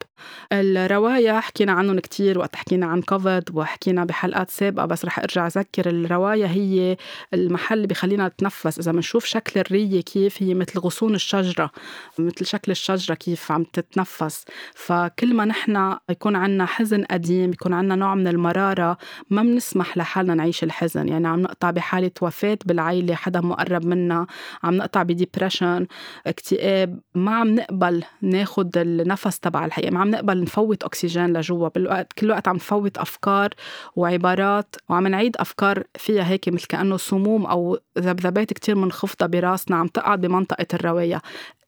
الروايا 0.53 1.41
حكينا 1.41 1.73
عنهم 1.73 1.99
كتير 1.99 2.39
وقت 2.39 2.57
حكينا 2.57 2.87
عن 2.87 3.03
كوفيد 3.03 3.45
وحكينا 3.55 4.05
بحلقات 4.05 4.51
سابقة 4.51 4.87
بس 4.87 5.05
رح 5.05 5.19
أرجع 5.19 5.47
أذكر 5.47 5.91
الروايا 5.91 6.47
هي 6.47 6.97
المحل 7.35 7.77
اللي 7.77 7.87
بخلينا 7.87 8.29
نتنفس. 8.29 8.79
إذا 8.79 8.93
بنشوف 8.93 9.25
شكل 9.25 9.61
الرية 9.61 10.01
كيف 10.01 10.43
هي 10.43 10.55
مثل 10.55 10.79
غصون 10.81 11.15
الشجرة 11.15 11.71
مثل 12.19 12.47
شكل 12.47 12.73
الشجرة 12.73 13.15
كيف 13.15 13.53
عم 13.53 13.65
تتنفس. 13.65 14.45
فكل 14.75 15.35
ما 15.35 15.45
نحن 15.45 15.97
يكون 16.11 16.37
عنا 16.37 16.67
حزن 16.67 17.05
قديم 17.05 17.53
يكون 17.53 17.73
عنا 17.73 17.95
نوع 17.95 18.15
من 18.15 18.29
المرارة 18.29 18.99
ما 19.31 19.43
بنسمح 19.43 19.97
لحالنا 19.97 20.35
نعيش 20.35 20.65
الحزن. 20.65 21.09
يعني 21.09 21.29
عم 21.29 21.41
نقطع 21.41 21.71
بحالة 21.71 22.11
وفاة 22.21 22.59
بالعيلة 22.65 23.15
حدا 23.15 23.41
مقرب 23.41 23.87
منا 23.87 24.27
عم 24.63 24.77
نقطع 24.85 25.03
بديبريشن 25.03 25.87
اكتئاب 26.27 27.01
ما 27.15 27.35
عم 27.37 27.55
نقبل 27.55 28.03
ناخد 28.23 28.79
النفس 28.79 29.41
تبع 29.41 29.65
الحقيقة 29.65 29.91
ما 29.91 30.01
عم 30.01 30.11
نقبل 30.11 30.43
نفوت 30.43 30.85
أكسجين 30.85 31.37
لجوا 31.37 31.69
بالوقت 31.69 32.13
كل 32.13 32.31
وقت 32.31 32.49
عم 32.49 32.57
نفوت 32.57 32.99
أفكار 32.99 33.49
وعبارات 33.97 34.77
وعم 34.89 35.07
نعيد 35.07 35.37
أفكار 35.37 35.85
فيها 35.99 36.29
هيك 36.29 36.49
مثل 36.49 36.67
كأنه 36.67 36.97
سموم 36.97 37.47
أو 37.47 37.79
ذبذبات 37.99 38.53
كتير 38.53 38.75
منخفضة 38.75 39.27
براسنا 39.27 39.77
عم 39.77 39.87
تقعد 39.87 40.21
بمنطقة 40.21 40.67
الرواية. 40.75 41.21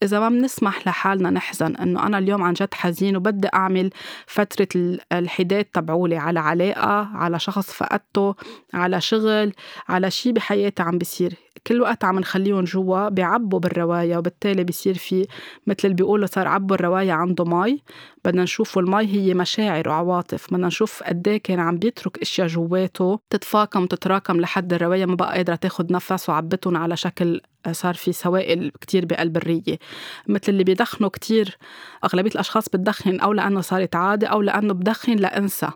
إذا 0.03 0.21
ما 0.21 0.29
بنسمح 0.29 0.87
لحالنا 0.89 1.31
نحزن 1.31 1.77
إنه 1.77 2.07
أنا 2.07 2.19
اليوم 2.19 2.43
عن 2.43 2.53
جد 2.53 2.75
حزين 2.75 3.17
وبدي 3.17 3.49
أعمل 3.55 3.91
فترة 4.27 4.69
الحداد 5.13 5.65
تبعولي 5.65 6.17
على 6.17 6.41
علاقة 6.41 7.09
على 7.17 7.39
شخص 7.39 7.71
فقدته 7.73 8.35
على 8.75 9.01
شغل 9.01 9.53
على 9.89 10.11
شي 10.11 10.33
بحياتي 10.33 10.83
عم 10.83 10.99
بيصير. 10.99 11.35
كل 11.67 11.81
وقت 11.81 12.05
عم 12.05 12.19
نخليهم 12.19 12.65
جوا 12.65 13.09
بيعبوا 13.09 13.59
بالرواية 13.59 14.17
وبالتالي 14.17 14.65
بيصير 14.65 14.95
في 14.95 15.27
مثل 15.67 15.79
اللي 15.85 15.95
بيقولوا 15.95 16.27
صار 16.27 16.49
عبوا 16.49 16.77
الرواية 16.77 17.13
عنده 17.13 17.45
مي. 17.45 17.83
بدنا 18.25 18.43
نشوف 18.43 18.79
المي 18.79 19.07
هي 19.07 19.35
مشاعر 19.35 19.89
وعواطف. 19.89 20.47
بدنا 20.55 20.67
نشوف 20.67 21.03
قد 21.03 21.29
إيه 21.29 21.39
كان 21.43 21.61
عم 21.61 21.77
بيترك 21.79 22.19
أشياء 22.19 22.47
جواته 22.47 23.19
تتفاقم 23.31 23.87
تتراكم 23.87 24.41
لحد 24.41 24.73
الرواية 24.73 25.07
ما 25.07 25.15
بقى 25.15 25.37
قادرة 25.37 25.55
تاخد 25.55 25.93
نفس 25.93 26.29
وعبتهم 26.29 26.77
على 26.77 26.97
شكل 26.97 27.41
صار 27.73 27.95
في 27.95 28.12
سوائل 28.12 28.73
كتير 28.81 29.05
بقلب 29.07 29.37
الرية. 29.37 29.79
مثل 30.27 30.42
اللي 30.49 30.64
بيدخنوا 30.64 31.11
كتير 31.11 31.59
أغلبية 32.05 32.31
الأشخاص 32.31 32.69
بتدخن 32.69 33.21
أو 33.21 33.33
لأنه 33.33 33.61
صارت 33.61 33.97
عادة 33.97 34.27
أو 34.27 34.42
لأنه 34.42 34.75
بدخن 34.75 35.16
لأنسى 35.16 35.69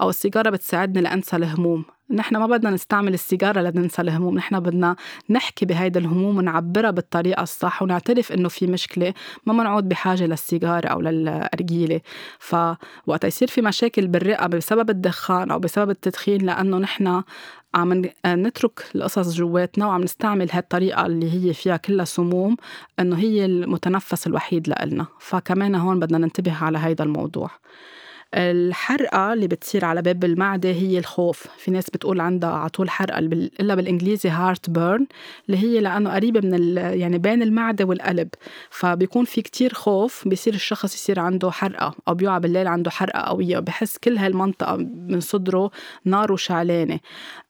أو 0.00 0.10
السيجارة 0.10 0.50
بتساعدني 0.50 1.00
لأنسى 1.02 1.36
الهموم. 1.36 1.84
نحن 2.10 2.36
ما 2.36 2.46
بدنا 2.46 2.70
نستعمل 2.70 3.14
السيجارة 3.14 3.60
لننسى 3.60 4.02
الهموم 4.02 4.34
نحن 4.34 4.60
بدنا 4.60 4.96
نحكي 5.30 5.66
بهيدا 5.66 6.00
الهموم 6.00 6.36
ونعبرها 6.36 6.90
بالطريقة 6.90 7.42
الصح 7.42 7.82
ونعترف 7.82 8.32
إنه 8.32 8.48
في 8.48 8.66
مشكلة 8.66 9.14
ما 9.46 9.52
بنعود 9.52 9.88
بحاجة 9.88 10.26
للسيجارة 10.26 10.88
أو 10.88 11.00
للأرجيلة. 11.00 12.00
فوقت 12.38 13.24
يصير 13.24 13.48
في 13.48 13.62
مشاكل 13.62 14.06
بالرئة 14.06 14.46
بسبب 14.46 14.90
الدخان 14.90 15.50
أو 15.50 15.58
بسبب 15.58 15.90
التدخين 15.90 16.46
لأنه 16.46 16.78
نحن 16.78 17.22
عم 17.76 18.02
نترك 18.26 18.84
القصص 18.94 19.34
جواتنا 19.34 19.86
وعم 19.86 20.02
نستعمل 20.02 20.48
هالطريقة 20.52 21.06
اللي 21.06 21.48
هي 21.48 21.54
فيها 21.54 21.76
كلها 21.76 22.04
سموم 22.04 22.56
إنه 23.00 23.16
هي 23.18 23.44
المتنفس 23.44 24.26
الوحيد 24.26 24.68
لإلنا. 24.68 25.06
فكمان 25.20 25.74
هون 25.74 26.00
بدنا 26.00 26.18
ننتبه 26.18 26.64
على 26.64 26.78
هيدا 26.78 27.04
الموضوع. 27.04 27.50
الحرقة 28.34 29.32
اللي 29.32 29.46
بتصير 29.46 29.84
على 29.84 30.02
باب 30.02 30.24
المعدة 30.24 30.68
هي 30.68 30.98
الخوف. 30.98 31.46
في 31.58 31.70
ناس 31.70 31.90
بتقول 31.90 32.20
عندها 32.20 32.50
على 32.50 32.68
طول 32.68 32.90
حرقة 32.90 33.18
إلا 33.18 33.74
بالإنجليزي 33.74 34.28
heartburn 34.28 35.06
اللي 35.48 35.58
هي 35.58 35.80
لأنه 35.80 36.14
قريبة 36.14 36.40
من 36.40 36.76
يعني 36.76 37.18
بين 37.18 37.42
المعدة 37.42 37.84
والقلب. 37.84 38.28
فبيكون 38.70 39.24
في 39.24 39.42
كتير 39.42 39.74
خوف 39.74 40.28
بيصير 40.28 40.54
الشخص 40.54 40.94
يصير 40.94 41.20
عنده 41.20 41.50
حرقة 41.50 41.94
أو 42.08 42.14
بيوعى 42.14 42.40
بالليل 42.40 42.66
عنده 42.66 42.90
حرقة 42.90 43.20
قوية. 43.20 43.58
وبحس 43.58 43.98
كل 43.98 44.18
هالمنطقة 44.18 44.76
من 44.76 45.20
صدره 45.20 45.70
نار 46.04 46.32
وشعلانة 46.32 47.00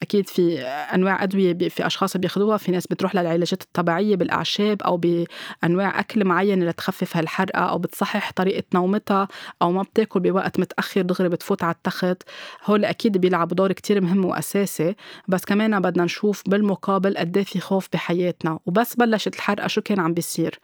أكيد 0.02 0.28
في 0.28 0.60
أنواع 0.94 1.22
أدوية 1.22 1.68
في 1.68 1.86
أشخاص 1.86 2.16
بياخدوها. 2.16 2.56
في 2.56 2.72
ناس 2.72 2.86
بتروح 2.86 3.14
للعلاجات 3.14 3.62
الطبيعية 3.62 4.16
بالأعشاب 4.16 4.82
أو 4.82 4.96
بأنواع 4.96 6.00
أكل 6.00 6.24
معينة 6.24 6.66
لتخفف 6.66 7.16
هالحرقة 7.16 7.60
أو 7.60 7.78
بتصحح 7.78 8.32
طريقة 8.32 8.62
نومتها 8.74 9.28
أو 9.62 9.72
ما 9.72 9.82
بتاكل 9.82 10.20
بوقت 10.20 10.60
متأخر 10.66 11.02
دغري 11.02 11.28
بتفوت 11.28 11.62
على 11.62 11.74
التخت. 11.74 12.22
هول 12.64 12.84
أكيد 12.84 13.18
بيلعبوا 13.18 13.56
دور 13.56 13.72
كتير 13.72 14.00
مهم 14.00 14.24
وأساسي. 14.24 14.94
بس 15.28 15.44
كمان 15.44 15.80
بدنا 15.80 16.04
نشوف 16.04 16.42
بالمقابل 16.46 17.16
قد 17.16 17.36
إيه 17.36 17.44
في 17.44 17.60
خوف 17.60 17.88
بحياتنا. 17.92 18.58
وبس 18.66 18.94
بلشت 18.94 19.34
الحرقة 19.34 19.66
شو 19.66 19.80
كان 19.80 20.00
عم 20.00 20.14
بيصير. 20.14 20.58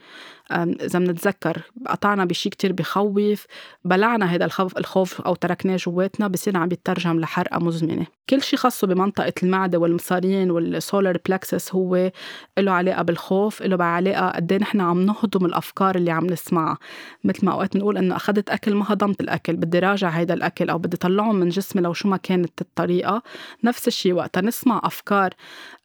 إذا 0.53 0.99
بنتذكر 0.99 1.63
قطعنا 1.87 2.25
بشي 2.25 2.51
كتير 2.51 2.73
بخوف. 2.73 3.47
بلعنا 3.85 4.27
هذا 4.27 4.45
الخوف 4.45 4.79
الخوف 4.79 5.21
أو 5.21 5.35
تركناه 5.35 5.77
جواتنا 5.77 6.29
بصير 6.29 6.57
عم 6.57 6.69
بيترجم 6.69 7.21
لحرقة 7.21 7.59
مزمنة. 7.59 8.07
كل 8.31 8.43
شي 8.43 8.57
خاصه 8.57 8.87
بمنطقة 8.87 9.33
المعدة 9.43 9.79
والمصارين 9.79 10.51
وال 10.51 10.70
solar 10.70 11.19
plexus 11.29 11.75
هو 11.75 12.11
له 12.59 12.73
علاقة 12.73 13.03
بالخوف 13.03 13.63
له 13.63 13.85
علاقة 13.85 14.31
قد 14.31 14.53
إيه 14.53 14.59
نحن 14.59 14.81
عم 14.81 15.01
نهضم 15.01 15.47
الأفكار 15.47 15.95
اللي 15.97 16.11
عم 16.11 16.27
نسمعها. 16.27 16.79
مثل 17.25 17.47
ما 17.47 17.53
أوقات 17.53 17.77
بنقول 17.77 17.99
إنه 17.99 18.17
أخذت 18.17 18.51
أكل 18.51 18.75
ما 18.75 18.85
هضمت 18.89 19.21
الأكل. 19.21 19.57
بدي 19.57 19.79
راجع 19.93 20.09
هيدا 20.09 20.35
الأكل 20.35 20.71
أو 20.71 20.79
بدي 20.79 20.97
طلعهم 20.97 21.37
من 21.37 21.49
جسمي 21.49 21.83
لو 21.83 21.93
شو 21.93 22.09
ما 22.09 22.17
كانت 22.17 22.61
الطريقة. 22.61 23.23
نفس 23.65 23.89
الشيء 23.89 24.13
وقتها 24.13 24.41
نسمع 24.41 24.81
أفكار 24.85 25.31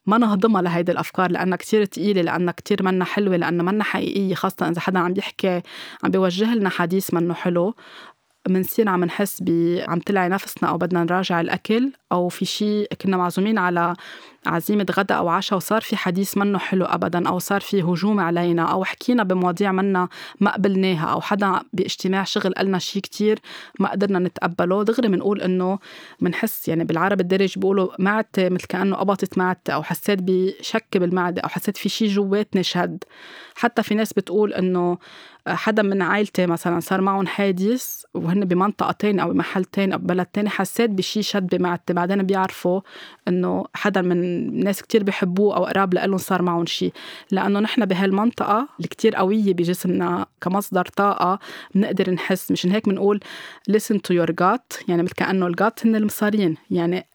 ما 0.06 0.18
نهضمها 0.18 0.62
لهيدي 0.62 0.92
الأفكار 0.92 1.30
لأنها 1.30 1.56
كتير 1.56 1.84
تقيلة 1.84 2.22
لأنها 2.22 2.52
كتير 2.52 2.82
منا 2.82 3.04
حلوة 3.04 3.36
لانها 3.36 3.64
منا 3.64 3.84
حقيقية 3.84 4.34
خاصة 4.34 4.68
إذا 4.68 4.80
حدا 4.80 4.98
عم 4.98 5.12
بيحكي 5.12 5.62
عم 6.04 6.10
بيوجه 6.10 6.54
لنا 6.54 6.68
حديث 6.70 7.14
منه 7.14 7.34
حلو. 7.34 7.74
منصير 8.48 8.88
عم 8.88 9.04
نحس 9.04 9.42
ب 9.42 9.78
عم 9.88 9.98
تلعي 9.98 10.28
نفسنا 10.28 10.68
أو 10.68 10.78
بدنا 10.78 11.04
نراجع 11.04 11.40
الأكل 11.40 11.92
أو 12.12 12.28
في 12.28 12.44
شيء 12.44 12.88
كنا 13.00 13.16
معزومين 13.16 13.58
على 13.58 13.94
عزيمة 14.46 14.86
غدا 14.90 15.14
أو 15.14 15.28
عشاء 15.28 15.56
وصار 15.56 15.80
في 15.80 15.96
حديث 15.96 16.36
منه 16.36 16.58
حلو 16.58 16.84
أبدا 16.84 17.28
أو 17.28 17.38
صار 17.38 17.60
في 17.60 17.82
هجوم 17.82 18.20
علينا 18.20 18.62
أو 18.62 18.84
حكينا 18.84 19.22
بمواضيع 19.22 19.72
منا 19.72 20.08
ما 20.40 20.54
قبلناها 20.54 21.06
أو 21.06 21.20
حدا 21.20 21.60
باجتماع 21.72 22.24
شغل 22.24 22.52
قالنا 22.52 22.78
شيء 22.78 23.02
كتير 23.02 23.38
ما 23.80 23.90
قدرنا 23.90 24.18
نتقبله 24.18 24.82
دغري 24.82 25.08
بنقول 25.08 25.42
إنه 25.42 25.78
بنحس 26.20 26.68
يعني 26.68 26.84
بالعربي 26.84 27.22
الدرج 27.22 27.58
بيقولوا 27.58 27.88
معدتي 27.98 28.50
مثل 28.50 28.66
كأنه 28.66 28.96
قبطت 28.96 29.38
معدتي 29.38 29.74
أو 29.74 29.82
حسيت 29.82 30.18
بشك 30.22 30.96
بالمعدة 30.96 31.42
أو 31.42 31.48
حسيت 31.48 31.76
في 31.76 31.88
شيء 31.88 32.08
جواتني 32.08 32.62
شد. 32.62 33.04
حتى 33.54 33.82
في 33.82 33.94
ناس 33.94 34.12
بتقول 34.12 34.52
إنه 34.52 34.98
حدا 35.54 35.82
من 35.82 36.02
عائلتي 36.02 36.46
مثلا 36.46 36.80
صار 36.80 37.00
معهم 37.00 37.26
حادث 37.26 38.02
وهن 38.14 38.44
بمنطقة 38.44 38.92
تانية 38.92 39.22
أو 39.22 39.32
بمحل 39.32 39.64
تاني 39.64 39.94
أو 39.94 39.98
ببلد 39.98 40.26
تاني 40.26 40.48
حسيت 40.48 40.90
بشي 40.90 41.22
شد 41.22 41.56
بمعدتي 41.56 41.92
بعدين 41.92 42.22
بيعرفوا 42.22 42.80
إنه 43.28 43.64
حدا 43.74 44.02
من 44.02 44.64
ناس 44.64 44.82
كتير 44.82 45.04
بحبوه 45.04 45.56
أو 45.56 45.64
قراب 45.64 45.94
لهم 45.94 46.18
صار 46.18 46.42
معهم 46.42 46.66
شي. 46.66 46.92
لأنه 47.30 47.60
نحن 47.60 47.84
بهالمنطقة 47.84 48.68
اللي 48.76 48.88
كتير 48.88 49.16
قوية 49.16 49.54
بجسمنا 49.54 50.26
كمصدر 50.40 50.84
طاقة 50.96 51.38
بنقدر 51.74 52.10
نحس. 52.10 52.50
مشان 52.50 52.70
هيك 52.70 52.88
بنقول 52.88 53.20
listen 53.70 53.96
to 53.96 54.14
your 54.14 54.30
gut 54.42 54.88
يعني 54.88 55.02
مثل 55.02 55.14
كأنه 55.14 55.46
الجات 55.46 55.86
هن 55.86 55.96
المصارين 55.96 56.56
يعني 56.70 57.06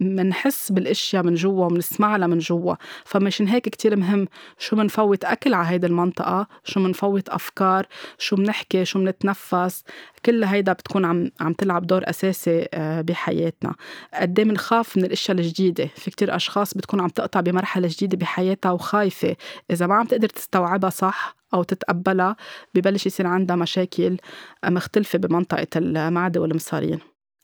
منحس 0.00 0.72
بالاشياء 0.72 1.22
من 1.22 1.34
جوا 1.34 1.66
ومنسمعها 1.66 2.26
من 2.26 2.38
جوا. 2.38 2.74
فمشان 3.04 3.48
هيك 3.48 3.68
كتير 3.68 3.96
مهم 3.96 4.28
شو 4.58 4.76
منفوت 4.76 5.24
أكل 5.24 5.54
على 5.54 5.68
هيدي 5.68 5.86
المنطقة 5.86 6.46
شو 6.64 6.80
منفوت 6.80 7.28
أفكار 7.28 7.86
شو 8.18 8.36
بنحكي 8.36 8.84
شو 8.84 8.98
بنتنفس 8.98 9.84
كل 10.24 10.44
هيدا 10.44 10.72
بتكون 10.72 11.04
عم 11.04 11.30
عم 11.40 11.52
تلعب 11.52 11.86
دور 11.86 12.02
أساسي 12.10 12.68
آه، 12.74 13.00
بحياتنا. 13.00 13.74
قد 14.14 14.34
بنخاف 14.34 14.96
من 14.96 15.04
الأشياء 15.04 15.38
الجديدة. 15.38 15.88
في 15.96 16.10
كتير 16.10 16.36
أشخاص 16.36 16.74
بتكون 16.74 17.00
عم 17.00 17.08
تقطع 17.08 17.40
بمرحلة 17.40 17.88
جديدة 17.90 18.16
بحياتها 18.18 18.70
وخايفة. 18.72 19.36
إذا 19.70 19.86
ما 19.86 19.94
عم 19.94 20.06
تقدر 20.06 20.28
تستوعبها 20.28 20.90
صح 20.90 21.36
أو 21.54 21.62
تتقبلها 21.62 22.36
ببلش 22.74 23.06
يصير 23.06 23.26
عندها 23.26 23.56
مشاكل 23.56 24.16
مختلفة 24.64 25.18
بمنطقة 25.18 25.66
المعدة 25.76 26.40
والمصارين. 26.40 26.98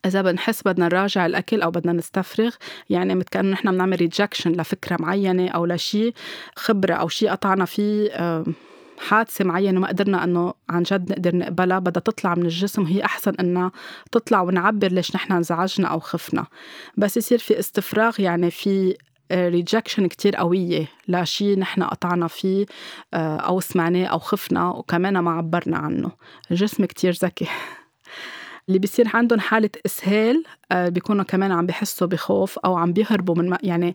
إذا 0.07 0.23
بنحس 0.23 0.63
بدنا 0.63 0.85
نراجع 0.85 1.27
الأكل 1.27 1.63
أو 1.63 1.71
بدنا 1.71 1.93
نستفرغ 1.93 2.55
يعني 2.91 3.15
مثل 3.15 3.29
كأنه 3.31 3.51
نحن 3.51 3.71
بنعمل 3.71 3.97
ريجكشن 4.01 4.53
لفكرة 4.53 4.97
معينة 5.01 5.49
أو 5.49 5.67
لشيء 5.67 6.15
خبرة 6.57 6.95
أو 6.95 7.09
شيء 7.09 7.31
قطعنا 7.31 7.65
فيه 7.65 8.11
حادثة 8.99 9.45
معينة 9.45 9.81
ما 9.81 9.89
قدرنا 9.89 10.25
أنه 10.25 10.55
عن 10.71 10.83
جد 10.83 11.13
نقدر 11.13 11.37
نقبلها 11.37 11.79
بدها 11.79 12.01
تطلع 12.01 12.35
من 12.35 12.43
الجسم 12.43 12.83
وهي 12.83 13.05
أحسن 13.05 13.35
أنها 13.41 13.73
تطلع 14.13 14.43
ونعبر 14.43 14.89
ليش 14.89 15.17
نحن 15.17 15.33
انزعجنا 15.33 15.89
أو 15.89 16.01
خفنا. 16.01 16.47
بس 16.97 17.17
يصير 17.17 17.39
في 17.39 17.59
استفراغ 17.59 18.21
يعني 18.21 18.51
في 18.51 18.97
ريجكشن 19.33 20.07
كتير 20.07 20.37
قوية 20.37 20.89
لشي 21.09 21.57
نحن 21.57 21.83
قطعنا 21.83 22.27
فيه 22.27 22.67
آه، 23.15 23.37
أو 23.37 23.61
سمعناه 23.61 24.07
أو 24.07 24.19
خفنا 24.19 24.69
وكمان 24.69 25.19
ما 25.19 25.31
عبرنا 25.31 25.77
عنه. 25.79 26.11
الجسم 26.51 26.85
كتير 26.85 27.13
ذكي. 27.13 27.49
اللي 28.69 28.79
بيصير 28.79 29.11
عندهم 29.15 29.41
حالة 29.41 29.71
إسهال 29.87 30.45
آه، 30.73 30.89
بيكونوا 30.89 31.25
كمان 31.25 31.53
عم 31.53 31.67
بحسوا 31.67 32.07
بخوف 32.07 32.59
أو 32.59 32.77
عم 32.77 32.93
بيهربوا 32.93 33.35
من 33.35 33.57
يعني 33.62 33.95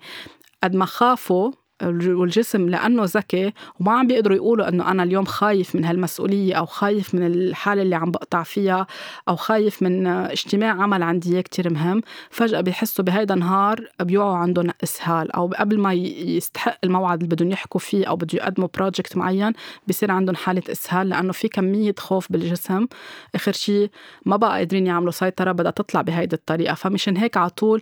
قد 0.63 0.75
ما 0.75 0.85
خافوا 0.85 1.51
والجسم 1.83 2.69
لأنه 2.69 3.03
ذكي 3.05 3.53
وما 3.79 3.91
عم 3.91 4.07
بيقدروا 4.07 4.35
يقولوا 4.35 4.69
إنه 4.69 4.91
أنا 4.91 5.03
اليوم 5.03 5.25
خايف 5.25 5.75
من 5.75 5.85
هالمسؤولية 5.85 6.53
أو 6.53 6.65
خايف 6.65 7.15
من 7.15 7.25
الحالة 7.27 7.81
اللي 7.81 7.95
عم 7.95 8.11
بقطع 8.11 8.43
فيها 8.43 8.87
أو 9.29 9.35
خايف 9.35 9.83
من 9.83 10.07
اجتماع 10.07 10.81
عمل 10.81 11.03
عندي 11.03 11.33
اياه 11.33 11.41
كثير 11.41 11.73
مهم. 11.73 12.01
فجأة 12.29 12.61
بيحسوا 12.61 13.05
بهيدا 13.05 13.33
النهار 13.33 13.87
بيوعوا 14.01 14.35
عندهم 14.37 14.69
إسهال 14.83 15.31
أو 15.31 15.47
قبل 15.59 15.79
ما 15.79 15.93
يستحق 15.93 16.77
الموعد 16.83 17.23
اللي 17.23 17.35
بدهم 17.35 17.51
يحكوا 17.51 17.79
فيه 17.79 18.05
أو 18.05 18.15
بده 18.15 18.37
يقدموا 18.37 18.67
بروجكت 18.77 19.17
معين 19.17 19.53
بصير 19.87 20.11
عندهم 20.11 20.35
حالة 20.35 20.63
إسهال 20.71 21.09
لأنه 21.09 21.31
في 21.33 21.47
كمية 21.47 21.95
خوف 21.99 22.31
بالجسم. 22.31 22.87
آخر 23.35 23.51
شيء 23.51 23.89
ما 24.25 24.35
بقى 24.37 24.57
قادرين 24.57 24.87
يعملوا 24.87 25.11
سيطرة 25.11 25.51
بدها 25.51 25.71
تطلع 25.71 26.01
بهيدي 26.01 26.35
الطريقة. 26.35 26.73
فمشان 26.73 27.17
هيك 27.17 27.37
على 27.37 27.49
طول 27.49 27.81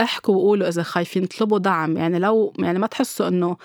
احكوا 0.00 0.34
وقولوا 0.34 0.68
إذا 0.68 0.82
خايفين 0.82 1.24
اطلبوا 1.24 1.58
دعم. 1.58 1.96
يعني 1.96 2.18
لو 2.18 2.52
يعني 2.58 2.78
ما 2.78 2.86
تحسوا 2.86 3.28
إنه 3.28 3.56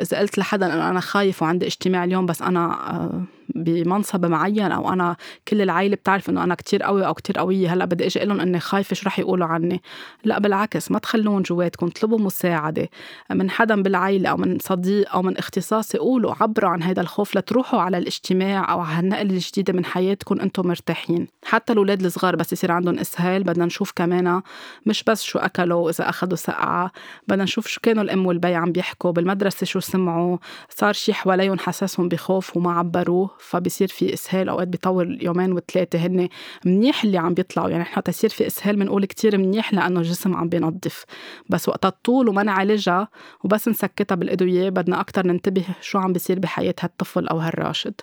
إذا 0.00 0.18
قلت 0.18 0.38
لحدا 0.38 0.74
إنه 0.74 0.90
أنا 0.90 1.00
خايف 1.00 1.42
وعندي 1.42 1.66
اجتماع 1.66 2.04
اليوم 2.04 2.26
بس 2.26 2.42
أنا 2.42 2.90
آه، 2.90 3.24
بمنصب 3.54 4.26
معين 4.26 4.72
أو 4.72 4.92
أنا 4.92 5.16
كل 5.48 5.62
العائله 5.62 5.96
بتعرف 5.96 6.30
إنه 6.30 6.44
أنا 6.44 6.54
كتير 6.54 6.82
قوي 6.82 7.06
أو 7.06 7.14
كتير 7.14 7.38
قوية. 7.38 7.72
هلأ 7.72 7.84
بدي 7.84 8.06
إجي 8.06 8.20
لهم 8.20 8.40
إني 8.40 8.60
خايفه 8.60 8.94
شو 8.94 9.06
رح 9.06 9.18
يقولوا 9.18 9.46
عني. 9.46 9.82
لا 10.24 10.38
بالعكس 10.38 10.90
ما 10.90 10.98
تخلون 10.98 11.42
جواتكم 11.42 11.86
اطلبوا 11.86 12.18
مساعدة 12.18 12.88
من 13.30 13.50
حدا 13.50 13.82
بالعائله 13.82 14.30
أو 14.30 14.36
من 14.36 14.58
صديق 14.58 15.12
أو 15.14 15.22
من 15.22 15.36
اختصاصي 15.38 15.98
قولوا 15.98 16.34
عبروا 16.40 16.70
عن 16.70 16.82
هذا 16.82 17.00
الخوف 17.00 17.36
لتروحوا 17.36 17.80
على 17.80 17.98
الاجتماع 17.98 18.72
أو 18.72 18.80
على 18.80 19.00
النقله 19.00 19.34
الجديدة 19.34 19.72
من 19.72 19.84
حياتكم 19.84 20.40
أنتم 20.40 20.68
مرتاحين. 20.68 21.28
حتى 21.44 21.72
الأولاد 21.72 22.04
الصغار 22.04 22.36
بس 22.36 22.52
يصير 22.52 22.72
عندهم 22.72 22.98
إسهال 22.98 23.44
بدنا 23.44 23.64
نشوف 23.64 23.92
كمان 23.96 24.42
مش 24.86 25.04
بس 25.04 25.22
شو 25.22 25.38
أكلوا 25.38 25.90
اذا 25.90 26.08
أخذوا 26.08 26.36
سقعة 26.36 26.92
بدنا 27.28 27.44
نشوف 27.44 27.66
شو 27.66 27.80
كانوا 27.80 28.02
الأم 28.02 28.26
والبي 28.26 28.54
عم 28.54 28.72
بيحكوا 28.72 29.10
بالمدرسة 29.10 29.66
شو 29.66 29.80
سمعوا 29.80 30.38
صار 30.68 30.92
شي 30.92 31.14
حواليهم 31.14 31.58
حسسهم 31.58 32.08
بخوف 32.08 32.56
وما 32.56 32.72
عبروه. 32.72 33.30
فبصير 33.40 33.88
في 33.88 34.14
إسهال 34.14 34.48
أوقات 34.48 34.68
بيطول 34.68 35.18
يومين 35.22 35.52
وثلاثه 35.52 35.98
هن 35.98 36.28
منيح 36.64 37.04
اللي 37.04 37.18
عم 37.18 37.34
بيطلعوا. 37.34 37.70
يعني 37.70 37.82
نحن 37.82 38.02
تصير 38.02 38.30
في 38.30 38.46
إسهال 38.46 38.76
بنقول 38.76 39.04
كتير 39.04 39.38
منيح 39.38 39.74
لأنه 39.74 40.00
الجسم 40.00 40.36
عم 40.36 40.48
بينظف. 40.48 41.04
بس 41.50 41.68
وقت 41.68 41.86
الطول 41.86 42.28
وما 42.28 42.42
نعالجها 42.42 43.08
وبس 43.44 43.68
نسكتها 43.68 44.14
بالادويه 44.14 44.68
بدنا 44.70 45.00
أكثر 45.00 45.26
ننتبه 45.26 45.64
شو 45.80 45.98
عم 45.98 46.12
بيصير 46.12 46.38
بحياة 46.38 46.74
هالطفل 46.80 47.26
أو 47.26 47.38
هالراشد. 47.38 47.94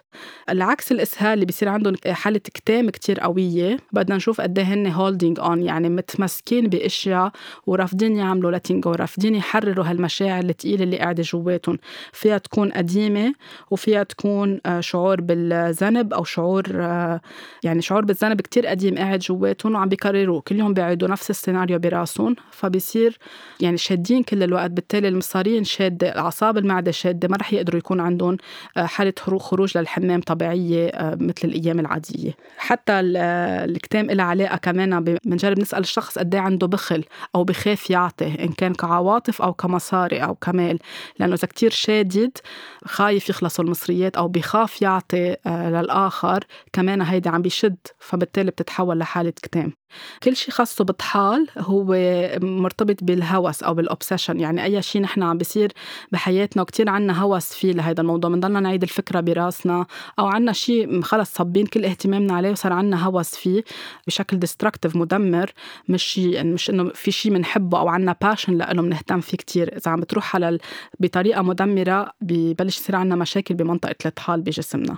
العكس 0.50 0.92
الإسهال 0.92 1.34
اللي 1.34 1.46
بيصير 1.46 1.70
عندهم 1.70 1.96
حالة 2.08 2.40
كتام 2.40 2.90
كتير 2.90 3.20
قوية 3.20 3.78
بدنا 3.92 4.16
نشوف 4.16 4.42
قد 4.42 4.60
إيه 4.60 4.66
هن 4.66 4.88
holding 4.88 5.40
on 5.40 5.64
يعني 5.64 5.90
متمسكين 5.90 6.68
بأشياء 6.68 7.32
ورافضين 7.68 8.16
يعملوا 8.16 8.52
لاتينج 8.52 8.88
رافضين 8.88 9.36
يحرروا 9.36 9.86
هالمشاعر 9.86 10.44
الثقيله 10.44 10.84
اللي 10.84 10.98
قاعدة 10.98 11.24
جواتهم. 11.24 11.78
فيها 12.14 12.38
تكون 12.38 12.72
قديمه 12.72 13.34
وفيها 13.72 14.04
تكون 14.04 14.60
آه، 14.66 14.80
شعور 14.80 15.22
بالذنب 15.26 16.14
أو 16.14 16.24
شعور 16.24 16.64
آه، 16.76 17.22
يعني 17.64 17.82
شعور 17.82 18.06
بالذنب 18.06 18.42
كتير 18.42 18.68
قديم 18.68 18.98
قاعد 18.98 19.20
جواتهم 19.20 19.76
وعم 19.76 19.90
بيكرروه. 19.90 20.42
كل 20.42 20.56
يوم 20.56 20.74
بيعيدوا 20.74 21.08
نفس 21.08 21.30
السيناريو 21.30 21.80
براسهم 21.80 22.36
فبصير 22.52 23.18
يعني 23.60 23.78
شادين 23.78 24.24
كل 24.24 24.44
الوقت. 24.44 24.72
بالتالي 24.72 25.08
المصارين 25.08 25.64
شادة 25.64 26.18
أعصاب 26.18 26.58
المعدة 26.58 26.92
شادة 26.92 27.28
ما 27.28 27.38
رح 27.38 27.54
يقدروا 27.54 27.80
يكون 27.80 28.00
عندهم 28.00 28.38
آه، 28.78 28.86
حالة 28.86 29.14
خروج 29.20 29.78
للحمام 29.78 30.22
طبيعية 30.22 30.92
مثل 31.20 31.34
الأيام 31.44 31.80
العادية. 31.80 32.32
حتى 32.58 32.94
الكتام 32.96 34.12
لها 34.12 34.26
علاقة 34.26 34.58
كمان 34.58 35.04
بنجرب 35.04 35.60
نسأل 35.60 35.80
الشخص 35.80 36.18
قد 36.18 36.36
إيه 36.36 36.42
عنده 36.42 36.68
بخل 36.68 37.04
أو 37.36 37.44
بخاف 37.44 37.90
يعطي 37.90 38.44
إن 38.44 38.48
كان 38.48 38.74
كعواطف 38.74 39.42
أو 39.42 39.54
كمصاري 39.54 40.24
أو 40.24 40.36
كمال. 40.36 40.80
لأنه 41.20 41.34
إذا 41.34 41.48
كثير 41.48 41.70
شادد 41.70 42.38
خايف 42.86 43.30
يخلصوا 43.30 43.66
المصريات 43.66 44.18
أو 44.18 44.28
بخاف 44.28 44.82
يعطي 44.82 45.36
آه، 45.46 45.70
للآخر 45.70 46.44
كمان 46.74 47.02
هيدا 47.02 47.30
عم 47.30 47.42
بيشد 47.42 47.78
فبالتالي 48.00 48.52
بتتحول 48.52 49.00
لحالة 49.00 49.30
كتام. 49.30 49.74
كل 50.24 50.36
شيء 50.36 50.54
خاصه 50.54 50.84
بطحال 50.84 51.48
هو 51.58 51.86
مرتبط 52.42 53.04
بالهوس 53.04 53.64
أو 53.64 53.74
بالاوبسيشن 53.74 54.40
يعني 54.40 54.64
أي 54.64 54.82
شيء 54.82 55.02
نحن 55.02 55.24
عم 55.24 55.38
بيصير 55.38 55.72
بحياتنا 56.12 56.62
وكثير 56.62 56.90
عنا 56.90 57.22
هوس 57.22 57.54
فيه 57.54 57.72
لهذا 57.72 58.02
الموضوع. 58.02 58.30
بنضلنا 58.30 58.60
نعيد 58.60 58.84
الفكرة 58.84 59.20
براسنا 59.20 59.86
أو 60.20 60.26
عنا 60.26 60.54
شيء 60.54 61.02
خلص 61.02 61.34
صبين 61.34 61.66
كل 61.66 61.86
اهتمامنا 61.86 62.34
عليه 62.34 62.52
وصار 62.52 62.74
عنا 62.74 63.06
هوس 63.06 63.36
فيه 63.36 63.64
بشكل 64.08 64.40
destructive 64.40 64.96
مدمر. 64.96 65.52
مش 65.90 66.04
شيء 66.04 66.30
يعني 66.30 66.54
مش 66.54 66.70
إنه 66.70 66.90
في 66.90 67.12
شيء 67.12 67.34
بنحبه 67.34 67.80
أو 67.80 67.88
عنا 67.88 68.16
passion 68.22 68.58
لأنه 68.58 68.82
بنهتم 68.82 69.20
فيه 69.22 69.38
كثير 69.38 69.78
إذا 69.78 69.92
عم 69.92 70.00
بتروح 70.00 70.36
على 70.36 70.58
بطريقة 71.00 71.42
مدمرة 71.42 72.12
ببلش 72.22 72.78
يصير 72.78 72.96
عنا 72.96 73.16
مشاكل 73.16 73.56
بمنطقة 73.56 73.96
الطحال 74.06 74.42
بجسمنا. 74.42 74.98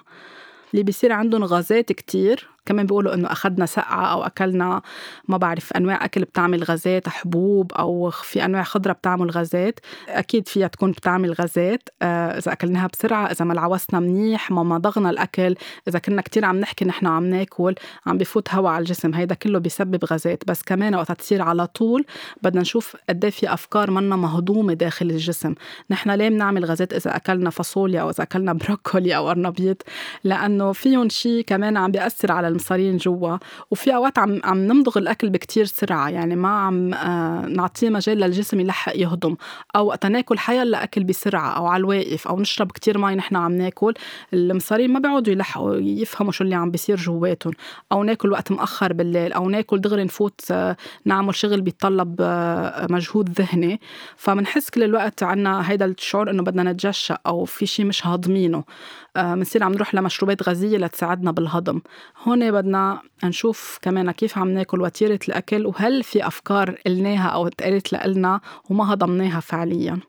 اللي 0.73 0.83
بيصير 0.83 1.11
عندهم 1.11 1.43
غازات 1.43 1.91
كتير 1.91 2.49
كمان 2.67 2.85
بيقولوا 2.85 3.13
إنه 3.13 3.31
اخذنا 3.31 3.65
سقعة 3.65 4.05
أو 4.05 4.23
أكلنا 4.23 4.81
ما 5.27 5.37
بعرف 5.37 5.73
أنواع 5.73 6.05
أكل 6.05 6.21
بتعمل 6.21 6.63
غازات 6.63 7.09
حبوب 7.09 7.73
أو 7.73 8.09
في 8.09 8.45
أنواع 8.45 8.63
خضرة 8.63 8.93
بتعمل 8.93 9.31
غازات. 9.31 9.79
أكيد 10.09 10.47
فيها 10.47 10.67
تكون 10.67 10.91
بتعمل 10.91 11.33
غازات 11.33 11.89
آه، 12.01 12.37
إذا 12.37 12.51
أكلناها 12.51 12.87
بسرعة 12.87 13.25
إذا 13.31 13.45
ما 13.45 13.53
لعوسنا 13.53 13.99
منيح 13.99 14.51
ما 14.51 14.63
مضغنا 14.63 15.09
الأكل 15.09 15.55
إذا 15.87 15.99
كنا 15.99 16.21
كتير 16.21 16.45
عم 16.45 16.59
نحكي 16.59 16.85
نحن 16.85 17.07
عم 17.07 17.25
ناكل 17.25 17.75
عم 18.05 18.17
بفوت 18.17 18.53
هواء 18.53 18.71
على 18.71 18.81
الجسم. 18.81 19.13
هيدا 19.13 19.35
كله 19.35 19.59
بيسبب 19.59 20.05
غازات. 20.05 20.43
بس 20.47 20.61
كمان 20.61 20.95
وقت 20.95 21.11
تصير 21.11 21.41
على 21.41 21.67
طول 21.67 22.05
بدنا 22.43 22.61
نشوف 22.61 22.95
قد 23.09 23.23
إيه 23.23 23.31
في 23.31 23.53
أفكار 23.53 23.91
منا 23.91 24.15
مهضومة 24.15 24.73
داخل 24.73 25.09
الجسم. 25.09 25.55
نحن 25.89 26.11
ليه 26.11 26.29
بنعمل 26.29 26.65
غازات 26.65 26.93
إذا 26.93 27.15
أكلنا 27.15 27.49
فاصوليا 27.49 28.01
أو 28.01 28.09
إذا 28.09 28.23
أكلنا 28.23 28.53
بروكولي 28.53 29.15
أو 29.15 29.27
قرنبيط 29.27 29.83
لأنه 30.23 30.71
فيهم 30.71 31.09
شيء 31.09 31.43
كمان 31.47 31.77
عم 31.77 31.91
بيأثر 31.91 32.31
على 32.31 32.47
المصارين 32.57 32.97
جوا. 32.97 33.37
وفي 33.71 33.95
أوقات 33.95 34.19
عم 34.19 34.41
عم 34.43 34.57
نمضغ 34.57 34.97
الأكل 34.97 35.29
بكتير 35.29 35.65
سرعة 35.65 36.09
يعني 36.09 36.35
ما 36.35 36.49
عم 36.49 36.93
آه 36.93 37.45
نعطيه 37.45 37.89
مجال 37.89 38.17
للجسم 38.17 38.59
يلحق 38.59 38.93
يهضم. 38.95 39.35
أو 39.75 39.85
وقت 39.87 40.05
ناكل 40.05 40.39
حيلا 40.39 40.83
اكل 40.83 41.03
بسرعة 41.03 41.49
أو 41.49 41.67
على 41.67 41.81
الواقف 41.81 42.27
أو 42.27 42.39
نشرب 42.39 42.71
كتير 42.71 42.97
مي 42.97 43.15
نحن 43.15 43.35
عم 43.35 43.51
ناكل 43.51 43.93
المصارين 44.33 44.93
ما 44.93 44.99
بيعودوا 44.99 45.33
يلحقوا 45.33 45.75
يفهموا 45.75 46.31
شو 46.31 46.43
اللي 46.43 46.55
عم 46.55 46.71
بيصير 46.71 46.95
جواتهم. 46.97 47.53
أو 47.91 48.03
ناكل 48.03 48.31
وقت 48.31 48.51
مأخر 48.51 48.93
بالليل 48.93 49.33
أو 49.33 49.49
ناكل 49.49 49.81
دغري 49.81 50.03
نفوت 50.03 50.41
آه 50.51 50.77
نعمل 51.05 51.35
شغل 51.35 51.61
بيتطلب 51.61 52.15
آه 52.19 52.87
مجهود 52.89 53.29
ذهني. 53.29 53.81
فبنحس 54.15 54.69
كل 54.69 54.83
الوقت 54.83 55.23
عنا 55.23 55.71
هيدا 55.71 55.85
الشعور 55.85 56.29
إنه 56.31 56.43
بدنا 56.43 56.71
نتجشأ 56.71 57.17
أو 57.27 57.45
في 57.45 57.65
شيء 57.65 57.85
مش 57.85 58.07
هاضمينه. 58.07 58.63
بنصير 59.15 59.63
عم 59.63 59.73
نروح 59.73 59.95
لمشروبات 59.95 60.43
غازية 60.49 60.77
لتساعدنا 60.77 61.31
بالهضم. 61.31 61.81
هون 62.23 62.43
بدنا 62.51 63.01
نشوف 63.23 63.79
كمان 63.81 64.11
كيف 64.11 64.37
عم 64.37 64.49
ناكل 64.49 64.81
وتيرة 64.81 65.19
الأكل 65.27 65.65
وهل 65.65 66.03
في 66.03 66.27
أفكار 66.27 66.75
قلناها 66.85 67.27
أو 67.29 67.47
اتقالت 67.47 67.93
لنا 67.93 68.41
وما 68.69 68.93
هضمناها 68.93 69.39
فعلياً. 69.39 69.99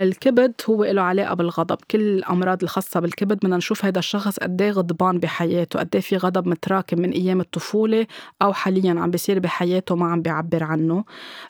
الكبد 0.00 0.52
هو 0.70 0.84
له 0.84 1.02
علاقة 1.02 1.34
بالغضب. 1.34 1.78
كل 1.90 2.00
الأمراض 2.00 2.62
الخاصة 2.62 3.00
بالكبد 3.00 3.36
بدنا 3.36 3.56
نشوف 3.56 3.84
هذا 3.84 3.98
الشخص 3.98 4.38
قد 4.38 4.62
إيه 4.62 4.70
غضبان 4.70 5.18
بحياته 5.18 5.78
قد 5.78 5.88
إيه 5.94 6.00
في 6.00 6.16
غضب 6.16 6.48
متراكم 6.48 7.00
من 7.00 7.10
أيام 7.10 7.40
الطفولة 7.40 8.06
أو 8.42 8.52
حاليا 8.52 9.00
عم 9.00 9.10
بيصير 9.10 9.38
بحياته 9.38 9.96
ما 9.96 10.06
عم 10.06 10.22
بيعبر 10.22 10.64
عنه. 10.64 11.04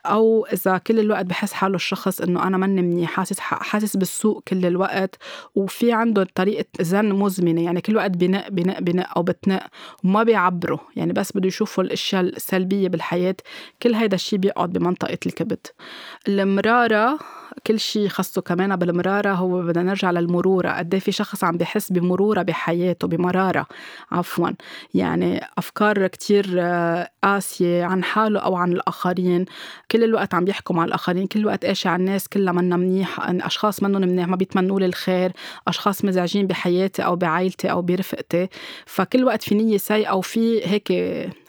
أو 0.06 0.46
إذا 0.52 0.78
كل 0.78 0.98
الوقت 1.00 1.26
بحس 1.26 1.52
حاله 1.52 1.74
الشخص 1.74 2.20
إنه 2.20 2.42
أنا 2.46 2.56
مني 2.56 2.82
منيح 2.82 3.10
حاسس 3.10 3.40
حاسس 3.40 3.96
بالسوء 3.96 4.40
كل 4.48 4.66
الوقت. 4.66 5.16
وفي 5.54 5.92
عنده 5.92 6.26
طريقة 6.34 6.64
زن 6.80 7.12
مزمنة 7.12 7.64
يعني 7.64 7.80
كل 7.80 7.96
وقت 7.96 8.10
بنق 8.10 8.48
بنق 8.48 8.80
بنق 8.80 9.06
أو 9.16 9.22
بتنق 9.22 9.66
وما 10.04 10.22
بيعبره. 10.22 10.80
يعني 10.96 11.12
بس 11.12 11.32
بده 11.32 11.48
يشوفوا 11.48 11.84
الأشياء 11.84 12.22
السلبية 12.22 12.88
بالحياة. 12.88 13.36
كل 13.82 13.94
هيدا 13.94 14.14
الشيء 14.14 14.38
بيقعد 14.38 14.72
بمنطقة 14.72 15.18
الكبد. 15.26 15.66
المرارة 16.28 17.18
كل 17.66 17.80
شيء 17.80 18.08
خاصه 18.08 18.42
كمان 18.42 18.76
بالمرارة 18.76 19.32
هو 19.32 19.62
بدنا 19.62 19.82
نرجع 19.82 20.10
للمرورة. 20.10 20.68
قد 20.68 20.94
إيه 20.94 21.00
في 21.00 21.12
شخص 21.12 21.44
عم 21.44 21.56
بحس 21.56 21.92
بمرورة 21.92 22.42
بحياته 22.42 23.08
بمرارة. 23.08 23.66
عفوا. 24.12 24.48
يعني 24.94 25.40
أفكار 25.58 26.06
كتير 26.06 26.46
آه، 26.58 27.10
قاسية 27.24 27.84
عن 27.84 28.04
حاله 28.04 28.40
أو 28.40 28.56
عن 28.56 28.72
الآخرين. 28.72 29.44
كل 29.90 30.04
الوقت 30.04 30.34
عم 30.34 30.48
يحكوا 30.48 30.76
مع 30.76 30.84
الآخرين. 30.84 31.26
كل 31.26 31.40
الوقت 31.40 31.64
قاشي 31.64 31.88
على 31.88 32.00
الناس 32.00 32.28
كلها 32.28 32.52
منا 32.52 32.76
منيح. 32.76 33.20
أشخاص 33.30 33.82
منهم 33.82 34.02
منيح 34.02 34.28
ما 34.28 34.36
بيتمنوا 34.36 34.80
لي 34.80 34.86
الخير. 34.86 35.32
أشخاص 35.68 36.04
مزعجين 36.04 36.46
بحياتي 36.46 37.02
أو 37.04 37.16
بعائلتي 37.16 37.70
أو 37.70 37.82
برفقتي. 37.82 38.48
فكل 38.86 39.24
وقت 39.24 39.42
في 39.42 39.54
نية 39.54 39.76
سيئة 39.76 40.06
أو 40.06 40.20
في 40.20 40.66
هيك 40.66 40.92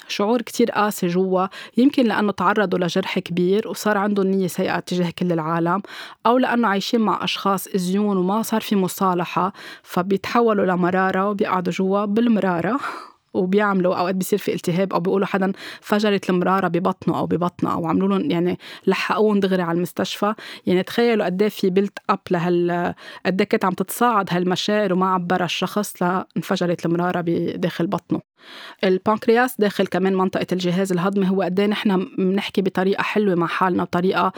شعور 0.07 0.41
كتير 0.41 0.71
قاسي 0.71 1.07
جوا. 1.07 1.47
يمكن 1.77 2.03
لأنه 2.05 2.31
تعرضوا 2.31 2.79
لجرح 2.79 3.19
كبير 3.19 3.67
وصار 3.67 3.97
عندهم 3.97 4.27
نية 4.27 4.47
سيئة 4.47 4.79
تجاه 4.79 5.09
كل 5.19 5.31
العالم. 5.31 5.81
أو 6.25 6.37
لأنه 6.37 6.67
عايشين 6.67 7.01
مع 7.01 7.23
أشخاص 7.23 7.67
أذيوهن 7.67 8.17
وما 8.17 8.41
صار 8.41 8.61
في 8.61 8.75
مصالحة 8.75 9.53
فبيتحولوا 9.83 10.65
لمرارة 10.65 11.29
وبيقعدوا 11.29 11.73
جوا 11.73 12.05
بالمرارة 12.05 12.79
وبيعملوا. 13.33 13.95
أوقات 13.95 14.15
بيصير 14.15 14.39
في 14.39 14.53
التهاب 14.53 14.93
أو 14.93 14.99
بيقولوا 14.99 15.27
حدا 15.27 15.51
فجرت 15.81 16.29
المرارة 16.29 16.67
ببطنه 16.67 17.17
أو 17.17 17.25
ببطنها 17.25 17.73
أو 17.73 17.87
عملوا 17.87 18.07
لهم 18.07 18.31
يعني 18.31 18.59
لحقوهم 18.87 19.39
دغري 19.39 19.61
على 19.61 19.75
المستشفى. 19.77 20.33
يعني 20.65 20.83
تخيلوا 20.83 21.25
قد 21.25 21.41
إيه 21.41 21.49
في 21.49 21.69
build 21.69 21.99
up 22.09 22.19
لهال 22.31 22.93
قد 23.25 23.41
إيه 23.41 23.47
كانت 23.47 23.65
عم 23.65 23.73
تتصاعد 23.73 24.27
هالمشاعر 24.31 24.93
وما 24.93 25.13
عبرها 25.13 25.45
الشخص 25.45 26.01
لانفجرت 26.03 26.85
المرارة 26.85 27.21
بداخل 27.27 27.87
بطنه. 27.87 28.34
البنكرياس 28.83 29.55
داخل 29.59 29.87
كمان 29.87 30.15
منطقة 30.15 30.47
الجهاز 30.51 30.91
الهضمي 30.91 31.29
هو 31.29 31.41
قد 31.41 31.61
نحن 31.61 32.07
بنحكي 32.17 32.61
بطريقة 32.61 33.03
حلوة 33.03 33.35
مع 33.35 33.47
حالنا 33.47 33.83
بطريقة 33.83 34.31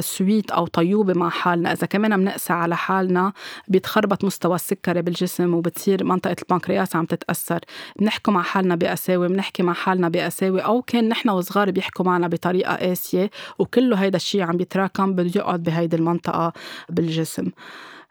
سويت 0.00 0.50
أو 0.50 0.66
طيوبة 0.66 1.14
مع 1.14 1.28
حالنا. 1.30 1.72
إذا 1.72 1.86
كمان 1.86 2.16
بنقسى 2.16 2.52
على 2.52 2.76
حالنا 2.76 3.32
بيتخربط 3.68 4.24
مستوى 4.24 4.54
السكري 4.54 5.02
بالجسم 5.02 5.54
وبتصير 5.54 6.04
منطقة 6.04 6.36
البنكرياس 6.42 6.96
عم 6.96 7.04
تتأثر. 7.04 7.60
بنحكي 7.98 8.30
مع 8.30 8.42
حالنا 8.42 8.74
بقساوة 8.74 9.28
بنحكي 9.28 9.62
مع 9.62 9.72
حالنا 9.72 10.08
بقساوة 10.08 10.60
أو 10.60 10.82
كان 10.82 11.08
نحن 11.08 11.28
وصغار 11.28 11.70
بيحكوا 11.70 12.04
معنا 12.04 12.28
بطريقة 12.28 12.76
قاسية 12.76 13.30
وكله 13.58 13.96
هيدا 13.96 14.16
الشيء 14.16 14.42
عم 14.42 14.56
بيتراكم 14.56 15.12
بده 15.14 15.32
يقعد 15.36 15.62
بهيدي 15.62 15.96
المنطقة 15.96 16.52
بالجسم. 16.88 17.50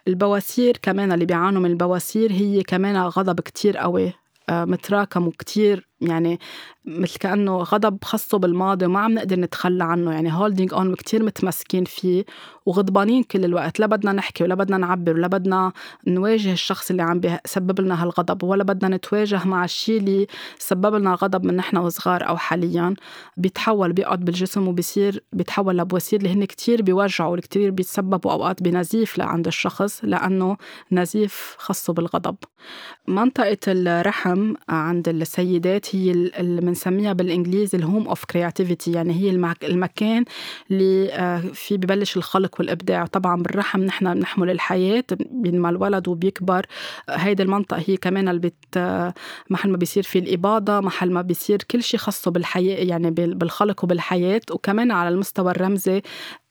البواسير 0.07 0.77
كمان 0.81 1.11
اللي 1.11 1.25
بيعانوا 1.25 1.61
من 1.61 1.69
البواسير 1.69 2.31
هي 2.31 2.63
كمان 2.63 2.97
غضب 2.97 3.39
كتير 3.39 3.77
قوي. 3.77 4.07
آه، 4.07 4.20
متراكم 4.49 5.27
وكتير 5.27 5.90
يعني 6.01 6.39
مثل 6.85 7.17
كأنه 7.19 7.57
غضب 7.57 7.97
خصه 8.03 8.37
بالماضي 8.37 8.85
وما 8.85 8.99
عم 8.99 9.13
نقدر 9.13 9.39
نتخلى 9.39 9.83
عنه. 9.83 10.11
يعني 10.13 10.33
holding 10.33 10.73
on 10.73 10.95
كتير 10.95 11.23
متمسكين 11.23 11.85
فيه 11.85 12.25
وغضبانين 12.65 13.23
كل 13.23 13.45
الوقت. 13.45 13.79
لا 13.79 13.85
بدنا 13.85 14.11
نحكي 14.11 14.43
ولا 14.43 14.55
بدنا 14.55 14.77
نعبر 14.77 15.13
ولا 15.13 15.27
بدنا 15.27 15.71
نواجه 16.07 16.51
الشخص 16.53 16.89
اللي 16.91 17.03
عم 17.03 17.19
بيسبب 17.19 17.81
لنا 17.81 18.03
هالغضب 18.03 18.43
ولا 18.43 18.63
بدنا 18.63 18.95
نتواجه 18.95 19.47
مع 19.47 19.63
الشيء 19.65 19.99
اللي 19.99 20.27
سبب 20.57 20.95
لنا 20.95 21.09
الغضب 21.09 21.45
من 21.45 21.55
نحن 21.55 21.77
وصغار 21.77 22.27
أو 22.27 22.37
حاليا. 22.37 22.93
بيتحول 23.37 23.93
بيقعد 23.93 24.25
بالجسم 24.25 24.67
وبصير 24.67 25.23
بيتحول 25.33 25.77
لبواسير 25.77 26.19
اللي 26.19 26.33
هن 26.33 26.45
كتير 26.45 26.81
بيوجعوا 26.81 27.37
كتير 27.39 27.71
بيتسببوا 27.71 28.31
أوقات 28.31 28.63
بنزيف 28.63 29.17
لعند 29.17 29.47
الشخص 29.47 29.99
لأنه 30.03 30.57
نزيف 30.91 31.55
خاصه 31.59 31.93
بالغضب. 31.93 32.35
منطقة 33.07 33.57
الرحم 33.67 34.53
عند 34.69 35.09
السيدات 35.09 35.90
هي 35.91 36.11
اللي 36.11 36.61
بنسميها 36.61 37.13
بالإنجليزي 37.13 37.77
الهوم 37.77 38.07
أوف 38.07 38.25
كرياتيفيتي 38.25 38.91
يعني 38.91 39.13
هي 39.13 39.29
المكان 39.63 40.25
اللي 40.71 41.13
آه، 41.13 41.39
فيه 41.39 41.77
ببلش 41.77 42.17
الخلق 42.17 42.55
والإبداع. 42.59 43.05
طبعا 43.05 43.41
بالرحم 43.43 43.81
نحن 43.81 44.13
بنحمل 44.13 44.49
الحياة 44.49 45.03
بينما 45.31 45.69
الولد 45.69 46.07
وبيكبر 46.07 46.65
هيدي 47.09 47.43
المنطقة 47.43 47.83
هي 47.87 47.97
كمان 47.97 48.27
اللي 48.29 48.41
بت 48.41 48.77
محل 49.49 49.71
ما 49.71 49.77
بيصير 49.77 50.03
في 50.03 50.19
الإباضة 50.19 50.79
محل 50.79 51.11
ما 51.11 51.21
بيصير 51.21 51.63
كل 51.71 51.83
شيء 51.83 51.99
خاصه 51.99 52.31
بالحياة 52.31 52.83
يعني 52.83 53.11
بالخلق 53.11 53.83
وبالحياة. 53.83 54.41
وكمان 54.51 54.91
على 54.91 55.09
المستوى 55.09 55.51
الرمزي 55.51 56.01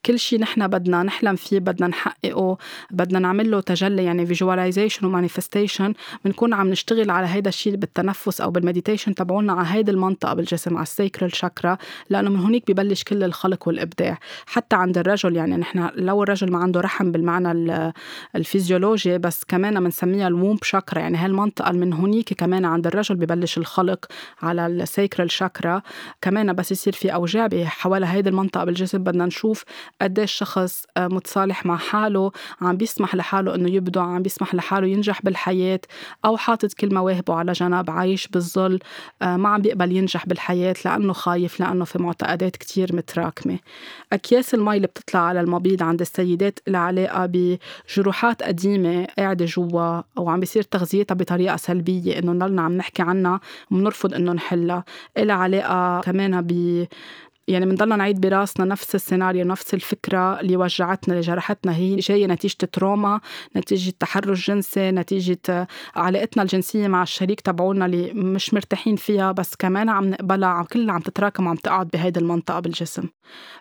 كل 0.07 0.19
شيء 0.19 0.41
نحن 0.41 0.69
بدنا 0.69 1.03
نحلم 1.03 1.37
فيه 1.37 1.59
بدنا 1.59 1.87
نحققه 1.87 2.59
بدنا 2.91 3.19
نعمل 3.19 3.51
له 3.51 3.61
تجلي 3.61 4.05
يعني 4.05 4.27
visualization 4.27 5.07
و 5.07 5.13
manifestation 5.13 5.95
بنكون 6.25 6.55
عم 6.55 6.69
نشتغل 6.69 7.11
على 7.11 7.27
هيدا 7.27 7.49
الشيء 7.49 7.77
بالتنفس 7.77 8.41
أو 8.41 8.51
بال 8.51 8.61
meditation 8.61 9.15
تبعولنا 9.15 9.53
على 9.53 9.69
هيدي 9.71 9.91
المنطقة 9.91 10.35
بالجسم 10.35 10.77
على 10.77 10.83
ال 10.83 10.90
sacral 10.90 11.37
chakra 11.37 11.79
لأنه 12.11 12.31
من 12.31 12.37
هونيك 12.37 12.71
ببلش 12.71 13.05
كل 13.05 13.25
الخلق 13.25 13.69
والإبداع. 13.69 14.19
حتى 14.47 14.77
عند 14.77 14.99
الرجل 14.99 15.37
يعني 15.37 15.57
نحن 15.57 15.91
لو 15.95 16.23
الرجل 16.23 16.53
ما 16.53 16.59
عنده 16.59 16.81
رحم 16.81 17.13
بالمعنى 17.13 17.93
الفيزيولوجي 18.37 19.19
بس 19.19 19.45
كمان 19.45 19.85
بنسميها 19.85 20.29
ال 20.29 20.36
womb 20.36 20.65
chakra 20.65 21.01
يعني 21.01 21.17
هالمنطقه 21.17 21.73
من 21.73 21.93
هونيك 21.93 22.33
كمان 22.33 22.65
عند 22.65 22.87
الرجل 22.87 23.17
ببلش 23.17 23.59
الخلق 23.59 24.07
على 24.43 24.67
ال 24.67 24.76
sacral 24.76 25.31
chakra 25.31 25.83
كمان 26.23 26.53
بس 26.53 26.73
يصير 26.73 26.93
في 26.93 27.15
أوجاع 27.15 27.49
حوالي 27.65 28.07
هيدي 28.07 28.29
المنطقة 28.29 28.65
بالجسم 28.65 28.99
بدنا 28.99 29.27
نشوف 29.27 29.65
قديش 30.03 30.33
شخص 30.33 30.85
آه، 30.97 31.07
متصالح 31.09 31.67
مع 31.67 31.77
حاله 31.77 32.33
عم 32.61 32.77
بيسمح 32.77 33.15
لحاله 33.15 33.55
إنه 33.55 33.71
يبدع 33.71 34.03
عم 34.03 34.23
بيسمح 34.23 34.55
لحاله 34.55 34.87
ينجح 34.87 35.23
بالحياة 35.23 35.81
أو 36.25 36.37
حاطط 36.37 36.73
كل 36.75 36.95
مواهبه 36.95 37.35
على 37.35 37.53
جنب 37.53 37.91
عايش 37.91 38.29
بالظل 38.29 38.79
آه، 39.23 39.37
ما 39.37 39.49
عم 39.49 39.63
بيقبل 39.63 39.97
ينجح 39.97 40.27
بالحياة 40.27 40.75
لأنه 40.85 41.13
خايف 41.13 41.61
لأنه 41.61 41.85
في 41.85 42.03
معتقدات 42.03 42.57
كتير 42.57 42.97
متراكمة. 42.97 43.59
أكياس 44.13 44.55
المي 44.55 44.77
اللي 44.77 44.87
بتطلع 44.87 45.21
على 45.21 45.41
المبيض 45.41 45.83
عند 45.83 46.01
السيدات 46.01 46.59
لها 46.69 46.81
علاقة 46.81 47.27
بجروحات 47.33 48.43
قديمة 48.43 49.07
قاعدة 49.19 49.45
جوا 49.45 50.03
أو 50.19 50.29
عم 50.29 50.41
بيصير 50.41 50.63
تغذيتها 50.63 51.15
بطريقة 51.15 51.57
سلبية 51.57 52.19
إنه 52.19 52.33
نضلنا 52.33 52.63
عم 52.63 52.77
نحكي 52.77 53.03
عنها 53.03 53.41
وبنرفض 53.71 54.15
إنه 54.15 54.33
نحلها. 54.33 54.85
لها 55.19 55.37
علاقة 55.37 56.01
كمان 56.01 56.35
يعني 57.51 57.67
بنضلنا 57.67 57.97
نعيد 57.97 58.21
براسنا 58.21 58.67
نفس 58.67 58.95
السيناريو 58.95 59.45
نفس 59.45 59.75
الفكرة 59.75 60.41
اللي 60.41 60.57
وجعتنا 60.57 61.15
اللي 61.15 61.27
جرحتنا. 61.27 61.77
هي 61.77 61.97
جاية 61.97 62.27
نتيجة 62.27 62.55
تروما 62.73 63.21
نتيجة 63.57 63.93
تحرش 64.01 64.47
جنسي 64.51 64.91
نتيجة 64.91 65.67
علاقتنا 65.97 66.43
الجنسية 66.43 66.89
مع 66.89 67.03
الشريك 67.03 67.41
تبعونا 67.41 67.87
اللي 67.87 68.13
مش 68.13 68.55
مرتاحين 68.55 68.97
فيها 68.97 69.33
بس 69.33 69.55
كمان 69.57 69.89
عم 69.89 70.11
نقبلها 70.11 70.63
كلها 70.73 70.95
عم 70.95 71.01
تتراكم 71.01 71.47
وعم 71.47 71.57
تقعد 71.57 71.89
بهيدي 71.89 72.21
المنطقة 72.21 72.61
بالجسم. 72.61 73.09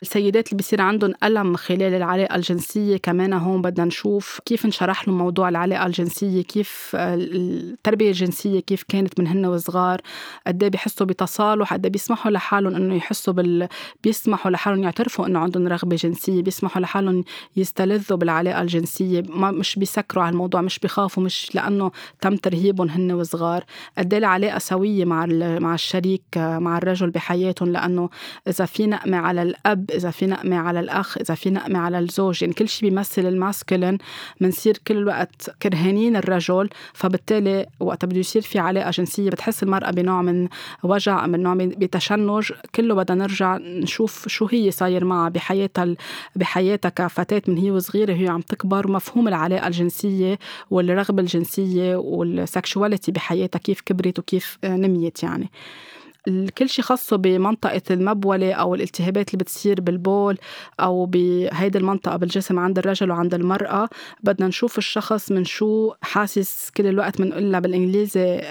السيدات 0.02 0.48
اللي 0.48 0.58
بيصير 0.58 0.82
عندهم 0.82 1.14
ألم 1.24 1.56
خلال 1.56 1.94
العلاقة 1.94 2.36
الجنسية 2.36 2.98
كمان 2.98 3.34
هون 3.34 3.62
بدنا 3.62 3.86
نشوف 3.86 4.42
كيف 4.46 4.66
انشرح 4.66 5.08
لهم 5.08 5.18
موضوع 5.18 5.50
العلاقة 5.50 5.86
الجنسية 5.86 6.42
كيف 6.42 6.92
التربية 6.96 8.08
الجنسية 8.10 8.60
كيف 8.60 8.84
كانت 8.84 9.20
من 9.20 9.28
هن 9.28 9.46
وصغار 9.46 10.02
قد 10.48 10.64
إيه 10.64 10.70
بيحسوا 10.70 11.06
بتصالح 11.06 11.74
قد 11.74 11.86
إيه 11.86 11.92
بيسمحوا 11.92 12.32
لحالهم 12.32 12.76
إنه 12.76 12.96
يحسوا 12.96 13.34
بال 13.34 13.68
بيسمحوا 14.04 14.52
لحالهم 14.52 14.84
يعترفوا 14.84 15.28
إنه 15.28 15.40
عندهم 15.40 15.68
رغبة 15.68 15.96
جنسية 15.96 16.44
بيسمحوا 16.44 16.82
لحالهم 16.82 17.24
يستلذوا 17.58 18.18
بالعلاقة 18.18 18.62
الجنسية. 18.62 19.24
ما 19.30 19.52
مش 19.52 19.76
بيسكروا 19.80 20.24
على 20.24 20.34
الموضوع 20.34 20.62
مش 20.62 20.80
بيخافوا 20.80 21.24
مش 21.24 21.56
لأنه 21.56 21.92
تم 22.22 22.36
ترهيبهم 22.36 22.90
هن 22.90 23.12
وصغار. 23.12 23.64
قد 23.98 24.14
إيه 24.14 24.20
العلاقة 24.20 24.60
سوية 24.60 25.06
مع 25.06 25.26
مع 25.60 25.74
الشريك 25.74 26.22
مع 26.36 26.78
الرجل 26.78 27.10
بحياتهم؟ 27.10 27.72
لأنه 27.72 28.10
إذا 28.48 28.66
في 28.66 28.88
نقمة 28.88 29.18
على 29.18 29.42
الأب 29.42 29.92
إذا 29.92 30.12
في 30.12 30.26
نقمة 30.26 30.58
على 30.58 30.80
الأخ 30.80 31.18
إذا 31.18 31.36
في 31.36 31.50
نقمة 31.50 31.80
على 31.80 32.00
الزوج. 32.00 32.42
يعني 32.42 32.54
كل 32.54 32.70
شيء 32.70 32.90
بيمثل 32.90 33.26
ال 33.26 33.33
masculine 33.33 33.98
بنصير 34.42 34.78
كل 34.88 34.98
الوقت 34.98 35.50
كرهانين 35.62 36.16
الرجل 36.16 36.70
فبالتالي 36.94 37.66
وقت 37.80 38.06
بده 38.06 38.20
يصير 38.20 38.42
في 38.42 38.60
علاقة 38.60 38.92
جنسية. 38.92 39.30
بتحس 39.30 39.64
المرأة 39.64 39.92
بنوع 39.92 40.22
من 40.22 40.48
وجع 40.84 41.28
من 41.28 41.44
نوع 41.44 41.54
من 41.54 41.70
بتشنج. 41.70 42.52
كله 42.76 42.96
بدنا 42.96 43.24
نرجع 43.24 43.58
نشوف 43.70 44.28
شو 44.28 44.46
هي 44.46 44.72
صاير 44.72 45.06
معها 45.06 45.30
بحياتها 45.30 45.96
بحياتها 46.36 46.90
كفتاة 46.90 47.42
من 47.48 47.58
هي 47.58 47.72
وصغيرة. 47.72 48.14
هي 48.14 48.28
عم 48.28 48.42
تكبر 48.42 48.88
ومفهوم 48.88 49.28
العلاقة 49.28 49.68
الجنسية 49.68 50.40
والرغبة 50.72 51.22
الجنسية 51.22 51.96
وال 51.96 52.17
sexuality 52.17 53.12
بحياتها 53.12 53.60
كيف 53.60 53.82
كبرت 53.82 54.20
وكيف 54.20 54.58
نميت 54.64 55.24
يعني. 55.24 55.50
كل 56.58 56.70
شيء 56.70 56.86
خاصه 56.86 57.18
بمنطقة 57.18 57.82
المبولة 57.92 58.54
أو 58.54 58.76
الالتهابات 58.76 59.34
اللي 59.34 59.44
بتصير 59.44 59.82
بالبول 59.82 60.38
أو 60.80 61.06
بهيدي 61.06 61.78
المنطقة 61.78 62.18
بالجسم 62.18 62.60
عند 62.60 62.78
الرجل 62.80 63.12
وعند 63.12 63.34
المرأة. 63.34 63.90
بدنا 64.24 64.48
نشوف 64.48 64.78
الشخص 64.78 65.32
من 65.32 65.46
شو 65.46 65.94
حاسس 66.02 66.72
كل 66.78 66.88
الوقت 66.88 67.22
بنقول 67.22 67.62
بالإنجليزي 67.62 68.42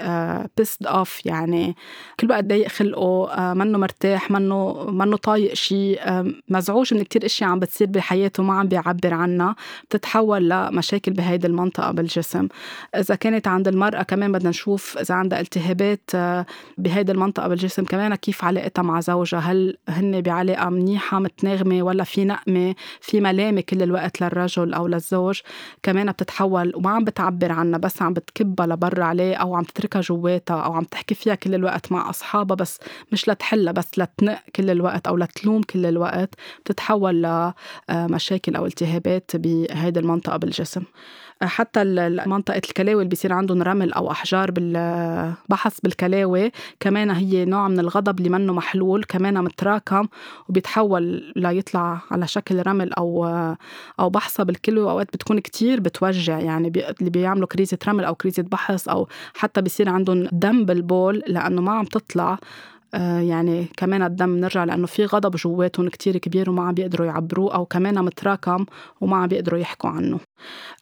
pissed 0.57 0.83
uh, 0.83 0.87
off 0.87 1.25
يعني 1.25 1.75
كل 2.19 2.29
وقت 2.31 2.43
ضايق 2.43 2.67
خلقه 2.67 3.35
uh, 3.35 3.39
منه 3.39 3.77
مرتاح 3.77 4.31
منه 4.31 4.85
منه 4.91 5.17
طايق 5.17 5.53
شيء 5.53 5.99
uh, 5.99 6.27
مزعوج 6.49 6.93
من 6.93 7.03
كتير 7.03 7.25
أشياء 7.25 7.49
عم 7.49 7.59
بتصير 7.59 7.87
بحياته 7.87 8.43
ما 8.43 8.53
عم 8.53 8.67
بيعبر 8.67 9.13
عنها 9.13 9.55
بتتحول 9.89 10.49
لمشاكل 10.49 11.13
بهيدي 11.13 11.47
المنطقة 11.47 11.91
بالجسم. 11.91 12.47
إذا 12.95 13.15
كانت 13.15 13.47
عند 13.47 13.67
المرأة 13.67 14.03
كمان 14.03 14.31
بدنا 14.31 14.49
نشوف 14.49 14.97
إذا 14.97 15.15
عندها 15.15 15.39
التهابات 15.39 16.11
بهيدي 16.77 17.11
المنطقة 17.11 17.47
بالجسم 17.47 17.68
الجسم 17.69 17.83
كمان 17.85 18.15
كيف 18.15 18.43
علاقتها 18.43 18.81
مع 18.81 18.99
زوجها؟ 18.99 19.39
هل 19.39 19.77
هن 19.89 20.21
بعلاقة 20.21 20.69
منيحة 20.69 21.19
متناغمة 21.19 21.83
ولا 21.83 22.03
في 22.03 22.25
نقمة 22.25 22.75
في 23.01 23.21
ملامة 23.21 23.61
كل 23.61 23.83
الوقت 23.83 24.21
للرجل 24.21 24.73
أو 24.73 24.87
للزوج؟ 24.87 25.39
كمان 25.83 26.11
بتتحول 26.11 26.71
وما 26.75 26.89
عم 26.89 27.03
بتعبر 27.03 27.51
عنها 27.51 27.79
بس 27.79 28.01
عم 28.01 28.13
بتكبها 28.13 28.67
لبرا 28.67 29.03
عليه 29.03 29.35
أو 29.35 29.55
عم 29.55 29.63
تتركها 29.63 30.01
جواتها 30.01 30.61
أو 30.61 30.73
عم 30.73 30.83
تحكي 30.83 31.15
فيها 31.15 31.35
كل 31.35 31.55
الوقت 31.55 31.91
مع 31.91 32.09
أصحابها 32.09 32.55
بس 32.55 32.79
مش 33.11 33.29
لتحلها 33.29 33.73
بس 33.73 33.99
لتنق 33.99 34.39
كل 34.55 34.69
الوقت 34.69 35.07
أو 35.07 35.17
لتلوم 35.17 35.61
كل 35.61 35.85
الوقت. 35.85 36.35
بتتحول 36.65 37.21
لمشاكل 37.89 38.55
أو 38.55 38.65
التهابات 38.65 39.31
بهيدي 39.35 39.99
المنطقة 39.99 40.37
بالجسم. 40.37 40.83
حتى 41.43 41.83
منطقة 42.25 42.57
الكلاوي 42.57 43.01
اللي 43.01 43.09
بيصير 43.09 43.33
عندهم 43.33 43.61
رمل 43.63 43.93
أو 43.93 44.11
أحجار 44.11 44.51
بالبحث 44.51 45.79
بالكلاوي 45.79 46.51
كمان 46.79 47.11
هي 47.11 47.45
نوع 47.45 47.67
من 47.67 47.79
الغضب 47.79 48.17
اللي 48.19 48.29
منه 48.29 48.53
محلول 48.53 49.03
كمان 49.03 49.43
متراكم 49.43 50.07
وبيتحول 50.49 51.33
ليطلع 51.35 52.01
على 52.11 52.27
شكل 52.27 52.67
رمل 52.67 52.93
أو 52.93 53.25
أو 53.99 54.09
بحصة 54.09 54.43
بالكلوي 54.43 54.85
وأوقات 54.85 55.07
بتكون 55.13 55.39
كتير 55.39 55.79
بتوجع 55.79 56.39
يعني 56.39 56.67
اللي 56.67 57.09
بيعملوا 57.09 57.47
كريزة 57.47 57.77
رمل 57.87 58.03
أو 58.03 58.15
كريزة 58.15 58.43
بحص 58.43 58.89
أو 58.89 59.07
حتى 59.33 59.61
بيصير 59.61 59.89
عندهم 59.89 60.27
دم 60.31 60.65
بالبول 60.65 61.23
لأنه 61.27 61.61
ما 61.61 61.71
عم 61.71 61.85
تطلع. 61.85 62.39
يعني 63.21 63.65
كمان 63.77 64.03
الدم 64.03 64.29
نرجع 64.29 64.63
لأنه 64.63 64.87
في 64.87 65.05
غضب 65.05 65.35
جواتهم 65.35 65.89
كتير 65.89 66.17
كبير 66.17 66.49
وما 66.49 66.63
عم 66.63 66.73
بيقدروا 66.73 67.07
يعبروه 67.07 67.55
أو 67.55 67.65
كمان 67.65 68.05
متراكم 68.05 68.65
وما 69.01 69.17
عم 69.17 69.27
بيقدروا 69.27 69.59
يحكوا 69.59 69.89
عنه. 69.89 70.19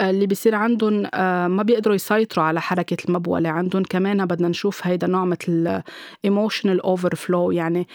آه، 0.01 0.09
اللي 0.09 0.27
بيصير 0.27 0.55
عندهم 0.55 1.07
آه، 1.13 1.47
ما 1.47 1.63
بيقدروا 1.63 1.95
يسيطروا 1.95 2.45
على 2.45 2.61
حركة 2.61 2.97
المبولة. 3.09 3.49
عندهم 3.49 3.83
كمان 3.83 4.25
بدنا 4.25 4.47
نشوف 4.47 4.87
هيدا 4.87 5.07
نوع 5.07 5.25
مثل 5.25 5.81
emotional 6.27 6.79
overflow 6.85 7.51
يعني 7.51 7.79
آه، 7.79 7.87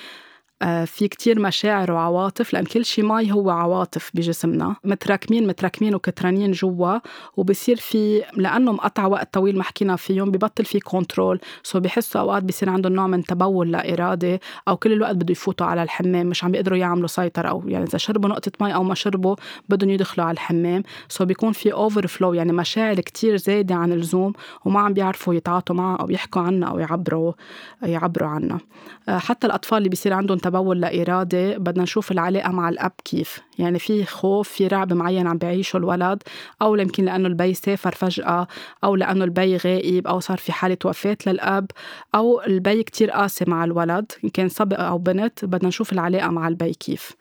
في 0.84 1.08
كتير 1.08 1.40
مشاعر 1.40 1.92
وعواطف 1.92 2.52
لأن 2.52 2.64
كل 2.64 2.84
شيء 2.84 3.04
مي 3.04 3.32
هو 3.32 3.50
عواطف 3.50 4.10
بجسمنا. 4.14 4.76
متراكمين 4.84 5.46
متراكمين 5.46 5.94
وكترانين 5.94 6.52
جوا 6.52 6.98
وبصير 7.36 7.76
في 7.76 8.22
لأنه 8.36 8.72
مقطع 8.72 9.06
وقت 9.06 9.34
طويل 9.34 9.58
ما 9.58 9.62
حكينا 9.62 9.96
فيهم 9.96 10.30
ببطل 10.30 10.64
في 10.64 10.80
control 10.80 11.40
so 11.62 11.80
بحسوا 11.80 12.20
أوقات 12.20 12.42
بصير 12.42 12.70
عندهم 12.70 12.92
نوع 12.92 13.06
من 13.06 13.24
تبول 13.24 13.72
لا 13.72 13.92
إرادي 13.92 14.38
أو 14.68 14.76
كل 14.76 14.92
الوقت 14.92 15.14
بده 15.14 15.32
يفوتوا 15.32 15.66
على 15.66 15.82
الحمام 15.82 16.26
مش 16.26 16.44
عم 16.44 16.52
بيقدروا 16.52 16.78
يعملوا 16.78 17.08
سيطرة 17.08 17.48
أو 17.48 17.62
يعني 17.66 17.84
إذا 17.84 17.98
شربوا 17.98 18.28
نقطة 18.28 18.52
مي 18.60 18.74
أو 18.74 18.82
ما 18.82 18.94
شربوا 18.94 19.36
بدهم 19.68 19.90
يدخلوا 19.90 20.26
على 20.26 20.34
الحمام. 20.34 20.82
so 21.08 21.24
بيكون 21.24 21.52
في 21.52 21.72
overflow 21.72 22.34
يعني 22.34 22.52
مشاعر 22.52 23.00
كتير 23.00 23.36
زايدة 23.36 23.74
عن 23.74 23.92
اللزوم 23.92 24.32
وما 24.64 24.80
عم 24.80 24.92
بيعرفوا 24.92 25.34
يتعاطوا 25.34 25.76
معها 25.76 25.96
أو 25.96 26.10
يحكوا 26.10 26.42
عنها 26.42 26.68
أو 26.68 26.78
يعبروا 26.78 27.32
يعبروا 27.82 28.28
عنها. 28.28 28.58
آه، 29.08 29.18
حتى 29.18 29.46
الأطفال 29.46 29.78
اللي 29.78 29.88
بيصير 29.88 30.12
عندهم 30.12 30.38
تبول 30.52 30.80
لا 30.80 31.02
إرادي 31.02 31.58
بدنا 31.58 31.82
نشوف 31.82 32.12
العلاقة 32.12 32.52
مع 32.52 32.68
الأب 32.68 32.92
كيف. 33.04 33.40
يعني 33.58 33.78
في 33.78 34.04
خوف 34.04 34.48
في 34.48 34.66
رعب 34.66 34.92
معين 34.92 35.26
عم 35.26 35.38
بيعيشه 35.38 35.76
الولد 35.76 36.22
أو 36.62 36.76
يمكن 36.76 37.04
لأنه 37.04 37.28
البي 37.28 37.54
سافر 37.54 37.92
فجأة 37.92 38.46
أو 38.84 38.96
لأنه 38.96 39.24
البي 39.24 39.56
غائب 39.56 40.06
أو 40.06 40.20
صار 40.20 40.38
في 40.38 40.52
حالة 40.52 40.78
وفاة 40.84 41.16
للأب 41.26 41.70
أو 42.14 42.42
البي 42.42 42.82
كتير 42.82 43.10
قاسي 43.10 43.44
مع 43.48 43.64
الولد 43.64 44.12
إن 44.24 44.28
كان 44.28 44.48
صبي 44.48 44.74
أو 44.74 44.98
بنت 44.98 45.44
بدنا 45.44 45.68
نشوف 45.68 45.92
العلاقة 45.92 46.28
مع 46.30 46.48
البي 46.48 46.72
كيف. 46.74 47.12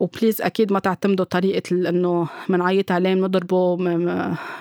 و 0.00 0.06
please 0.06 0.42
أكيد 0.42 0.72
ما 0.72 0.78
تعتمدوا 0.78 1.24
طريقة 1.24 1.88
إنه 1.88 2.28
بنعيط 2.48 2.92
عليه 2.92 3.14
بنضربه 3.14 3.76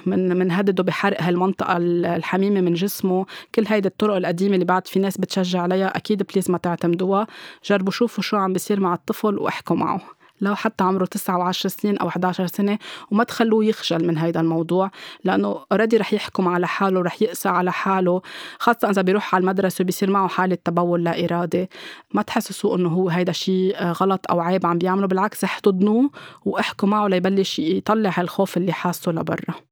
من 0.06 0.30
بنهدده 0.40 0.84
بحرق 0.84 1.22
هالمنطقة 1.22 1.78
الحميمة 1.78 2.62
من 2.62 2.74
جسمه. 2.74 3.26
كل 3.56 3.66
هيدي 3.68 3.88
الطرق 3.88 4.16
القديمة 4.16 4.54
اللي 4.54 4.66
بعد 4.66 4.88
في 4.88 5.00
ناس 5.00 5.18
بتشجع 5.18 5.62
عليها 5.62 5.98
أكيد 5.98 6.24
please 6.24 6.52
ما 6.52 6.58
تعتمدوها. 6.58 7.28
جربوا 7.66 7.92
شوفوا 7.92 8.24
شو 8.24 8.38
عم 8.38 8.54
بيصير 8.54 8.80
مع 8.80 8.94
الطفل 8.94 9.38
وأحكوا 9.40 9.76
معه. 9.76 10.02
لو 10.42 10.56
حتى 10.56 10.84
عمره 10.84 11.06
9 11.06 11.52
و10 11.52 11.52
سنين 11.52 11.98
أو 11.98 12.08
11 12.08 12.48
سنة 12.48 12.80
وما 13.12 13.24
تخلوه 13.24 13.66
يخجل 13.66 14.08
من 14.08 14.18
هيدا 14.18 14.40
الموضوع 14.40 14.92
لأنه 15.24 15.66
اوريدي 15.72 15.98
رح 15.98 16.14
يحكم 16.14 16.48
على 16.48 16.68
حاله 16.68 17.02
رح 17.02 17.22
يقسى 17.22 17.50
على 17.50 17.72
حاله 17.72 18.22
خاصة 18.60 18.90
إذا 18.90 19.02
بيروح 19.02 19.36
على 19.36 19.42
المدرسة 19.42 19.82
وبيصير 19.82 20.10
معه 20.10 20.28
حالة 20.28 20.58
تبول 20.66 21.04
لا 21.04 21.26
ارادي 21.26 21.70
ما 22.14 22.22
تحسسوه 22.22 22.76
إنه 22.76 22.90
هو 22.90 23.10
هيدا 23.10 23.32
شيء 23.32 23.84
غلط 23.84 24.26
أو 24.32 24.40
عيب 24.40 24.66
عم 24.66 24.78
بيعمله 24.78 25.08
بالعكس 25.08 25.44
احتضنوه 25.44 26.10
وإحكوا 26.46 26.90
معه 26.90 27.08
ليبلش 27.08 27.60
يطلع 27.60 28.12
هالخوف 28.16 28.58
اللي 28.58 28.74
حاسه 28.74 29.12
لبرا. 29.12 29.69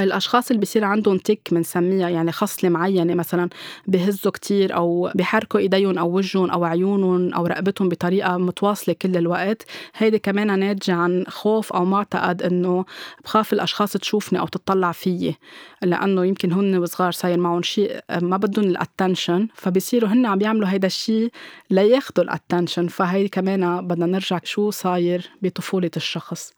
الأشخاص 0.00 0.50
اللي 0.50 0.60
بصير 0.62 0.84
عندهم 0.84 1.18
تك 1.18 1.48
بنسميها 1.52 2.08
يعني 2.08 2.32
خصله 2.32 2.70
معينة 2.70 3.14
مثلا 3.14 3.48
بهزوا 3.86 4.32
كتير 4.32 4.74
أو 4.74 5.10
بحركوا 5.14 5.60
إيديهم 5.60 5.98
أو 5.98 6.16
وجههم 6.16 6.50
أو 6.50 6.64
عيونهم 6.64 7.34
أو 7.34 7.46
رقبتهم 7.46 7.88
بطريقة 7.88 8.36
متواصلة 8.36 8.94
كل 9.02 9.16
الوقت. 9.16 9.62
هيدي 9.96 10.18
كمان 10.18 10.58
ناتجة 10.58 10.94
عن 10.94 11.24
خوف 11.28 11.72
أو 11.72 11.84
معتقد 11.84 12.42
إنه 12.42 12.84
بخاف 13.24 13.52
الأشخاص 13.52 13.92
تشوفني 13.92 14.40
أو 14.40 14.46
تطلع 14.46 14.92
فيي 14.92 15.36
لأنه 15.82 16.24
يمكن 16.24 16.52
هن 16.52 16.78
وصغار 16.78 17.12
صاير 17.12 17.38
معهم 17.38 17.62
شيء 17.62 18.00
ما 18.20 18.36
بدهم 18.36 18.64
ال 18.64 18.72
attention 18.72 19.48
فبصيروا 19.54 20.08
هن 20.10 20.26
عم 20.26 20.40
يعملوا 20.40 20.68
هيدا 20.68 20.86
الشيء 20.86 21.30
لياخذوا 21.70 22.24
ال 22.24 22.30
attention 22.30 22.88
فهي 22.88 23.28
كمان 23.28 23.86
بدنا 23.86 24.06
نرجع 24.06 24.40
شو 24.44 24.70
صاير 24.70 25.30
بطفولة 25.42 25.90
الشخص. 25.96 26.52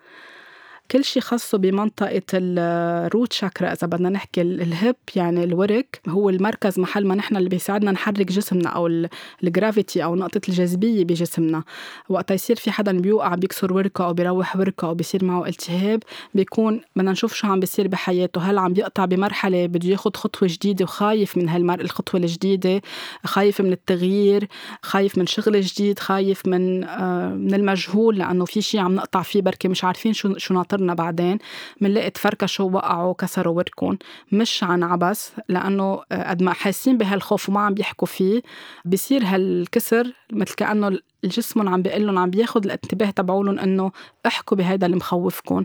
كل 0.91 1.05
شيء 1.05 1.23
خاصه 1.23 1.59
بمنطقة 1.59 2.23
ال 2.35 2.54
root 2.54 3.33
chakra 3.33 3.73
إذا 3.73 3.87
بدنا 3.87 4.09
نحكي 4.09 4.43
ال 4.43 4.56
hip 4.56 4.97
يعني 5.17 5.45
الورك 5.45 6.01
هو 6.09 6.31
المركز 6.31 6.79
محل 6.81 7.07
ما 7.07 7.15
نحن 7.15 7.37
اللي 7.37 7.49
بيساعدنا 7.49 7.91
نحرك 7.91 8.33
جسمنا 8.33 8.69
أو 8.69 9.07
الجرافيتي 9.45 10.05
أو 10.05 10.15
نقطة 10.15 10.41
الجاذبية 10.49 11.05
بجسمنا. 11.05 11.63
وقت 12.09 12.31
يصير 12.31 12.57
في 12.57 12.71
حدا 12.71 13.01
بيوقع 13.01 13.35
بيكسر 13.35 13.73
وركة 13.73 14.05
أو 14.05 14.13
بيروح 14.15 14.57
وركة 14.57 14.89
أو 14.89 14.95
بيصير 14.95 15.25
معه 15.25 15.47
التهاب 15.47 16.03
بيكون 16.35 16.81
بدنا 16.97 17.13
نشوف 17.13 17.35
شو 17.35 17.47
عم 17.47 17.61
بيصير 17.61 17.89
بحياته. 17.89 18.41
هل 18.41 18.59
عم 18.59 18.73
بيقطع 18.73 19.05
بمرحلة 19.05 19.67
بده 19.67 19.89
ياخد 19.89 20.17
خطوة 20.17 20.49
جديدة 20.53 20.85
وخايف 20.85 21.37
من 21.37 21.49
هالمر 21.49 21.81
الخطوة 21.81 22.21
الجديدة؟ 22.21 22.83
خايف 23.25 23.61
من 23.61 23.73
التغيير 23.73 24.49
خايف 24.83 25.19
من 25.19 25.27
شغل 25.27 25.61
جديد 25.61 25.99
خايف 25.99 26.47
من 26.47 26.85
آه 26.85 27.29
من 27.29 27.55
المجهول 27.55 28.19
لأنه 28.19 28.45
في 28.45 28.63
شيء 28.63 28.81
عم 28.81 28.95
نقطع 28.95 29.23
فيه 29.23 29.43
بركي 29.43 29.69
مش 29.69 29.85
عارفين 29.85 30.13
شو 30.13 30.39
شو 30.39 30.55
ناطر 30.55 30.80
صرنا 30.81 30.95
بعدين 30.95 31.39
بنلاقي 31.81 32.11
تفركشوا 32.11 32.71
وقعوا 32.71 33.15
كسروا 33.15 33.57
وركن 33.57 33.99
مش 34.33 34.65
عن 34.65 34.83
عبس 34.83 35.33
لأنه 35.49 36.03
آه، 36.13 36.31
قد 36.31 36.43
ما 36.43 36.53
حاسين 36.53 36.99
بهالخوف 36.99 37.49
وما 37.49 37.61
عم 37.61 37.75
بيحكوا 37.75 38.07
فيه 38.07 38.43
بصير 38.85 39.23
هالكسر 39.25 40.13
مثل 40.33 40.55
كأنه 40.55 40.99
الجسم 41.25 41.69
عم 41.69 41.83
بيقول 41.83 42.07
لهم 42.07 42.19
عم 42.19 42.31
بياخذ 42.31 42.65
الانتباه 42.65 43.11
تبعولن 43.11 43.59
إنه 43.59 43.93
احكوا 44.27 44.57
بهيدا 44.57 44.87
اللي 44.87 44.97
مخوفكم. 44.97 45.65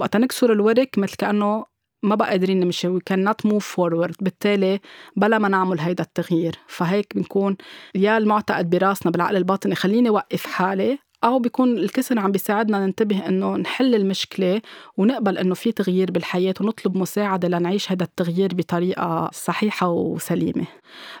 وقت 0.00 0.16
نكسر 0.16 0.52
الورك 0.52 0.98
مثل 0.98 1.16
كأنه 1.16 1.64
ما 2.02 2.14
بقى 2.14 2.30
قادرين 2.30 2.60
نمشي. 2.60 2.88
وي 2.88 3.00
كان 3.06 3.24
نوت 3.24 3.46
موف 3.46 3.66
فورورد 3.66 4.14
بالتالي 4.20 4.80
بلا 5.16 5.38
ما 5.38 5.48
نعمل 5.48 5.80
هيدا 5.80 6.04
التغيير. 6.04 6.58
فهيك 6.66 7.16
بنكون 7.16 7.56
يا 7.94 8.18
المعتقد 8.18 8.70
براسنا 8.70 9.12
بالعقل 9.12 9.36
الباطني 9.36 9.74
خليني 9.74 10.10
وقف 10.10 10.46
حالي 10.46 10.98
أو 11.24 11.38
بيكون 11.38 11.78
الكسر 11.78 12.18
عم 12.18 12.32
بيساعدنا 12.32 12.86
ننتبه 12.86 13.28
إنه 13.28 13.56
نحل 13.56 13.94
المشكلة 13.94 14.60
ونقبل 14.96 15.38
إنه 15.38 15.54
في 15.54 15.72
تغيير 15.72 16.10
بالحياة 16.10 16.54
ونطلب 16.60 16.96
مساعدة 16.96 17.48
لنعيش 17.48 17.92
هذا 17.92 18.04
التغيير 18.04 18.54
بطريقة 18.54 19.30
صحيحة 19.32 19.88
وسليمة. 19.88 20.64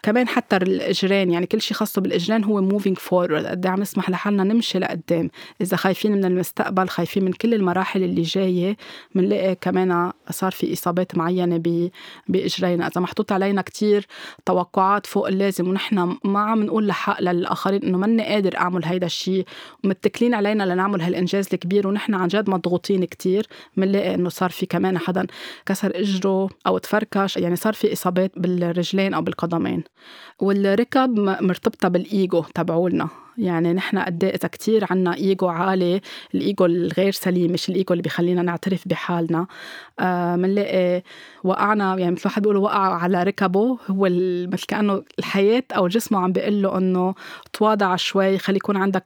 كمان 0.02 0.28
حتى 0.28 0.56
الإجرين 0.56 1.30
يعني 1.30 1.46
كل 1.46 1.60
شيء 1.60 1.76
خاصه 1.76 2.02
بالإجرين 2.02 2.44
هو 2.44 2.68
moving 2.68 2.98
forward 3.08 3.46
قد 3.46 3.66
إيه 3.66 3.72
عم 3.72 3.80
نسمح 3.80 4.10
لحالنا 4.10 4.44
نمشي 4.44 4.78
لقدام. 4.78 5.30
إذا 5.60 5.76
خايفين 5.76 6.12
من 6.12 6.24
المستقبل 6.24 6.88
خايفين 6.88 7.24
من 7.24 7.32
كل 7.32 7.54
المراحل 7.54 8.02
اللي 8.02 8.22
جاية 8.22 8.76
بنلاقي 9.14 9.54
كمان 9.54 10.12
صار 10.30 10.52
في 10.52 10.72
إصابات 10.72 11.16
معينة 11.16 11.62
بإجرينا. 12.28 12.86
إذا 12.86 13.00
محطوط 13.00 13.32
علينا 13.32 13.62
كتير 13.62 14.06
توقعات 14.46 15.06
فوق 15.06 15.26
اللازم 15.26 15.68
ونحن 15.68 16.16
ما 16.24 16.40
عم 16.40 16.62
نقول 16.62 16.86
لحق 16.86 17.22
للآخرين 17.22 17.82
إنه 17.82 17.98
ماني 17.98 18.22
قادر 18.22 18.56
أعمل 18.56 18.84
هيدا 18.84 19.06
الشيء 19.06 19.46
متكلين 19.94 20.34
علينا 20.34 20.64
لنعمل 20.64 21.00
هالإنجاز 21.00 21.48
الكبير 21.52 21.88
ونحن 21.88 22.14
عن 22.14 22.28
جد 22.28 22.50
مضغوطين 22.50 23.04
كتير. 23.04 23.46
بنلاقي 23.76 24.14
إنه 24.14 24.28
صار 24.28 24.50
في 24.50 24.66
كمان 24.66 24.98
حدا 24.98 25.26
كسر 25.66 25.92
إجره 25.94 26.48
أو 26.66 26.78
تفركش 26.78 27.36
يعني 27.36 27.56
صار 27.56 27.72
في 27.72 27.92
إصابات 27.92 28.32
بالرجلين 28.36 29.14
أو 29.14 29.22
بالقدمين. 29.22 29.84
والركب 30.40 31.10
مرتبطة 31.18 31.88
بالإيجو 31.88 32.44
تبعولنا. 32.54 33.23
يعني 33.38 33.72
نحن 33.72 33.98
قد 33.98 34.24
إيه 34.24 34.34
إذا 34.34 34.48
كثير 34.48 34.86
عنا 34.90 35.14
إيجو 35.14 35.48
عالي 35.48 36.00
الإيجو 36.34 36.64
الغير 36.64 37.12
سليم 37.12 37.52
مش 37.52 37.68
الإيجو 37.68 37.92
اللي 37.92 38.02
بخلينا 38.02 38.42
نعترف 38.42 38.88
بحالنا. 38.88 39.46
بنلاقي 40.36 40.96
آه 40.96 41.02
وقعنا 41.44 41.98
يعني 41.98 42.12
مثل 42.12 42.22
واحد 42.24 42.42
بيقول 42.42 42.56
وقع 42.56 42.94
على 42.94 43.22
ركبه 43.22 43.78
هو 43.90 44.08
مثل 44.52 44.66
كأنه 44.66 45.02
الحياة 45.18 45.62
أو 45.76 45.88
جسمه 45.88 46.18
عم 46.18 46.32
بيقول 46.32 46.62
له 46.62 46.78
إنه 46.78 47.14
تواضع 47.52 47.96
شوي 47.96 48.38
خلي 48.38 48.56
يكون 48.56 48.76
عندك 48.76 49.04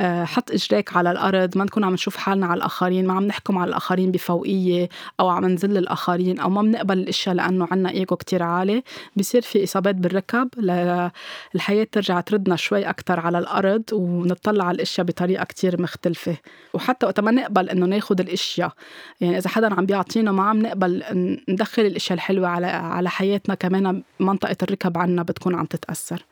آه 0.00 0.24
حط 0.24 0.50
إجريك 0.50 0.96
على 0.96 1.10
الأرض 1.10 1.58
ما 1.58 1.64
نكون 1.64 1.84
عم 1.84 1.92
نشوف 1.92 2.16
حالنا 2.16 2.46
على 2.46 2.58
الآخرين 2.58 3.06
ما 3.06 3.14
عم 3.14 3.24
نحكم 3.24 3.58
على 3.58 3.68
الآخرين 3.68 4.10
بفوقية 4.10 4.88
أو 5.20 5.28
عم 5.28 5.44
نذل 5.44 5.76
الاخرين 5.78 6.40
أو 6.40 6.50
ما 6.50 6.62
بنقبل 6.62 6.98
الأشياء 6.98 7.34
لأنه 7.34 7.68
عنا 7.70 7.90
إيجو 7.90 8.16
كتير 8.16 8.42
عالي. 8.42 8.82
بصير 9.16 9.42
في 9.42 9.64
إصابات 9.64 9.94
بالركب 9.94 10.48
للحياه 10.58 11.86
ترجع 11.92 12.20
تردنا 12.20 12.56
شوي 12.56 12.90
أكثر 12.90 13.20
على 13.20 13.38
الأرض 13.40 13.82
ونطلع 13.92 14.64
على 14.64 14.74
الأشياء 14.74 15.06
بطريقة 15.06 15.44
كتير 15.44 15.82
مختلفة. 15.82 16.36
وحتى 16.74 17.06
وقت 17.06 17.20
ما 17.20 17.30
نقبل 17.30 17.70
إنه 17.70 17.86
ناخذ 17.86 18.20
الأشياء 18.20 18.72
يعني 19.20 19.38
إذا 19.38 19.48
حدا 19.48 19.74
عم 19.74 19.86
بيعطينا 19.86 20.32
ما 20.32 20.42
عم 20.42 20.62
نقبل 20.62 21.02
ندخل 21.48 21.82
الأشياء 21.82 22.14
الحلوة 22.14 22.48
على 22.48 22.66
على 22.66 23.10
حياتنا 23.10 23.54
كمان 23.54 24.02
منطقة 24.20 24.56
الركب 24.62 24.98
عنا 24.98 25.22
بتكون 25.22 25.54
عم 25.54 25.66
تتأثر. 25.66 26.24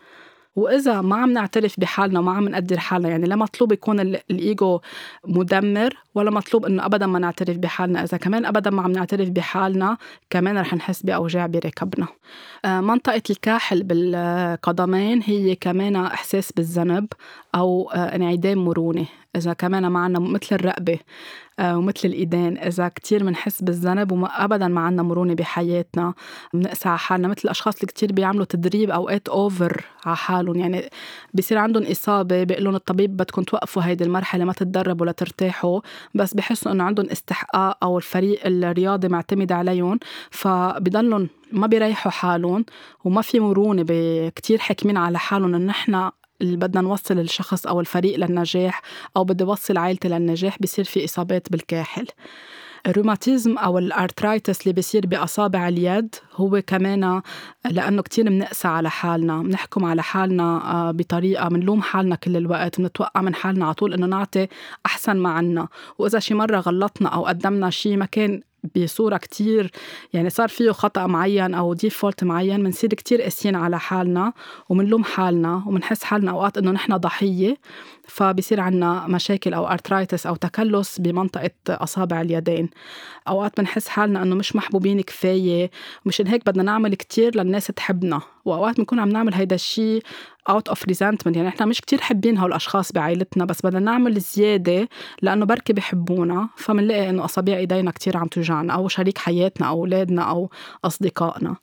وإذا 0.56 1.00
ما 1.00 1.16
عم 1.16 1.32
نعترف 1.32 1.80
بحالنا 1.80 2.20
وما 2.20 2.32
عم 2.32 2.48
نقدر 2.48 2.78
حالنا 2.78 3.08
يعني 3.08 3.26
لا 3.26 3.36
مطلوب 3.36 3.72
يكون 3.72 4.00
الإيجو 4.00 4.80
مدمر 5.26 5.94
ولا 6.14 6.30
مطلوب 6.30 6.66
إنه 6.66 6.86
ابدا 6.86 7.06
ما 7.06 7.18
نعترف 7.18 7.56
بحالنا. 7.56 8.04
إذا 8.04 8.16
كمان 8.16 8.46
ابدا 8.46 8.70
ما 8.70 8.82
عم 8.82 8.92
نعترف 8.92 9.28
بحالنا 9.28 9.96
كمان 10.30 10.58
رح 10.58 10.74
نحس 10.74 11.02
بأوجاع 11.02 11.46
بركبنا. 11.46 12.06
آه، 12.64 12.80
منطقة 12.80 13.22
الكاحل 13.30 13.82
بالقدمين 13.82 15.22
هي 15.24 15.54
كمان 15.54 15.96
إحساس 15.96 16.52
بالذنب 16.52 17.08
أو 17.54 17.90
آه، 17.90 18.16
انعدام 18.16 18.64
مرونة. 18.64 19.06
إذا 19.38 19.52
كمان 19.52 19.86
ما 19.86 20.00
عنا 20.00 20.18
مثل 20.18 20.48
الرقبة 20.52 20.98
آه، 21.58 21.78
ومثل 21.78 22.08
الإيدين. 22.08 22.58
إذا 22.58 22.88
كتير 22.88 23.24
بنحس 23.24 23.62
بالذنب 23.62 24.12
وابدا 24.12 24.68
ما 24.68 24.80
عنا 24.80 25.02
مرونة 25.02 25.34
بحياتنا 25.34 26.14
بنقسى 26.54 26.88
على 26.88 26.98
حالنا. 26.98 27.28
مثل 27.28 27.40
الأشخاص 27.44 27.74
اللي 27.74 27.86
كتير 27.86 28.12
بيعملوا 28.12 28.44
تدريب 28.44 28.90
اوقات 28.90 29.28
اوفر 29.28 29.84
على 30.06 30.16
حالهم. 30.16 30.56
يعني 30.56 30.90
بصير 31.34 31.58
عندهم 31.58 31.82
إصابة 31.82 32.44
بيقول 32.44 32.64
لهم 32.64 32.74
الطبيب 32.74 33.16
بدكم 33.16 33.42
توقفوا 33.42 33.82
هيدي 33.82 34.04
المرحلة 34.04 34.44
ما 34.44 34.52
تتدربوا 34.52 35.06
لترتاحوا. 35.06 35.80
بس 36.14 36.34
بحسوا 36.34 36.72
إنه 36.72 36.84
عندهم 36.84 37.06
استحقاق 37.10 37.78
أو 37.84 37.96
الفريق 37.98 38.40
الرياضي 38.46 39.08
معتمد 39.08 39.52
عليهم. 39.52 39.98
فبضلهم 40.30 41.28
ما 41.52 41.66
بيريحوا 41.66 42.12
حالهم 42.12 42.64
وما 43.04 43.22
في 43.22 43.40
مرونة 43.40 43.84
كتير 44.28 44.58
حاكمين 44.58 44.96
على 44.96 45.18
حالهم 45.18 45.54
انه 45.54 45.66
نحن 45.66 46.10
اللي 46.42 46.56
بدنا 46.56 46.80
نوصل 46.80 47.18
الشخص 47.18 47.66
أو 47.66 47.80
الفريق 47.80 48.16
للنجاح 48.18 48.82
أو 49.16 49.24
بدي 49.24 49.44
وصل 49.44 49.76
عائلتي 49.76 50.08
للنجاح 50.08 50.58
بصير 50.60 50.84
في 50.84 51.04
إصابات 51.04 51.52
بالكاحل. 51.52 52.06
الروماتيزم 52.86 53.58
أو 53.58 53.78
الأرترايتس 53.78 54.62
اللي 54.62 54.72
بيصير 54.72 55.06
بأصابع 55.06 55.68
اليد 55.68 56.14
هو 56.36 56.62
كمان 56.66 57.22
لأنه 57.70 58.02
كتير 58.02 58.30
منقسى 58.30 58.68
على 58.68 58.90
حالنا. 58.90 59.42
بنحكم 59.42 59.84
على 59.84 60.02
حالنا 60.02 60.72
آه، 60.72 60.90
بطريقة 60.90 61.48
منلوم 61.48 61.82
حالنا 61.82 62.16
كل 62.16 62.36
الوقت 62.36 62.80
بنتوقع 62.80 63.20
من 63.20 63.34
حالنا 63.34 63.64
على 63.64 63.74
طول 63.74 63.94
إنه 63.94 64.06
نعطي 64.06 64.48
أحسن 64.86 65.16
ما 65.16 65.30
عنا. 65.30 65.68
وإذا 65.98 66.18
شي 66.18 66.34
مرة 66.34 66.58
غلطنا 66.58 67.08
أو 67.08 67.26
قدمنا 67.26 67.70
شي 67.70 67.96
ما 67.96 68.04
كان 68.04 68.42
بصورة 68.76 69.16
كتير. 69.16 69.70
يعني 70.12 70.30
صار 70.30 70.48
فيه 70.48 70.70
خطأ 70.70 71.06
معين 71.06 71.54
أو 71.54 71.74
default 71.74 72.24
معين 72.24 72.62
بنصير 72.62 72.90
كتير 72.90 73.22
قاسيين 73.22 73.54
على 73.56 73.78
حالنا 73.78 74.32
ومنلوم 74.68 75.04
حالنا 75.04 75.62
ومنحس 75.66 76.04
حالنا 76.04 76.30
أوقات 76.30 76.58
إنه 76.58 76.70
نحن 76.70 76.96
ضحية. 76.96 77.56
فبصير 78.08 78.60
عنا 78.60 79.06
مشاكل 79.06 79.54
أو 79.54 79.66
arthritis 79.66 80.26
أو 80.26 80.36
تكلس 80.36 80.98
بمنطقة 80.98 81.50
أصابع 81.68 82.20
اليدين. 82.20 82.70
أوقات 83.28 83.60
بنحس 83.60 83.88
حالنا 83.88 84.22
إنه 84.22 84.34
مش 84.34 84.56
محبوبين 84.56 85.00
كفاية 85.00 85.70
ومشان 86.06 86.26
هيك 86.26 86.46
بدنا 86.46 86.62
نعمل 86.62 86.94
كتير 86.94 87.36
للناس 87.36 87.66
تحبنا. 87.66 88.20
وأوقات 88.44 88.76
بنكون 88.76 88.98
عم 88.98 89.08
نعمل 89.08 89.34
هيدا 89.34 89.54
الشيء 89.54 90.02
out 90.48 90.68
of 90.68 90.84
resentment 90.84 91.36
يعني 91.36 91.48
إحنا 91.48 91.66
مش 91.66 91.80
كتير 91.80 92.00
حابين 92.00 92.38
هالأشخاص 92.38 92.92
بعائلتنا 92.92 93.44
بس 93.44 93.66
بدنا 93.66 93.80
نعمل 93.80 94.20
زيادة 94.20 94.88
لأنه 95.22 95.46
بركي 95.46 95.72
بحبونا 95.72 96.48
فمنلاقي 96.56 97.10
إنه 97.10 97.24
أصابع 97.24 97.56
إيدينا 97.56 97.90
كتير 97.90 98.16
عم 98.16 98.26
توجعنا 98.26 98.72
أو 98.74 98.88
شريك 98.88 99.18
حياتنا 99.18 99.68
أو 99.68 99.80
أولادنا 99.80 100.22
أو 100.22 100.50
أصدقائنا. 100.84 101.56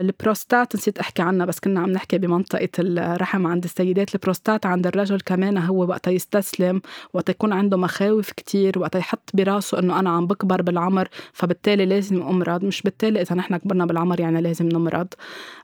البروستات 0.00 0.76
نسيت 0.76 0.98
أحكي 0.98 1.22
عنها 1.22 1.46
بس 1.46 1.60
كنا 1.60 1.80
عم 1.80 1.90
نحكي 1.90 2.18
بمنطقة 2.18 2.68
الرحم 2.78 3.46
عند 3.46 3.64
السيدات. 3.64 4.14
البروستات 4.14 4.66
عند 4.66 4.86
الرجل 4.86 5.20
كمان 5.20 5.58
هو 5.58 5.88
وقت 5.88 6.06
يستسلم 6.06 6.80
وقت 7.12 7.28
يكون 7.28 7.52
عنده 7.52 7.76
مخاوف 7.76 8.30
كتير 8.30 8.78
وقت 8.78 8.94
يحط 8.94 9.30
براسه 9.34 9.78
إنه 9.78 10.00
أنا 10.00 10.10
عم 10.10 10.26
بكبر 10.26 10.62
بالعمر 10.62 11.08
فبالتالي 11.32 11.86
لازم 11.86 12.22
أمرض. 12.22 12.64
مش 12.64 12.82
بالتالي 12.82 13.20
إذا 13.20 13.34
نحن 13.34 13.56
كبرنا 13.56 13.86
بالعمر 13.86 14.20
يعني 14.20 14.40
لازم 14.40 14.68
نمرض. 14.68 15.06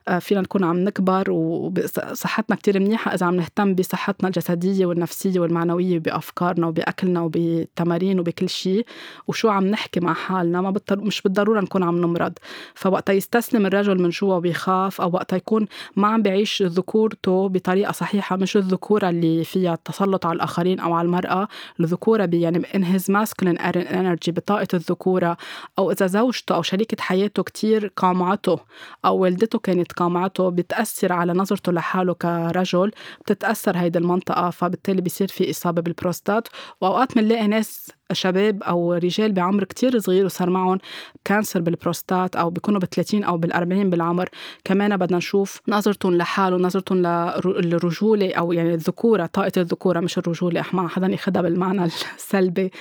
آه، 0.07 0.19
فينا 0.19 0.41
نكون 0.41 0.63
عم 0.63 0.77
نكبر 0.77 1.31
وصحتنا 1.31 2.55
كتير 2.55 2.79
منيحة. 2.79 3.13
إذا 3.13 3.25
عم 3.25 3.35
نهتم 3.35 3.75
بصحتنا 3.75 4.27
الجسدية 4.27 4.85
والنفسية 4.85 5.39
والمعنوية 5.39 5.99
بأفكارنا 5.99 6.67
وبأكلنا 6.67 7.21
وبالتمارين 7.21 8.19
وبكل 8.19 8.49
شيء 8.49 8.85
وشو 9.27 9.49
عم 9.49 9.67
نحكي 9.67 9.99
مع 9.99 10.13
حالنا 10.13 10.61
ما 10.61 10.73
مش 10.91 11.21
بالضرورة 11.21 11.61
نكون 11.61 11.83
عم 11.83 11.97
نمرض. 11.97 12.33
فوقت 12.75 13.09
يستسلم 13.09 13.65
الرجل 13.65 14.01
من 14.01 14.11
بيخاف 14.23 15.01
أو 15.01 15.11
وقتها 15.13 15.37
يكون 15.37 15.67
ما 15.95 16.07
عم 16.07 16.21
بيعيش 16.21 16.61
ذكورته 16.61 17.49
بطريقة 17.49 17.91
صحيحة 17.91 18.35
مش 18.35 18.57
الذكورة 18.57 19.09
اللي 19.09 19.43
فيها 19.43 19.73
التسلط 19.73 20.25
على 20.25 20.35
الآخرين 20.35 20.79
أو 20.79 20.93
على 20.93 21.05
المرأة. 21.05 21.47
الذكورة 21.79 22.25
بي 22.25 22.41
يعني 22.41 22.63
in 22.63 22.83
his 22.83 23.03
masculine 23.03 23.59
energy 23.91 24.29
بطاقة 24.29 24.67
الذكورة. 24.73 25.37
أو 25.79 25.91
إذا 25.91 26.07
زوجته 26.07 26.55
أو 26.55 26.61
شريكة 26.61 26.97
حياته 27.03 27.43
كتير 27.43 27.91
قامعته 27.95 28.59
أو 29.05 29.17
والدته 29.17 29.59
كانت 29.59 29.91
قامعته 29.91 30.49
بتأثر 30.49 31.13
على 31.13 31.33
نظرته 31.33 31.71
لحاله 31.71 32.13
كرجل 32.13 32.91
بتتأثر 33.21 33.77
هيدي 33.77 33.99
المنطقة 33.99 34.49
فبالتالي 34.49 35.01
بيصير 35.01 35.27
في 35.27 35.49
إصابة 35.49 35.81
بالبروستات. 35.81 36.47
وأوقات 36.81 37.15
بنلاقي 37.15 37.47
ناس 37.47 37.91
شباب 38.13 38.63
أو 38.63 38.93
رجال 38.93 39.31
بعمر 39.31 39.63
كتير 39.63 39.99
صغير 39.99 40.25
وصار 40.25 40.49
معهم 40.49 40.77
cancer 41.25 41.61
بالبروستات 41.61 42.35
أو 42.35 42.49
بيكونوا 42.49 42.79
ب 42.79 42.85
30 42.85 43.23
أو 43.23 43.37
بال 43.37 43.53
40 43.53 43.89
بالعمر. 43.89 44.29
كمان 44.63 44.97
بدنا 44.97 45.17
نشوف 45.17 45.61
نظرتهم 45.67 46.15
لحاله 46.15 46.57
نظرتهم 46.57 46.97
للرجوله 47.45 48.33
أو 48.33 48.51
يعني 48.51 48.73
الذكورة 48.73 49.25
طاقة 49.25 49.51
الذكورة 49.57 49.99
مش 49.99 50.17
الرجولة. 50.17 50.63
ما 50.73 50.87
حدا 50.87 51.07
ياخذها 51.07 51.41
بالمعنى 51.41 51.83
السلبي. 52.15 52.71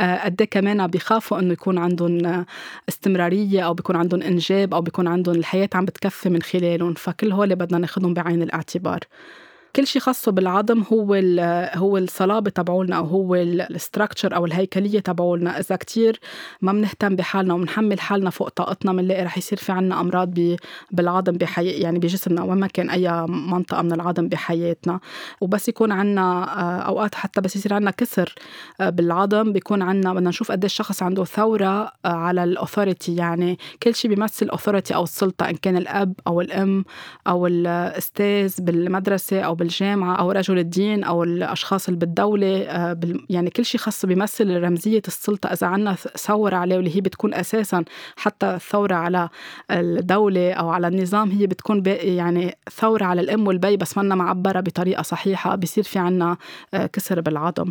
آه، 0.00 0.24
قد 0.24 0.40
إيه 0.40 0.48
كمان 0.50 0.86
بيخافوا 0.86 1.38
إنه 1.38 1.52
يكون 1.52 1.78
عندهم 1.78 2.44
استمرارية 2.88 3.60
أو 3.66 3.74
بيكون 3.74 3.96
عندهم 3.96 4.22
إنجاب 4.22 4.74
أو 4.74 4.80
بيكون 4.80 5.06
عندهم 5.06 5.34
الحياة 5.34 5.68
عم 5.74 5.84
بتكفي 5.84 6.28
من 6.28 6.42
خلالهم. 6.42 6.94
فكل 6.94 7.32
هول 7.32 7.54
بدنا 7.56 7.78
ناخذهم 7.78 8.14
بعين 8.14 8.42
الاعتبار. 8.42 9.00
كل 9.76 9.86
شيء 9.86 10.02
خاصه 10.02 10.32
بالعظم 10.32 10.82
هو 10.92 11.14
هو 11.74 11.98
الصلابة 11.98 12.50
تبعولنا 12.50 12.96
أو 12.96 13.04
هو 13.04 13.34
الستراكشر 13.34 14.36
أو 14.36 14.46
الهيكلية 14.46 15.00
تبعولنا. 15.00 15.60
إذا 15.60 15.76
كتير 15.76 16.20
ما 16.62 16.72
بنهتم 16.72 17.16
بحالنا 17.16 17.54
وبنحمل 17.54 18.00
حالنا 18.00 18.30
فوق 18.30 18.48
طاقتنا 18.48 18.92
بنلاقي 18.92 19.24
رح 19.24 19.38
يصير 19.38 19.58
في 19.58 19.72
عنا 19.72 20.00
أمراض 20.00 20.34
بالعظم 20.90 21.32
بحي 21.32 21.66
يعني 21.66 21.98
بجسمنا 21.98 22.42
وين 22.42 22.58
ما 22.58 22.66
كان 22.66 22.90
أي 22.90 23.26
منطقة 23.26 23.82
من 23.82 23.92
العظم 23.92 24.28
بحياتنا. 24.28 25.00
وبس 25.40 25.68
يكون 25.68 25.92
عنا 25.92 26.22
آه، 26.22 26.82
أوقات 26.82 27.14
حتى 27.14 27.40
بس 27.40 27.56
يصير 27.56 27.74
عنا 27.74 27.90
كسر 27.90 28.34
آه، 28.80 28.90
بالعظم 28.90 29.52
بيكون 29.52 29.82
عنا 29.82 30.14
بدنا 30.14 30.28
نشوف 30.28 30.52
قد 30.52 30.64
الشخص 30.64 31.02
عنده 31.02 31.24
ثورة 31.24 31.66
آه، 31.66 32.08
على 32.08 32.44
ال 32.44 32.51
authority 32.51 33.16
يعني 33.16 33.58
كل 33.82 33.94
شيء 33.94 34.10
بيمثل 34.14 34.46
الاوثوريتي 34.46 34.94
أو 34.94 35.02
السلطة 35.02 35.50
إن 35.50 35.56
كان 35.56 35.76
الأب 35.76 36.14
أو 36.26 36.40
الأم 36.40 36.84
أو 37.26 37.46
الأستاذ 37.46 38.60
بالمدرسة 38.60 39.40
أو 39.40 39.54
بالجامعة 39.62 40.16
أو 40.16 40.30
رجل 40.30 40.58
الدين 40.58 41.04
أو 41.04 41.22
الأشخاص 41.22 41.88
اللي 41.88 42.00
بالدولة 42.00 42.62
آه، 42.62 42.98
يعني 43.30 43.50
كل 43.50 43.64
شيء 43.64 43.80
خاص 43.80 44.06
بيمثل 44.06 44.62
رمزية 44.62 45.02
السلطة. 45.08 45.46
إذا 45.46 45.66
عنا 45.66 45.94
ثورة 45.94 46.56
عليه 46.56 46.76
واللي 46.76 46.96
هي 46.96 47.00
بتكون 47.00 47.34
أساسا 47.34 47.84
حتى 48.16 48.54
الثورة 48.54 48.94
على 48.94 49.28
الدولة 49.70 50.52
أو 50.52 50.70
على 50.70 50.88
النظام 50.88 51.30
هي 51.30 51.46
بتكون 51.46 51.82
يعني 51.86 52.56
ثورة 52.70 53.04
على 53.04 53.20
الأم 53.20 53.46
والبي 53.46 53.76
بس 53.76 53.98
منا 53.98 54.14
معبرة 54.14 54.60
بطريقة 54.60 55.02
صحيحة. 55.02 55.54
بصير 55.56 55.84
في 55.84 55.98
عنا 55.98 56.36
آه، 56.74 56.86
كسر 56.86 57.20
بالعظم. 57.20 57.70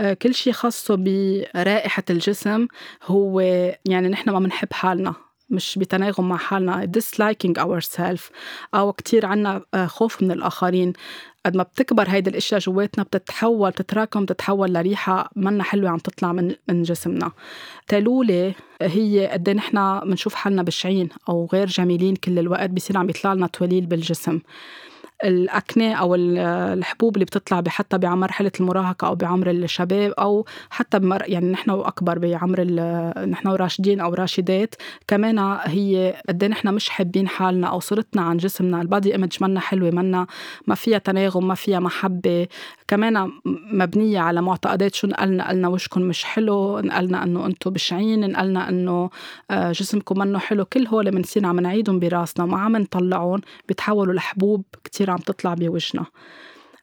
آه، 0.00 0.12
كل 0.12 0.34
شيء 0.34 0.52
خاصه 0.52 0.94
برائحة 0.96 2.02
الجسم 2.10 2.66
هو 3.06 3.40
يعني 3.84 4.08
نحن 4.08 4.30
ما 4.30 4.38
بنحب 4.38 4.72
حالنا. 4.72 5.27
مش 5.50 5.78
بتناغم 5.78 6.28
مع 6.28 6.36
حالنا 6.36 6.92
disliking 6.98 7.52
ourselves 7.62 8.32
أو 8.74 8.92
كتير 8.92 9.26
عنا 9.26 9.62
آه، 9.74 9.86
خوف 9.86 10.22
من 10.22 10.30
الآخرين. 10.30 10.92
قد 11.46 11.56
ما 11.56 11.62
بتكبر 11.62 12.08
هيدي 12.08 12.30
الأشياء 12.30 12.60
جواتنا 12.60 13.04
بتتحول 13.04 13.72
تتراكم 13.72 14.24
تتحول 14.26 14.72
لريحة 14.74 15.30
منا 15.36 15.62
حلوة 15.64 15.90
عم 15.90 15.98
تطلع 15.98 16.32
من 16.32 16.54
من 16.68 16.82
جسمنا. 16.82 17.32
تلولة 17.88 18.54
هي 18.82 19.26
قد 19.26 19.48
إيه 19.48 19.56
نحن 19.56 20.00
بنشوف 20.00 20.34
حالنا 20.34 20.62
بشعين 20.62 21.08
أو 21.28 21.48
غير 21.52 21.66
جميلين 21.66 22.16
كل 22.16 22.38
الوقت 22.38 22.70
بصير 22.70 22.98
عم 22.98 23.10
يطلع 23.10 23.32
لنا 23.32 23.46
توليل 23.46 23.86
بالجسم. 23.86 24.40
الاكنه 25.24 25.94
أو 25.94 26.14
الحبوب 26.14 27.16
اللي 27.16 27.24
بتطلع 27.24 27.62
حتى 27.68 27.98
بمرحلة 27.98 28.52
المراهقة 28.60 29.06
أو 29.08 29.14
بعمر 29.14 29.50
الشباب 29.50 30.10
أو 30.10 30.46
حتى 30.70 30.98
بمر 30.98 31.22
يعني 31.26 31.50
نحن 31.52 31.70
واكبر 31.70 32.18
بعمر 32.18 32.64
نحن 33.26 33.48
وراشدين 33.48 34.00
أو 34.00 34.14
راشدات. 34.14 34.74
كمان 35.06 35.38
هي 35.64 36.14
قد 36.28 36.42
إيه 36.42 36.50
نحن 36.50 36.68
مش 36.74 36.88
حابين 36.88 37.28
حالنا 37.28 37.66
أو 37.66 37.80
صورتنا 37.80 38.22
عن 38.22 38.36
جسمنا. 38.36 38.82
البادي 38.82 39.12
إيمج 39.12 39.36
منا 39.40 39.60
حلوة 39.60 39.90
منا 39.90 40.26
ما 40.66 40.74
فيها 40.74 40.98
تناغم 40.98 41.48
ما 41.48 41.54
فيها 41.54 41.80
محبة. 41.80 42.46
كمان 42.88 43.30
مبنية 43.72 44.20
على 44.20 44.42
معتقدات 44.42 44.94
شو 44.94 45.06
نقلنا 45.06 45.48
قلنا 45.48 45.68
شكلكم 45.68 46.00
مش 46.02 46.24
حلو 46.24 46.78
نقلنا 46.80 47.22
إنه 47.22 47.46
أنتم 47.46 47.70
بشعين 47.70 48.30
نقلنا 48.30 48.68
إنه 48.68 49.10
آه، 49.50 49.72
جسمكم 49.72 50.18
منه 50.18 50.38
حلو. 50.38 50.64
كل 50.64 50.86
هول 50.86 51.10
بنصير 51.10 51.46
عم 51.46 51.60
نعيدهم 51.60 51.98
براسنا 52.00 52.44
وما 52.44 52.58
عم 52.60 52.76
نطلعهم 52.76 53.40
بيتحولوا 53.68 54.14
لحبوب 54.14 54.64
كتير 54.84 55.07
كتير 55.08 55.10
عم 55.10 55.18
تطلع 55.18 55.54
بوجهنا 55.54 56.06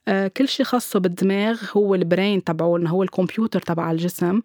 آه 0.07 0.27
كل 0.27 0.47
شيء 0.47 0.65
خاصه 0.65 0.99
بالدماغ 0.99 1.61
هو 1.77 1.95
ال 1.95 2.03
brain 2.03 2.43
تبعولنا 2.43 2.89
هو 2.89 3.03
الكمبيوتر 3.03 3.59
تبع 3.61 3.91
الجسم. 3.91 4.41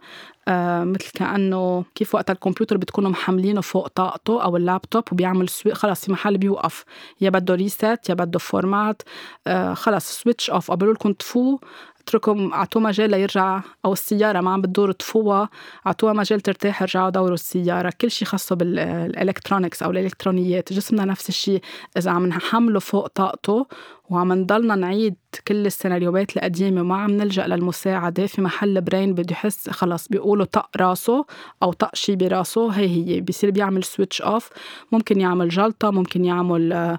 آه 0.49 0.85
مثل 0.85 1.11
كأنه 1.14 1.85
كيف 1.95 2.14
وقت 2.14 2.31
الكمبيوتر 2.31 2.76
بتكونوا 2.76 3.11
محملينه 3.11 3.61
فوق 3.61 3.89
طاقته 3.89 4.43
أو 4.43 4.57
اللابتوب 4.57 5.05
وبيعمل 5.12 5.49
سوي 5.49 5.74
خلص 5.74 6.05
في 6.05 6.12
محل 6.12 6.39
بيوقف. 6.39 6.85
يا 7.20 7.31
بده 7.31 7.55
rest 7.55 8.09
يا 8.09 8.14
بده 8.14 8.39
format 8.38 9.03
آه 9.47 9.74
خلص 9.74 10.20
switch 10.22 10.51
off 10.51 10.70
قبلوا 10.70 10.95
لكم 10.95 11.12
طفوه 11.12 11.61
اتركوا 12.01 12.55
اعطوه 12.55 12.82
مجال 12.82 13.11
ليرجع 13.11 13.61
أو 13.84 13.92
السيارة 13.92 14.40
ما 14.40 14.51
عم 14.51 14.61
بتدور 14.61 14.92
طفوها 14.92 15.48
أعطوها 15.86 16.12
مجال 16.12 16.40
ترتاح 16.40 16.82
رجعوا 16.82 17.11
دوروا 17.11 17.34
السيارة. 17.34 17.92
كل 18.01 18.11
شيء 18.11 18.28
خاصه 18.28 18.57
بال 18.57 18.76
electronics 18.76 19.82
أو 19.82 19.90
الإلكترونيات 19.90 20.72
جسمنا 20.72 21.05
نفس 21.05 21.28
الشيء 21.28 21.61
إذا 21.96 22.11
عم 22.11 22.26
نحمله 22.26 22.80
فوق 22.80 23.07
طاقته 23.07 23.66
وعم 24.11 24.32
نضلنا 24.32 24.74
نعيد 24.74 25.14
كل 25.48 25.66
السيناريوهات 25.66 26.36
القديمة. 26.36 26.80
وما 26.80 26.96
عم 26.96 27.11
نلجأ 27.11 27.46
للمساعدة. 27.46 28.26
في 28.26 28.42
محل 28.42 28.80
brain 28.80 29.14
بده 29.14 29.32
يحس 29.32 29.70
خلص 29.70 30.08
بيقولوا 30.08 30.44
طق 30.44 30.70
راسه 30.76 31.24
أو 31.62 31.72
طق 31.72 31.94
شي 31.94 32.16
براسه. 32.16 32.68
هي 32.70 32.86
هي 32.86 33.20
بيصير 33.20 33.50
بيعمل 33.50 33.84
switch 33.84 34.22
off 34.22 34.51
ممكن 34.92 35.20
يعمل 35.20 35.48
جلطة 35.48 35.90
ممكن 35.90 36.24
يعمل 36.24 36.72
آه، 36.72 36.98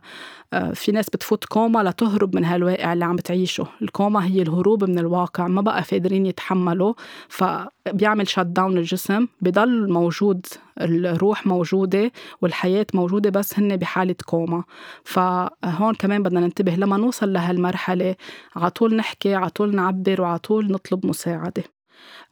آه، 0.53 0.71
في 0.71 0.91
ناس 0.91 1.09
بتفوت 1.09 1.45
كوما 1.45 1.83
لتهرب 1.83 2.35
من 2.35 2.45
هالواقع 2.45 2.93
اللي 2.93 3.05
عم 3.05 3.15
بتعيشه. 3.15 3.67
الكوما 3.81 4.25
هي 4.25 4.41
الهروب 4.41 4.83
من 4.83 4.99
الواقع. 4.99 5.47
ما 5.47 5.61
بقى 5.61 5.83
قادرين 5.91 6.25
يتحملوا. 6.25 6.93
فبيعمل 7.29 8.27
shut 8.27 8.39
down 8.39 8.77
الجسم. 8.77 9.27
بضل 9.41 9.91
موجود 9.91 10.45
الروح 10.81 11.47
موجودة 11.47 12.11
والحياة 12.41 12.85
موجودة 12.93 13.29
بس 13.29 13.59
هن 13.59 13.77
بحالة 13.77 14.15
كوما. 14.25 14.63
فهون 15.03 15.93
كمان 15.99 16.23
بدنا 16.23 16.39
ننتبه 16.39 16.75
لما 16.75 16.97
نوصل 17.01 17.33
لهالمرحلة. 17.33 18.15
عطول 18.55 18.95
نحكي 18.95 19.35
عطول 19.35 19.75
نعبر 19.75 20.21
وعطول 20.21 20.71
نطلب 20.71 21.05
مساعدة. 21.05 21.63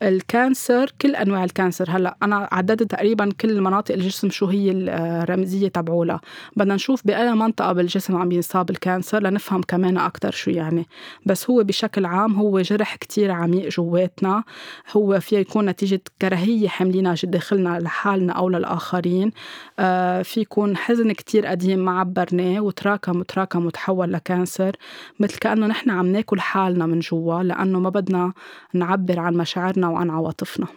ال 0.03 0.16
cancer 0.16 0.93
كل 1.01 1.15
أنواع 1.15 1.43
ال 1.43 1.49
cancer. 1.49 1.89
هلأ 1.89 2.17
أنا 2.23 2.49
عددت 2.51 2.91
تقريبا 2.91 3.29
كل 3.41 3.61
مناطق 3.61 3.95
الجسم 3.95 4.29
شو 4.29 4.45
هي 4.45 4.71
الرمزية 4.71 5.67
تبعولها. 5.67 6.21
بدنا 6.55 6.75
نشوف 6.75 7.07
بأي 7.07 7.33
منطقة 7.33 7.73
بالجسم 7.73 8.15
عم 8.15 8.31
ينصاب 8.31 8.69
ال 8.69 8.77
cancer 8.77 9.23
لنفهم 9.23 9.61
كمان 9.61 9.97
أكثر 9.97 10.31
شو 10.31 10.51
يعني. 10.51 10.87
بس 11.25 11.49
هو 11.49 11.63
بشكل 11.63 12.05
عام 12.05 12.35
هو 12.35 12.61
جرح 12.61 12.95
كتير 12.95 13.31
عميق 13.31 13.69
جواتنا. 13.69 14.43
هو 14.91 15.19
فيه 15.19 15.37
يكون 15.37 15.65
نتيجة 15.65 16.01
كراهية 16.21 16.67
حاملينها 16.67 17.15
داخلنا 17.23 17.79
لحالنا 17.79 18.33
أو 18.33 18.49
للآخرين. 18.49 19.31
آه 19.79 20.21
في 20.21 20.41
يكون 20.41 20.77
حزن 20.77 21.11
كتير 21.11 21.45
قديم 21.45 21.85
ما 21.85 21.99
عبرناه 21.99 22.59
وتراكم 22.59 23.19
وتراكم 23.19 23.65
وتحول 23.65 24.13
ل 24.13 24.21
cancer. 24.21 24.75
مثل 25.19 25.37
كأنه 25.39 25.67
نحن 25.67 25.89
عم 25.89 26.05
ناكل 26.05 26.39
حالنا 26.39 26.85
من 26.85 26.99
جوا 26.99 27.43
لأنه 27.43 27.79
ما 27.79 27.89
بدنا 27.89 28.33
نعبر 28.73 29.19
عن 29.19 29.33
مشاعرنا 29.33 29.88
وعن 29.89 30.09
عواطفنا. 30.09 30.67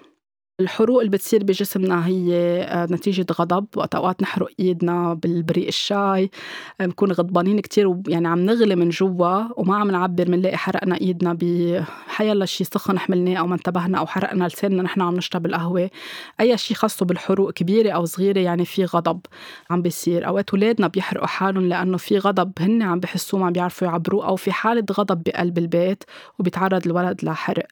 الحروق 0.61 0.99
اللي 0.99 1.11
بتصير 1.11 1.45
بجسمنا 1.45 2.07
هي 2.07 2.33
آه، 2.63 2.87
نتيجة 2.91 3.27
غضب 3.33 3.67
وقت 3.77 3.95
أوقات 3.95 4.23
نحرق 4.23 4.49
إيدنا 4.61 5.15
بالبريق 5.15 5.67
الشاي 5.67 6.31
آه، 6.81 6.87
بنكون 6.87 7.13
غضبانين 7.13 7.61
كتير 7.61 7.97
يعني 8.09 8.29
عم 8.29 8.41
نغلي 8.41 8.77
من 8.77 8.89
جوا 8.89 9.61
وما 9.61 9.77
عم 9.77 9.91
نعبر 9.91 10.25
بنلاقي 10.25 10.57
حرقنا 10.57 11.01
إيدنا 11.01 11.39
بحيلا 11.41 12.47
شي 12.47 12.65
سخن 12.65 12.99
حملناه 12.99 13.37
أو 13.41 13.47
ما 13.47 13.55
انتبهنا 13.55 13.99
أو 13.99 14.07
حرقنا 14.07 14.45
لساننا 14.45 14.83
نحن 14.83 15.01
عم 15.01 15.15
نشرب 15.17 15.47
القهوة. 15.47 15.91
أي 16.41 16.59
شي 16.59 16.75
خاصه 16.75 17.07
بالحروق 17.07 17.53
كبيرة 17.53 17.91
أو 17.91 18.05
صغيرة 18.05 18.41
يعني 18.41 18.65
في 18.65 18.85
غضب 18.85 19.21
عم 19.71 19.83
بيصير. 19.83 20.27
أوقات 20.27 20.51
أولادنا 20.51 20.87
بيحرقوا 20.87 21.27
حالهم 21.27 21.69
لأنه 21.69 21.97
في 21.97 22.19
غضب 22.19 22.53
هن 22.61 22.83
عم 22.83 23.01
بحسوه 23.01 23.41
ما 23.41 23.51
بيعرفوا 23.51 23.89
يعبروه 23.89 24.27
أو 24.27 24.37
في 24.37 24.53
حالة 24.53 24.85
غضب 24.93 25.23
بقلب 25.23 25.59
البيت 25.59 26.05
وبيتعرض 26.39 26.87
الولد 26.87 27.25
لحرق. 27.25 27.67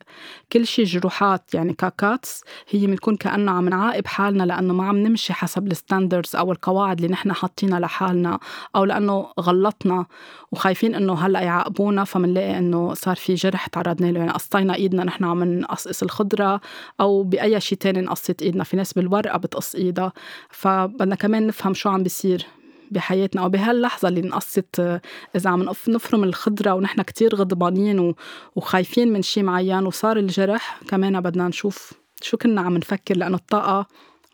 كل 0.52 0.66
شي 0.66 0.82
جروحات 0.82 1.54
يعني 1.54 1.72
ك 1.72 1.87
cuts 1.87 2.44
هي 2.70 2.86
بنكون 2.86 3.16
كأنه 3.16 3.52
عم 3.52 3.68
نعاقب 3.68 4.06
حالنا 4.06 4.42
لأنه 4.42 4.74
ما 4.74 4.88
عم 4.88 4.96
نمشي 4.96 5.32
حسب 5.32 5.66
ال 5.66 5.73
standards 5.73 6.36
أو 6.36 6.52
القواعد 6.52 6.96
اللي 6.96 7.12
نحن 7.12 7.32
حاطينها 7.32 7.80
لحالنا 7.80 8.38
أو 8.76 8.84
لأنه 8.84 9.26
غلطنا 9.40 10.06
وخايفين 10.52 10.94
إنه 10.94 11.14
هلأ 11.14 11.40
يعاقبونا 11.40 12.04
فمنلاقي 12.04 12.58
إنه 12.58 12.94
صار 12.94 13.16
في 13.16 13.34
جرح 13.34 13.66
تعرضنا 13.66 14.06
له. 14.06 14.18
يعني 14.20 14.32
قصينا 14.32 14.74
إيدنا 14.74 15.04
نحن 15.04 15.24
عم 15.24 15.44
نقصقص 15.44 16.02
الخضرة 16.02 16.60
أو 17.00 17.22
بأي 17.22 17.60
شيء 17.60 17.78
تاني 17.78 18.00
نقصت 18.00 18.42
إيدنا. 18.42 18.64
في 18.64 18.76
ناس 18.76 18.92
بالورقة 18.92 19.38
بتقص 19.38 19.74
إيدها. 19.74 20.12
فبدنا 20.50 21.14
كمان 21.14 21.46
نفهم 21.46 21.74
شو 21.74 21.88
عم 21.88 22.02
بيصير 22.02 22.46
بحياتنا 22.90 23.42
أو 23.42 23.48
بهاللحظة 23.48 24.08
اللي 24.08 24.20
انقصت 24.20 25.00
إذا 25.36 25.50
عم 25.50 25.62
نفرم 25.88 26.24
الخضرة 26.24 26.74
ونحن 26.74 27.02
كتير 27.02 27.34
غضبانين 27.34 28.14
وخايفين 28.56 29.12
من 29.12 29.22
شيء 29.22 29.42
معين 29.42 29.86
وصار 29.86 30.16
الجرح 30.16 30.80
كمان 30.88 31.20
بدنا 31.20 31.48
نشوف 31.48 31.99
شو 32.22 32.36
كنا 32.36 32.60
عم 32.60 32.76
نفكر 32.76 33.16
لأنه 33.16 33.36
الطاقة 33.36 33.86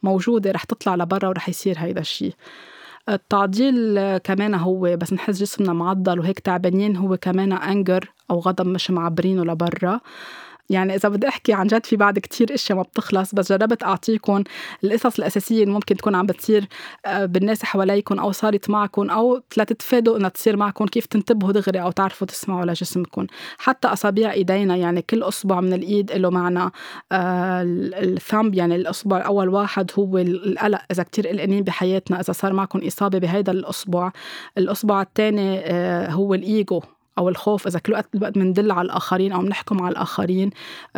موجودة 0.03 0.51
رح 0.51 0.65
تطلع 0.65 0.95
لبرا 0.95 1.29
ورح 1.29 1.49
يصير 1.49 1.79
هيدا 1.79 2.01
الشيء 2.01 2.35
التعضيل 3.09 3.99
كمان 4.19 4.55
هو 4.55 4.97
بس 4.97 5.13
نحس 5.13 5.41
جسمنا 5.41 5.73
معضل 5.73 6.19
وهيك 6.19 6.39
تعبانين 6.39 6.97
هو 6.97 7.17
كمان 7.17 7.53
انجر 7.53 8.11
أو 8.31 8.39
غضب 8.39 8.67
مش 8.67 8.91
معبرينه 8.91 9.45
لبرا. 9.45 10.01
يعني 10.71 10.95
إذا 10.95 11.09
بدي 11.09 11.29
أحكي 11.29 11.53
عن 11.53 11.67
جد 11.67 11.87
في 11.87 11.97
بعد 11.97 12.19
كتير 12.19 12.55
أشياء 12.55 12.79
ما 12.79 12.83
بتخلص 12.83 13.35
بس 13.35 13.53
جربت 13.53 13.83
أعطيكم 13.83 14.45
القصص 14.85 15.19
الأساسية 15.19 15.63
اللي 15.63 15.75
ممكن 15.75 15.97
تكون 15.97 16.15
عم 16.15 16.27
بتصير 16.27 16.67
آه، 17.07 17.27
بالناس 17.27 17.65
حواليكم 17.65 18.19
أو 18.19 18.33
صارت 18.33 18.71
معكم 18.71 19.11
أو 19.11 19.41
لتتفادوا 19.57 20.17
إنها 20.17 20.29
تصير 20.29 20.57
معكم 20.57 20.87
كيف 20.87 21.07
تنتبهوا 21.07 21.53
دغري 21.53 21.83
أو 21.83 21.91
تعرفوا 21.91 22.27
تسمعوا 22.27 22.65
لجسمكم 22.65 23.27
حتى 23.59 23.89
أصابع 23.89 24.33
إيدينا 24.33 24.77
يعني 24.77 25.03
كل 25.03 25.23
أصبع 25.23 25.61
من 25.61 25.73
الإيد 25.73 26.13
له 26.13 26.31
معنى 26.31 26.71
آه، 27.13 27.63
الثامب 27.63 28.55
يعني 28.55 28.77
الأصبع 28.77 29.27
أول 29.27 29.49
واحد 29.49 29.91
هو 29.99 30.19
القلق 30.19 30.81
إذا 30.91 31.03
كتير 31.03 31.29
قلقانين 31.29 31.65
بحياتنا 31.65 32.21
إذا 32.21 32.33
صار 32.33 32.53
معكم 32.53 32.87
إصابة 32.87 33.19
بهيدا 33.19 33.53
الأصبع. 33.53 34.11
الأصبع 34.59 35.03
الثاني 35.03 35.61
آه، 35.65 36.11
هو 36.11 36.35
الإيجو. 36.35 36.81
أو 37.19 37.29
الخوف 37.29 37.67
إذا 37.67 37.79
كل 37.79 37.93
وقت 37.93 38.09
بندل 38.15 38.71
على 38.71 38.87
الآخرين 38.87 39.33
أو 39.33 39.41
بنحكم 39.41 39.83
على 39.83 39.93
الآخرين 39.93 40.51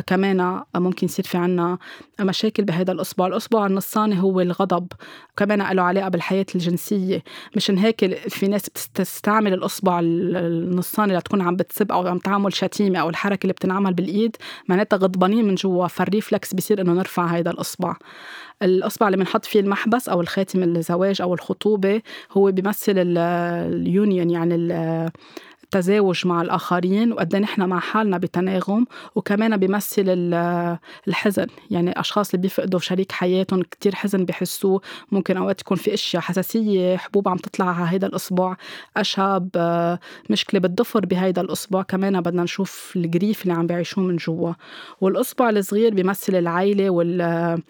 كمان 0.06 0.62
ممكن 0.76 1.06
يصير 1.06 1.24
في 1.24 1.38
عنا 1.38 1.78
مشاكل 2.20 2.64
بهذا 2.64 2.92
الاصبع 2.92 3.26
الاصبع 3.26 3.66
النصاني 3.66 4.22
هو 4.22 4.40
الغضب 4.40 4.86
كمان 5.36 5.76
له 5.76 5.82
علاقة 5.82 6.08
بالحياة 6.08 6.46
الجنسية. 6.54 7.22
مشان 7.56 7.78
هيك 7.78 8.28
في 8.28 8.48
ناس 8.48 8.68
بتستعمل 8.68 9.52
الاصبع 9.52 10.00
النصاني 10.02 11.16
لتكون 11.16 11.40
عم 11.40 11.56
بتسب 11.56 11.92
أو 11.92 12.06
عم 12.06 12.18
تعمل 12.18 12.54
شتيمة 12.54 12.98
أو 12.98 13.08
الحركة 13.08 13.42
اللي 13.42 13.52
بتنعمل 13.52 13.94
بالإيد 13.94 14.36
معناتها 14.68 14.96
غضبانين 14.96 15.44
من 15.44 15.54
جوا. 15.54 15.86
فالريفلكس 15.86 16.54
بصير 16.54 16.80
إنه 16.80 16.92
نرفع 16.92 17.26
هذا 17.26 17.50
الاصبع 17.50 17.96
الاصبع 18.62 19.06
اللي 19.06 19.16
بنحط 19.16 19.44
فيه 19.44 19.60
المحبس 19.60 20.08
أو 20.08 20.20
الخاتم 20.20 20.62
الزواج 20.62 21.22
أو 21.22 21.34
الخطوبة 21.34 22.02
هو 22.32 22.52
بيمثل 22.52 22.94
اليونيون 22.96 24.30
يعني 24.30 24.54
التزاوج 25.68 26.26
مع 26.26 26.42
الآخرين 26.42 27.12
وقد 27.12 27.34
إيه 27.34 27.42
نحن 27.42 27.62
مع 27.62 27.80
حالنا 27.80 28.18
بتناغم 28.18 28.86
وكمان 29.14 29.56
بيمثل 29.56 30.04
الحزن. 31.08 31.46
يعني 31.70 32.00
أشخاص 32.00 32.30
اللي 32.30 32.42
بيفقدوا 32.42 32.80
شريك 32.80 33.12
حياتهم 33.12 33.62
كتير 33.62 33.94
حزن 33.94 34.24
بحسوه 34.24 34.80
ممكن 35.12 35.36
أوقات 35.36 35.60
يكون 35.60 35.76
في 35.76 35.94
أشياء 35.94 36.22
حساسية 36.22 36.96
حبوب 36.96 37.28
عم 37.28 37.36
تطلع 37.36 37.66
على 37.66 37.90
هيدا 37.90 38.06
الأصبع 38.06 38.56
أشهب 38.96 39.48
مشكلة 40.30 40.60
بالضفر 40.60 41.06
بهيدا 41.06 41.40
الأصبع. 41.42 41.82
كمان 41.82 42.20
بدنا 42.20 42.42
نشوف 42.42 42.92
الجريف 42.96 43.42
اللي 43.42 43.52
عم 43.52 43.66
بيعيشوه 43.66 44.04
من 44.04 44.16
جوا. 44.16 44.52
والأصبع 45.00 45.50
الصغير 45.50 45.94
بيمثل 45.94 46.34
العيلة 46.34 46.90
وال 46.90 47.62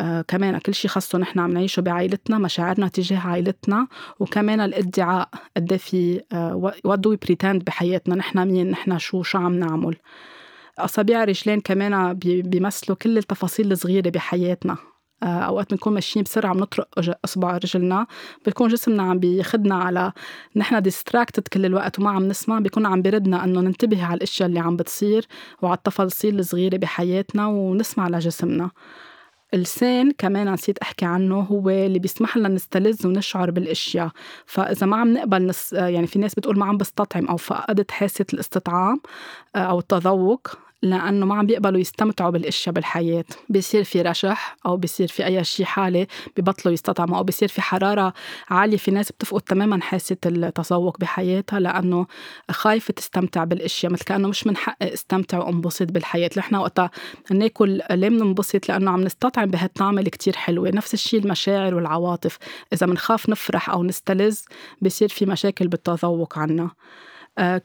آه 0.00 0.22
كمان 0.22 0.58
كل 0.58 0.74
شيء 0.74 0.90
خاصه 0.90 1.18
نحن 1.18 1.38
عم 1.38 1.50
نعيشه 1.52 1.80
بعائلتنا 1.80 2.38
مشاعرنا 2.38 2.88
تجاه 2.88 3.18
عائلتنا 3.18 3.86
وكمان 4.20 4.60
الادعاء 4.60 5.28
قد 5.56 5.72
إيه 5.72 5.78
في 5.78 6.22
what 6.84 6.98
do 6.98 7.16
pretend 7.16 7.64
بحياتنا 7.64 8.14
نحن 8.14 8.48
مين 8.48 8.70
نحن 8.70 8.98
شو 8.98 9.22
شو 9.22 9.38
عم 9.38 9.54
نعمل. 9.54 9.96
أصابع 10.78 11.24
رجلين 11.24 11.60
كمان 11.60 12.14
بيمثلوا 12.22 12.96
كل 12.96 13.18
التفاصيل 13.18 13.72
الصغيرة 13.72 14.10
بحياتنا. 14.10 14.76
آه، 15.22 15.26
أوقات 15.26 15.70
بنكون 15.70 15.94
ماشيين 15.94 16.22
بسرعة 16.22 16.50
عم 16.50 16.58
نطرق 16.58 16.88
أصبع 17.24 17.56
رجلنا 17.56 18.06
بيكون 18.44 18.68
جسمنا 18.68 19.02
عم 19.02 19.18
بياخدنا 19.18 19.74
على 19.74 20.12
نحن 20.56 20.82
distracted 20.82 21.48
كل 21.48 21.66
الوقت 21.66 21.98
وما 21.98 22.10
عم 22.10 22.28
نسمع 22.28 22.58
بيكون 22.58 22.86
عم 22.86 23.02
بيردنا 23.02 23.44
إنه 23.44 23.60
ننتبه 23.60 24.04
على 24.04 24.14
الأشياء 24.14 24.48
اللي 24.48 24.60
عم 24.60 24.76
بتصير 24.76 25.26
وعلى 25.62 25.76
التفاصيل 25.76 26.38
الصغيرة 26.38 26.76
بحياتنا 26.76 27.46
ونسمع 27.46 28.08
لجسمنا. 28.08 28.70
اللسان 29.54 30.12
كمان 30.18 30.52
نسيت 30.52 30.78
أحكي 30.78 31.04
عنه 31.04 31.40
هو 31.40 31.70
اللي 31.70 31.98
بيسمح 31.98 32.36
لنا 32.36 32.48
نستلذ 32.48 33.06
ونشعر 33.06 33.50
بالأشياء. 33.50 34.10
فإذا 34.46 34.86
ما 34.86 34.96
عم 34.96 35.14
نقبل 35.14 35.46
نس 35.46 35.72
يعني 35.72 36.06
في 36.06 36.18
ناس 36.18 36.34
بتقول 36.34 36.58
ما 36.58 36.66
عم 36.66 36.76
بستطعم 36.76 37.26
أو 37.26 37.36
فقدت 37.36 37.90
حاسة 37.90 38.26
الاستطعام 38.34 39.00
آه، 39.56 39.58
أو 39.58 39.78
التذوق 39.78 40.48
لأنه 40.82 41.26
ما 41.26 41.34
عم 41.34 41.46
بيقبلوا 41.46 41.80
يستمتعوا 41.80 42.30
بالأشياء 42.30 42.74
بالحياة. 42.74 43.24
بيصير 43.48 43.84
في 43.84 44.02
رشح 44.02 44.56
أو 44.66 44.76
بيصير 44.76 45.08
في 45.08 45.26
أي 45.26 45.44
شيء 45.44 45.66
حالة 45.66 46.06
ببطلوا 46.36 46.74
يستطعموا 46.74 47.18
أو 47.18 47.24
بيصير 47.24 47.48
في 47.48 47.62
حرارة 47.62 48.14
عالية. 48.50 48.76
في 48.76 48.90
ناس 48.90 49.12
بتفقد 49.12 49.40
تماما 49.40 49.80
حاسة 49.80 50.16
التذوق 50.26 50.98
بحياتها 51.00 51.60
لأنه 51.60 52.06
خايفة 52.50 52.92
تستمتع 52.94 53.44
بالأشياء 53.44 53.92
مثل 53.92 54.04
كأنه 54.04 54.28
مش 54.28 54.46
من 54.46 54.56
حقي 54.56 54.94
أستمتع 54.94 55.38
وانبسط 55.38 55.92
بالحياة. 55.92 56.30
نحن 56.36 56.54
وقتها 56.54 56.90
ناكل 57.30 57.82
ليه 57.90 58.08
بننبسط؟ 58.08 58.68
لأنه 58.68 58.90
عم 58.90 59.00
نستطعم 59.00 59.46
بهالطعمة 59.46 59.98
اللي 59.98 60.10
كتير 60.10 60.36
حلوة. 60.36 60.70
نفس 60.70 60.94
الشيء 60.94 61.20
المشاعر 61.20 61.74
والعواطف. 61.74 62.38
إذا 62.72 62.86
بنخاف 62.86 63.28
نفرح 63.28 63.70
أو 63.70 63.84
نستلذ 63.84 64.38
بيصير 64.80 65.08
في 65.08 65.26
مشاكل 65.26 65.68
بالتذوق 65.68 66.38
عنا. 66.38 66.70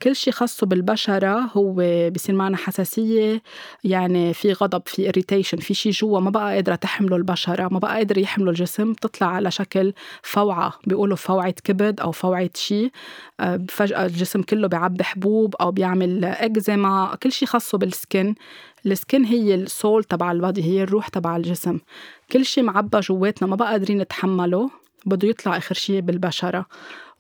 كل 0.03 0.16
شيء 0.16 0.34
خاصه 0.34 0.68
بالبشرة 0.68 1.39
هو 1.57 1.74
بصير 2.09 2.36
معنا 2.36 2.57
حساسية 2.57 3.41
يعني 3.84 4.34
في 4.34 4.53
غضب 4.53 4.82
في 4.86 5.11
irritation 5.11 5.59
في 5.61 5.74
شيء 5.74 5.91
جوا 5.91 6.20
ما 6.20 6.30
بقى 6.30 6.53
قادرة 6.53 6.76
تحمله 6.76 7.16
البشرة 7.16 7.68
ما 7.72 7.80
بقى 7.80 7.95
قادر 7.95 8.18
يحمله 8.18 8.49
الجسم 8.49 8.93
بتطلع 8.93 9.28
على 9.28 9.51
شكل 9.51 9.93
فوعة 10.24 10.74
بيقولوا 10.88 11.16
فوعة 11.18 11.51
كبد 11.63 11.99
أو 11.99 12.11
فوعة 12.11 12.49
شيء 12.55 12.91
آه، 13.39 13.61
فجأة 13.70 14.05
الجسم 14.05 14.41
كله 14.41 14.68
بيعبي 14.68 15.03
حبوب 15.03 15.55
أو 15.55 15.72
بيعمل 15.72 16.26
إكزيما 16.26 17.18
كل 17.24 17.32
شيء 17.32 17.47
خاصه 17.47 17.78
بالسكن. 17.78 18.36
السكن 18.86 19.24
هي 19.26 19.55
السول 19.55 20.03
تبع 20.03 20.32
البادي 20.32 20.63
هي 20.63 20.84
الروح 20.84 21.07
تبع 21.07 21.38
الجسم. 21.38 21.80
كل 22.32 22.45
شيء 22.45 22.63
معبى 22.63 22.99
جواتنا 22.99 23.47
ما 23.47 23.55
بقى 23.55 23.72
قادرين 23.72 23.97
نتحمله 23.97 24.70
بده 25.05 25.28
يطلع 25.28 25.57
آخر 25.57 25.76
شيء 25.76 25.99
بالبشرة. 26.01 26.66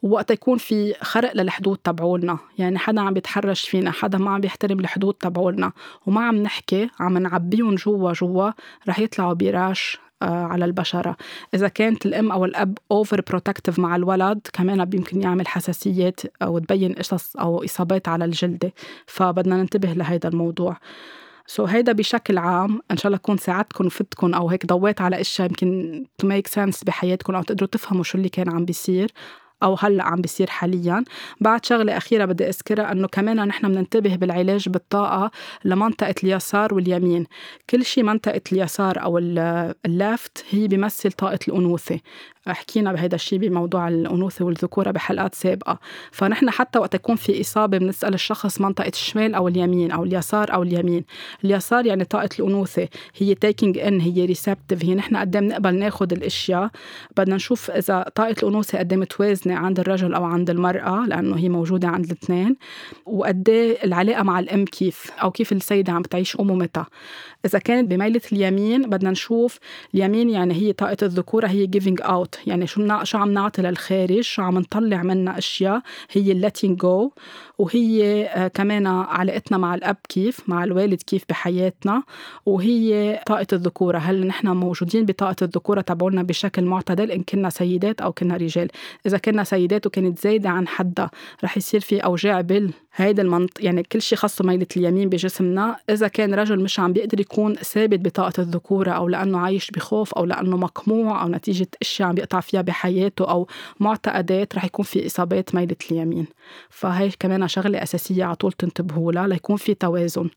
ووقت 0.03 0.31
يكون 0.31 0.57
في 0.57 0.93
خرق 1.01 1.35
للحدود 1.35 1.77
تبعولنا. 1.77 2.37
يعني 2.57 2.77
حدا 2.77 3.01
عم 3.01 3.13
بيتحرش 3.13 3.69
فينا 3.69 3.91
حدا 3.91 4.17
ما 4.17 4.31
عم 4.31 4.41
بيحترم 4.41 4.79
الحدود 4.79 5.13
تبعولنا. 5.13 5.71
وما 6.05 6.21
عم 6.21 6.35
نحكي 6.35 6.89
عم 6.99 7.17
نعبيهم 7.17 7.75
جوا 7.75 8.13
جوا 8.13 8.51
رح 8.87 8.99
يطلعوا 8.99 9.33
براش 9.33 9.99
على 10.21 10.65
البشرة. 10.65 11.17
إذا 11.53 11.67
كانت 11.67 12.05
الأم 12.05 12.31
أو 12.31 12.45
الأب 12.45 12.77
أوفر 12.91 13.21
بروتكتيف 13.29 13.79
مع 13.79 13.95
الولد 13.95 14.47
كمان 14.53 14.79
يمكن 14.93 15.21
يعمل 15.21 15.47
حساسيات 15.47 16.19
أو 16.41 16.59
تبين 16.59 16.93
قصص 16.93 17.35
أو 17.37 17.63
إصابات 17.63 18.07
على 18.07 18.25
الجلدة. 18.25 18.73
فبدنا 19.07 19.57
ننتبه 19.57 19.93
لهيدا 19.93 20.29
الموضوع. 20.29 20.77
so 21.47 21.67
so, 21.67 21.69
هيدا 21.69 21.91
بشكل 21.91 22.37
عام 22.37 22.81
إن 22.91 22.97
شاء 22.97 23.07
الله 23.07 23.17
اكون 23.17 23.37
ساعدتكم 23.37 23.85
وفتكم 23.85 24.33
أو 24.33 24.49
هيك 24.49 24.65
ضويت 24.65 25.01
على 25.01 25.21
إشياء 25.21 25.47
يمكن 25.47 26.03
to 26.17 26.27
make 26.27 26.47
sense 26.47 26.83
بحياتكم 26.83 27.35
أو 27.35 27.43
تقدروا 27.43 27.69
تفهموا 27.69 28.03
شو 28.03 28.17
اللي 28.17 28.29
كان 28.29 28.49
عم 28.49 28.65
بيصير. 28.65 29.11
أو 29.63 29.77
هلأ 29.79 30.03
عم 30.03 30.21
بيصير 30.21 30.49
حاليا. 30.49 31.03
بعد 31.41 31.65
شغلة 31.65 31.97
أخيرة 31.97 32.25
بدي 32.25 32.49
أذكرها 32.49 32.91
إنه 32.91 33.07
كمان 33.07 33.47
نحن 33.47 33.67
بننتبه 33.67 34.15
بالعلاج 34.15 34.69
بالطاقة 34.69 35.31
لمنطقة 35.65 36.15
اليسار 36.23 36.73
واليمين. 36.73 37.25
كل 37.69 37.85
شيء 37.85 38.03
منطقة 38.03 38.41
اليسار 38.51 39.03
أو 39.03 39.17
ال 39.85 39.97
left 39.97 40.45
هي 40.49 40.67
بيمثل 40.67 41.11
طاقة 41.11 41.39
الأنوثة. 41.47 41.99
حكينا 42.47 42.93
بهذا 42.93 43.15
الشيء 43.15 43.39
بموضوع 43.39 43.87
الأنوثة 43.87 44.45
والذكورة 44.45 44.91
بحلقات 44.91 45.35
سابقة. 45.35 45.79
فنحن 46.11 46.49
حتى 46.49 46.79
وقت 46.79 46.95
يكون 46.95 47.15
في 47.15 47.41
إصابة 47.41 47.77
بنسأل 47.77 48.13
الشخص 48.13 48.61
منطقة 48.61 48.89
الشمال 48.89 49.35
أو 49.35 49.47
اليمين 49.47 49.91
أو 49.91 50.03
اليسار 50.03 50.53
أو 50.53 50.63
اليمين. 50.63 51.05
اليسار 51.43 51.85
يعني 51.85 52.05
طاقة 52.05 52.29
الأنوثة. 52.39 52.87
هي 53.17 53.35
taking 53.35 53.77
in 53.77 53.99
هي 53.99 54.25
receptive 54.25 54.85
هي 54.85 54.95
نحن 54.95 55.17
قد 55.17 55.37
بنقبل 55.37 55.75
ناخذ 55.75 56.13
الأشياء. 56.13 56.69
بدنا 57.17 57.35
نشوف 57.35 57.71
إذا 57.71 58.05
طاقة 58.15 58.35
الأنوثة 58.43 58.79
قد 58.79 58.93
متوازنة 59.45 59.55
عند 59.55 59.79
الرجل 59.79 60.13
أو 60.13 60.23
عند 60.23 60.49
المرأة 60.49 61.05
لأنه 61.07 61.37
هي 61.37 61.49
موجودة 61.49 61.87
عند 61.87 62.05
الاثنين. 62.05 62.55
وقد 63.05 63.49
العلاقة 63.83 64.23
مع 64.23 64.39
الأم 64.39 64.65
كيف؟ 64.65 65.11
أو 65.21 65.31
كيف 65.31 65.51
السيدة 65.51 65.93
عم 65.93 66.01
تعيش 66.01 66.39
أمومتها 66.39 66.87
إذا 67.45 67.59
كانت 67.59 67.91
بميلة 67.91 68.21
اليمين 68.31 68.89
بدنا 68.89 69.11
نشوف 69.11 69.59
اليمين 69.93 70.29
يعني 70.29 70.53
هي 70.53 70.73
طاقة 70.73 70.97
الذكورة 71.03 71.47
هي 71.47 71.67
giving 71.67 72.03
out. 72.03 72.47
يعني 72.47 72.67
شو 72.67 73.03
شو 73.03 73.17
عم 73.17 73.31
نعطي 73.31 73.61
للخارج 73.61 74.21
شو 74.21 74.41
عم 74.41 74.57
نطلع 74.57 75.03
منها 75.03 75.37
أشياء 75.37 75.81
هي 76.11 76.41
letting 76.41 76.75
go. 76.83 77.09
وهي 77.57 78.25
آه، 78.25 78.47
كمان 78.47 78.87
علاقتنا 78.87 79.57
مع 79.57 79.75
الأب 79.75 79.97
كيف؟ 80.09 80.49
مع 80.49 80.63
الوالد 80.63 81.01
كيف 81.01 81.23
بحياتنا؟ 81.29 82.03
وهي 82.45 83.19
طاقة 83.25 83.47
الذكورة 83.53 83.97
هل 83.97 84.27
نحن 84.27 84.47
موجودين 84.47 85.05
بطاقة 85.05 85.35
الذكورة 85.41 85.81
تبعولنا 85.81 86.23
بشكل 86.23 86.63
معتدل 86.63 87.11
إن 87.11 87.23
كنا 87.23 87.49
سيدات 87.49 88.01
أو 88.01 88.11
كنا 88.11 88.37
رجال؟ 88.37 88.67
إذا 89.05 89.17
كنا 89.35 89.43
سيدات 89.43 89.85
وكانت 89.85 90.19
زايدة 90.19 90.49
عن 90.49 90.67
حدها. 90.67 91.11
رح 91.43 91.57
يصير 91.57 91.79
في 91.79 91.99
أوجاع 91.99 92.41
بال 92.41 92.73
هيدا 92.95 93.23
المنط 93.23 93.59
يعني 93.59 93.83
كل 93.83 94.01
شيء 94.01 94.17
خاصة 94.17 94.45
ميلة 94.45 94.67
اليمين 94.77 95.09
بجسمنا 95.09 95.77
إذا 95.89 96.07
كان 96.07 96.33
رجل 96.33 96.59
مش 96.59 96.79
عم 96.79 96.93
بيقدر 96.93 97.19
يكون 97.19 97.55
ثابت 97.55 97.99
بطاقة 97.99 98.41
الذكورة 98.41 98.91
أو 98.91 99.07
لأنه 99.07 99.39
عايش 99.39 99.71
بخوف 99.71 100.13
أو 100.13 100.25
لأنه 100.25 100.57
مقموع 100.57 101.23
أو 101.23 101.27
نتيجة 101.27 101.67
أشياء 101.81 102.09
عم 102.09 102.15
بيقطع 102.15 102.39
فيها 102.39 102.61
بحياته 102.61 103.29
أو 103.29 103.47
معتقدات 103.79 104.55
رح 104.55 104.65
يكون 104.65 104.85
في 104.85 105.05
إصابات 105.05 105.55
ميلة 105.55 105.75
اليمين. 105.91 106.27
فهي 106.69 107.09
كمان 107.19 107.47
شغلة 107.47 107.83
أساسية 107.83 108.23
على 108.23 108.35
طول 108.35 108.51
تنتبهوا 108.51 109.11
لها 109.11 109.27
ليكون 109.27 109.57
في 109.57 109.73
توازن. 109.73 110.29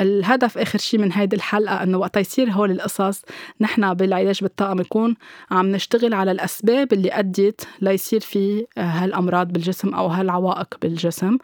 الهدف 0.00 0.58
آخر 0.58 0.78
شيء 0.78 1.00
من 1.00 1.12
هيدي 1.12 1.36
الحلقة 1.36 1.82
إنه 1.82 1.98
وقت 1.98 2.16
يصير 2.16 2.50
هول 2.50 2.70
القصص 2.70 3.22
نحن 3.60 3.94
بالعلاج 3.94 4.42
بالطاقه 4.42 4.74
بنكون 4.74 5.16
عم 5.50 5.72
نشتغل 5.72 6.14
على 6.14 6.30
الأسباب 6.30 6.92
اللي 6.92 7.12
ادت 7.12 7.68
ليصير 7.80 8.20
في 8.20 8.66
هالأمراض 8.78 9.52
بالجسم 9.52 9.94
أو 9.94 10.06
هالعوائق 10.06 10.74
بالجسم. 10.82 11.38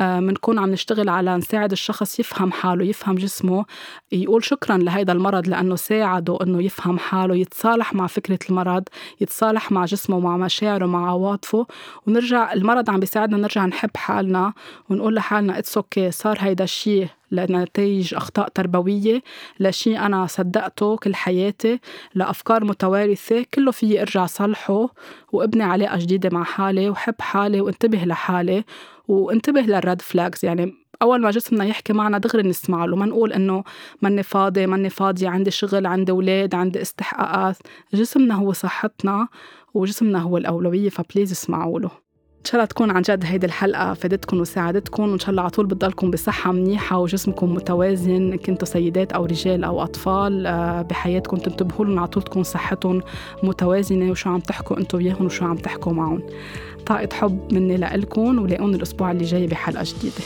بنكون 0.00 0.58
عم 0.58 0.70
نشتغل 0.70 1.08
على 1.08 1.36
نساعد 1.36 1.72
الشخص 1.72 2.20
يفهم 2.20 2.52
حاله 2.52 2.84
يفهم 2.84 3.14
جسمه 3.14 3.64
يقول 4.12 4.44
شكرا 4.44 4.76
لهيدا 4.76 5.12
المرض 5.12 5.48
لأنه 5.48 5.76
ساعده 5.76 6.38
إنه 6.42 6.62
يفهم 6.62 6.98
حاله 6.98 7.36
يتصالح 7.36 7.94
مع 7.94 8.06
فكرة 8.06 8.38
المرض 8.50 8.82
يتصالح 9.20 9.72
مع 9.72 9.84
جسمه 9.84 10.20
مع 10.20 10.36
مشاعره 10.36 10.86
مع 10.86 11.10
عواطفه. 11.10 11.66
ونرجع 12.06 12.52
المرض 12.52 12.90
عم 12.90 13.00
بيساعدنا 13.00 13.36
نرجع 13.36 13.66
نحب 13.66 13.96
حالنا 13.96 14.52
ونقول 14.88 15.14
لحالنا 15.14 15.58
it's 15.58 15.76
okay 15.76 16.10
صار 16.10 16.36
هيدا 16.40 16.64
الشيء 16.64 17.08
لنتائج 17.32 18.14
أخطاء 18.14 18.48
تربوية 18.48 19.22
لشيء 19.60 19.98
أنا 20.06 20.26
صدقته 20.26 20.96
كل 20.96 21.14
حياتي 21.14 21.80
لأفكار 22.14 22.64
متوارثة 22.64 23.46
كله 23.54 23.70
فيي 23.70 24.02
أرجع 24.02 24.26
صلحه 24.26 24.88
وابني 25.32 25.62
علاقة 25.62 25.98
جديدة 25.98 26.30
مع 26.32 26.44
حالي 26.44 26.90
وحب 26.90 27.14
حالي 27.20 27.60
وانتبه 27.60 28.04
لحالي 28.04 28.64
وانتبه 29.08 29.60
لل 29.60 29.77
red 29.77 30.02
flags 30.02 30.44
يعني 30.44 30.74
أول 31.02 31.20
ما 31.20 31.30
جسمنا 31.30 31.64
يحكي 31.64 31.92
معنا 31.92 32.18
دغري 32.18 32.42
نسمع 32.42 32.84
له 32.84 32.96
ما 32.96 33.06
نقول 33.06 33.32
إنه 33.32 33.64
ماني 34.02 34.22
فاضي 34.22 34.66
ماني 34.66 34.90
فاضية 34.90 35.28
عندي 35.28 35.50
شغل 35.50 35.86
عندي 35.86 36.12
أولاد 36.12 36.54
عندي 36.54 36.82
استحقاقات. 36.82 37.56
جسمنا 37.94 38.34
هو 38.34 38.52
صحتنا 38.52 39.28
وجسمنا 39.74 40.18
هو 40.18 40.36
الأولوية 40.36 40.88
فبليز 40.88 41.32
اسمعوا 41.32 41.80
له. 41.80 42.09
إن 42.40 42.44
شاء 42.44 42.54
الله 42.54 42.64
تكون 42.64 42.90
عن 42.90 43.02
جد 43.02 43.24
هيدي 43.24 43.46
الحلقة 43.46 43.94
فادتكم 43.94 44.40
وساعدتكم 44.40 45.08
وإن 45.10 45.18
شاء 45.18 45.30
الله 45.30 45.42
على 45.42 45.50
طول 45.50 45.66
بتضلكم 45.66 46.10
بصحة 46.10 46.52
منيحة 46.52 46.98
وجسمكم 46.98 47.54
متوازن 47.54 48.36
كنتوا 48.36 48.68
سيدات 48.68 49.12
أو 49.12 49.24
رجال 49.24 49.64
أو 49.64 49.82
أطفال 49.82 50.46
آه، 50.46 50.82
بحياتكم 50.82 51.36
تنتبهوا 51.36 51.84
لهم 51.84 51.98
على 51.98 52.08
طول 52.08 52.22
تكون 52.22 52.42
صحتهم 52.42 53.02
متوازنة 53.42 54.10
وشو 54.10 54.30
عم 54.30 54.40
تحكوا 54.40 54.78
أنتم 54.78 54.98
وياهم 54.98 55.26
وشو 55.26 55.44
عم 55.44 55.56
تحكوا 55.56 55.92
معهم. 55.92 56.22
طاقة 56.86 57.08
حب 57.12 57.52
مني 57.52 57.76
لإلكم 57.76 58.38
ولاقوني 58.42 58.76
الأسبوع 58.76 59.10
اللي 59.10 59.24
جاي 59.24 59.46
بحلقة 59.46 59.84
جديدة. 59.84 60.24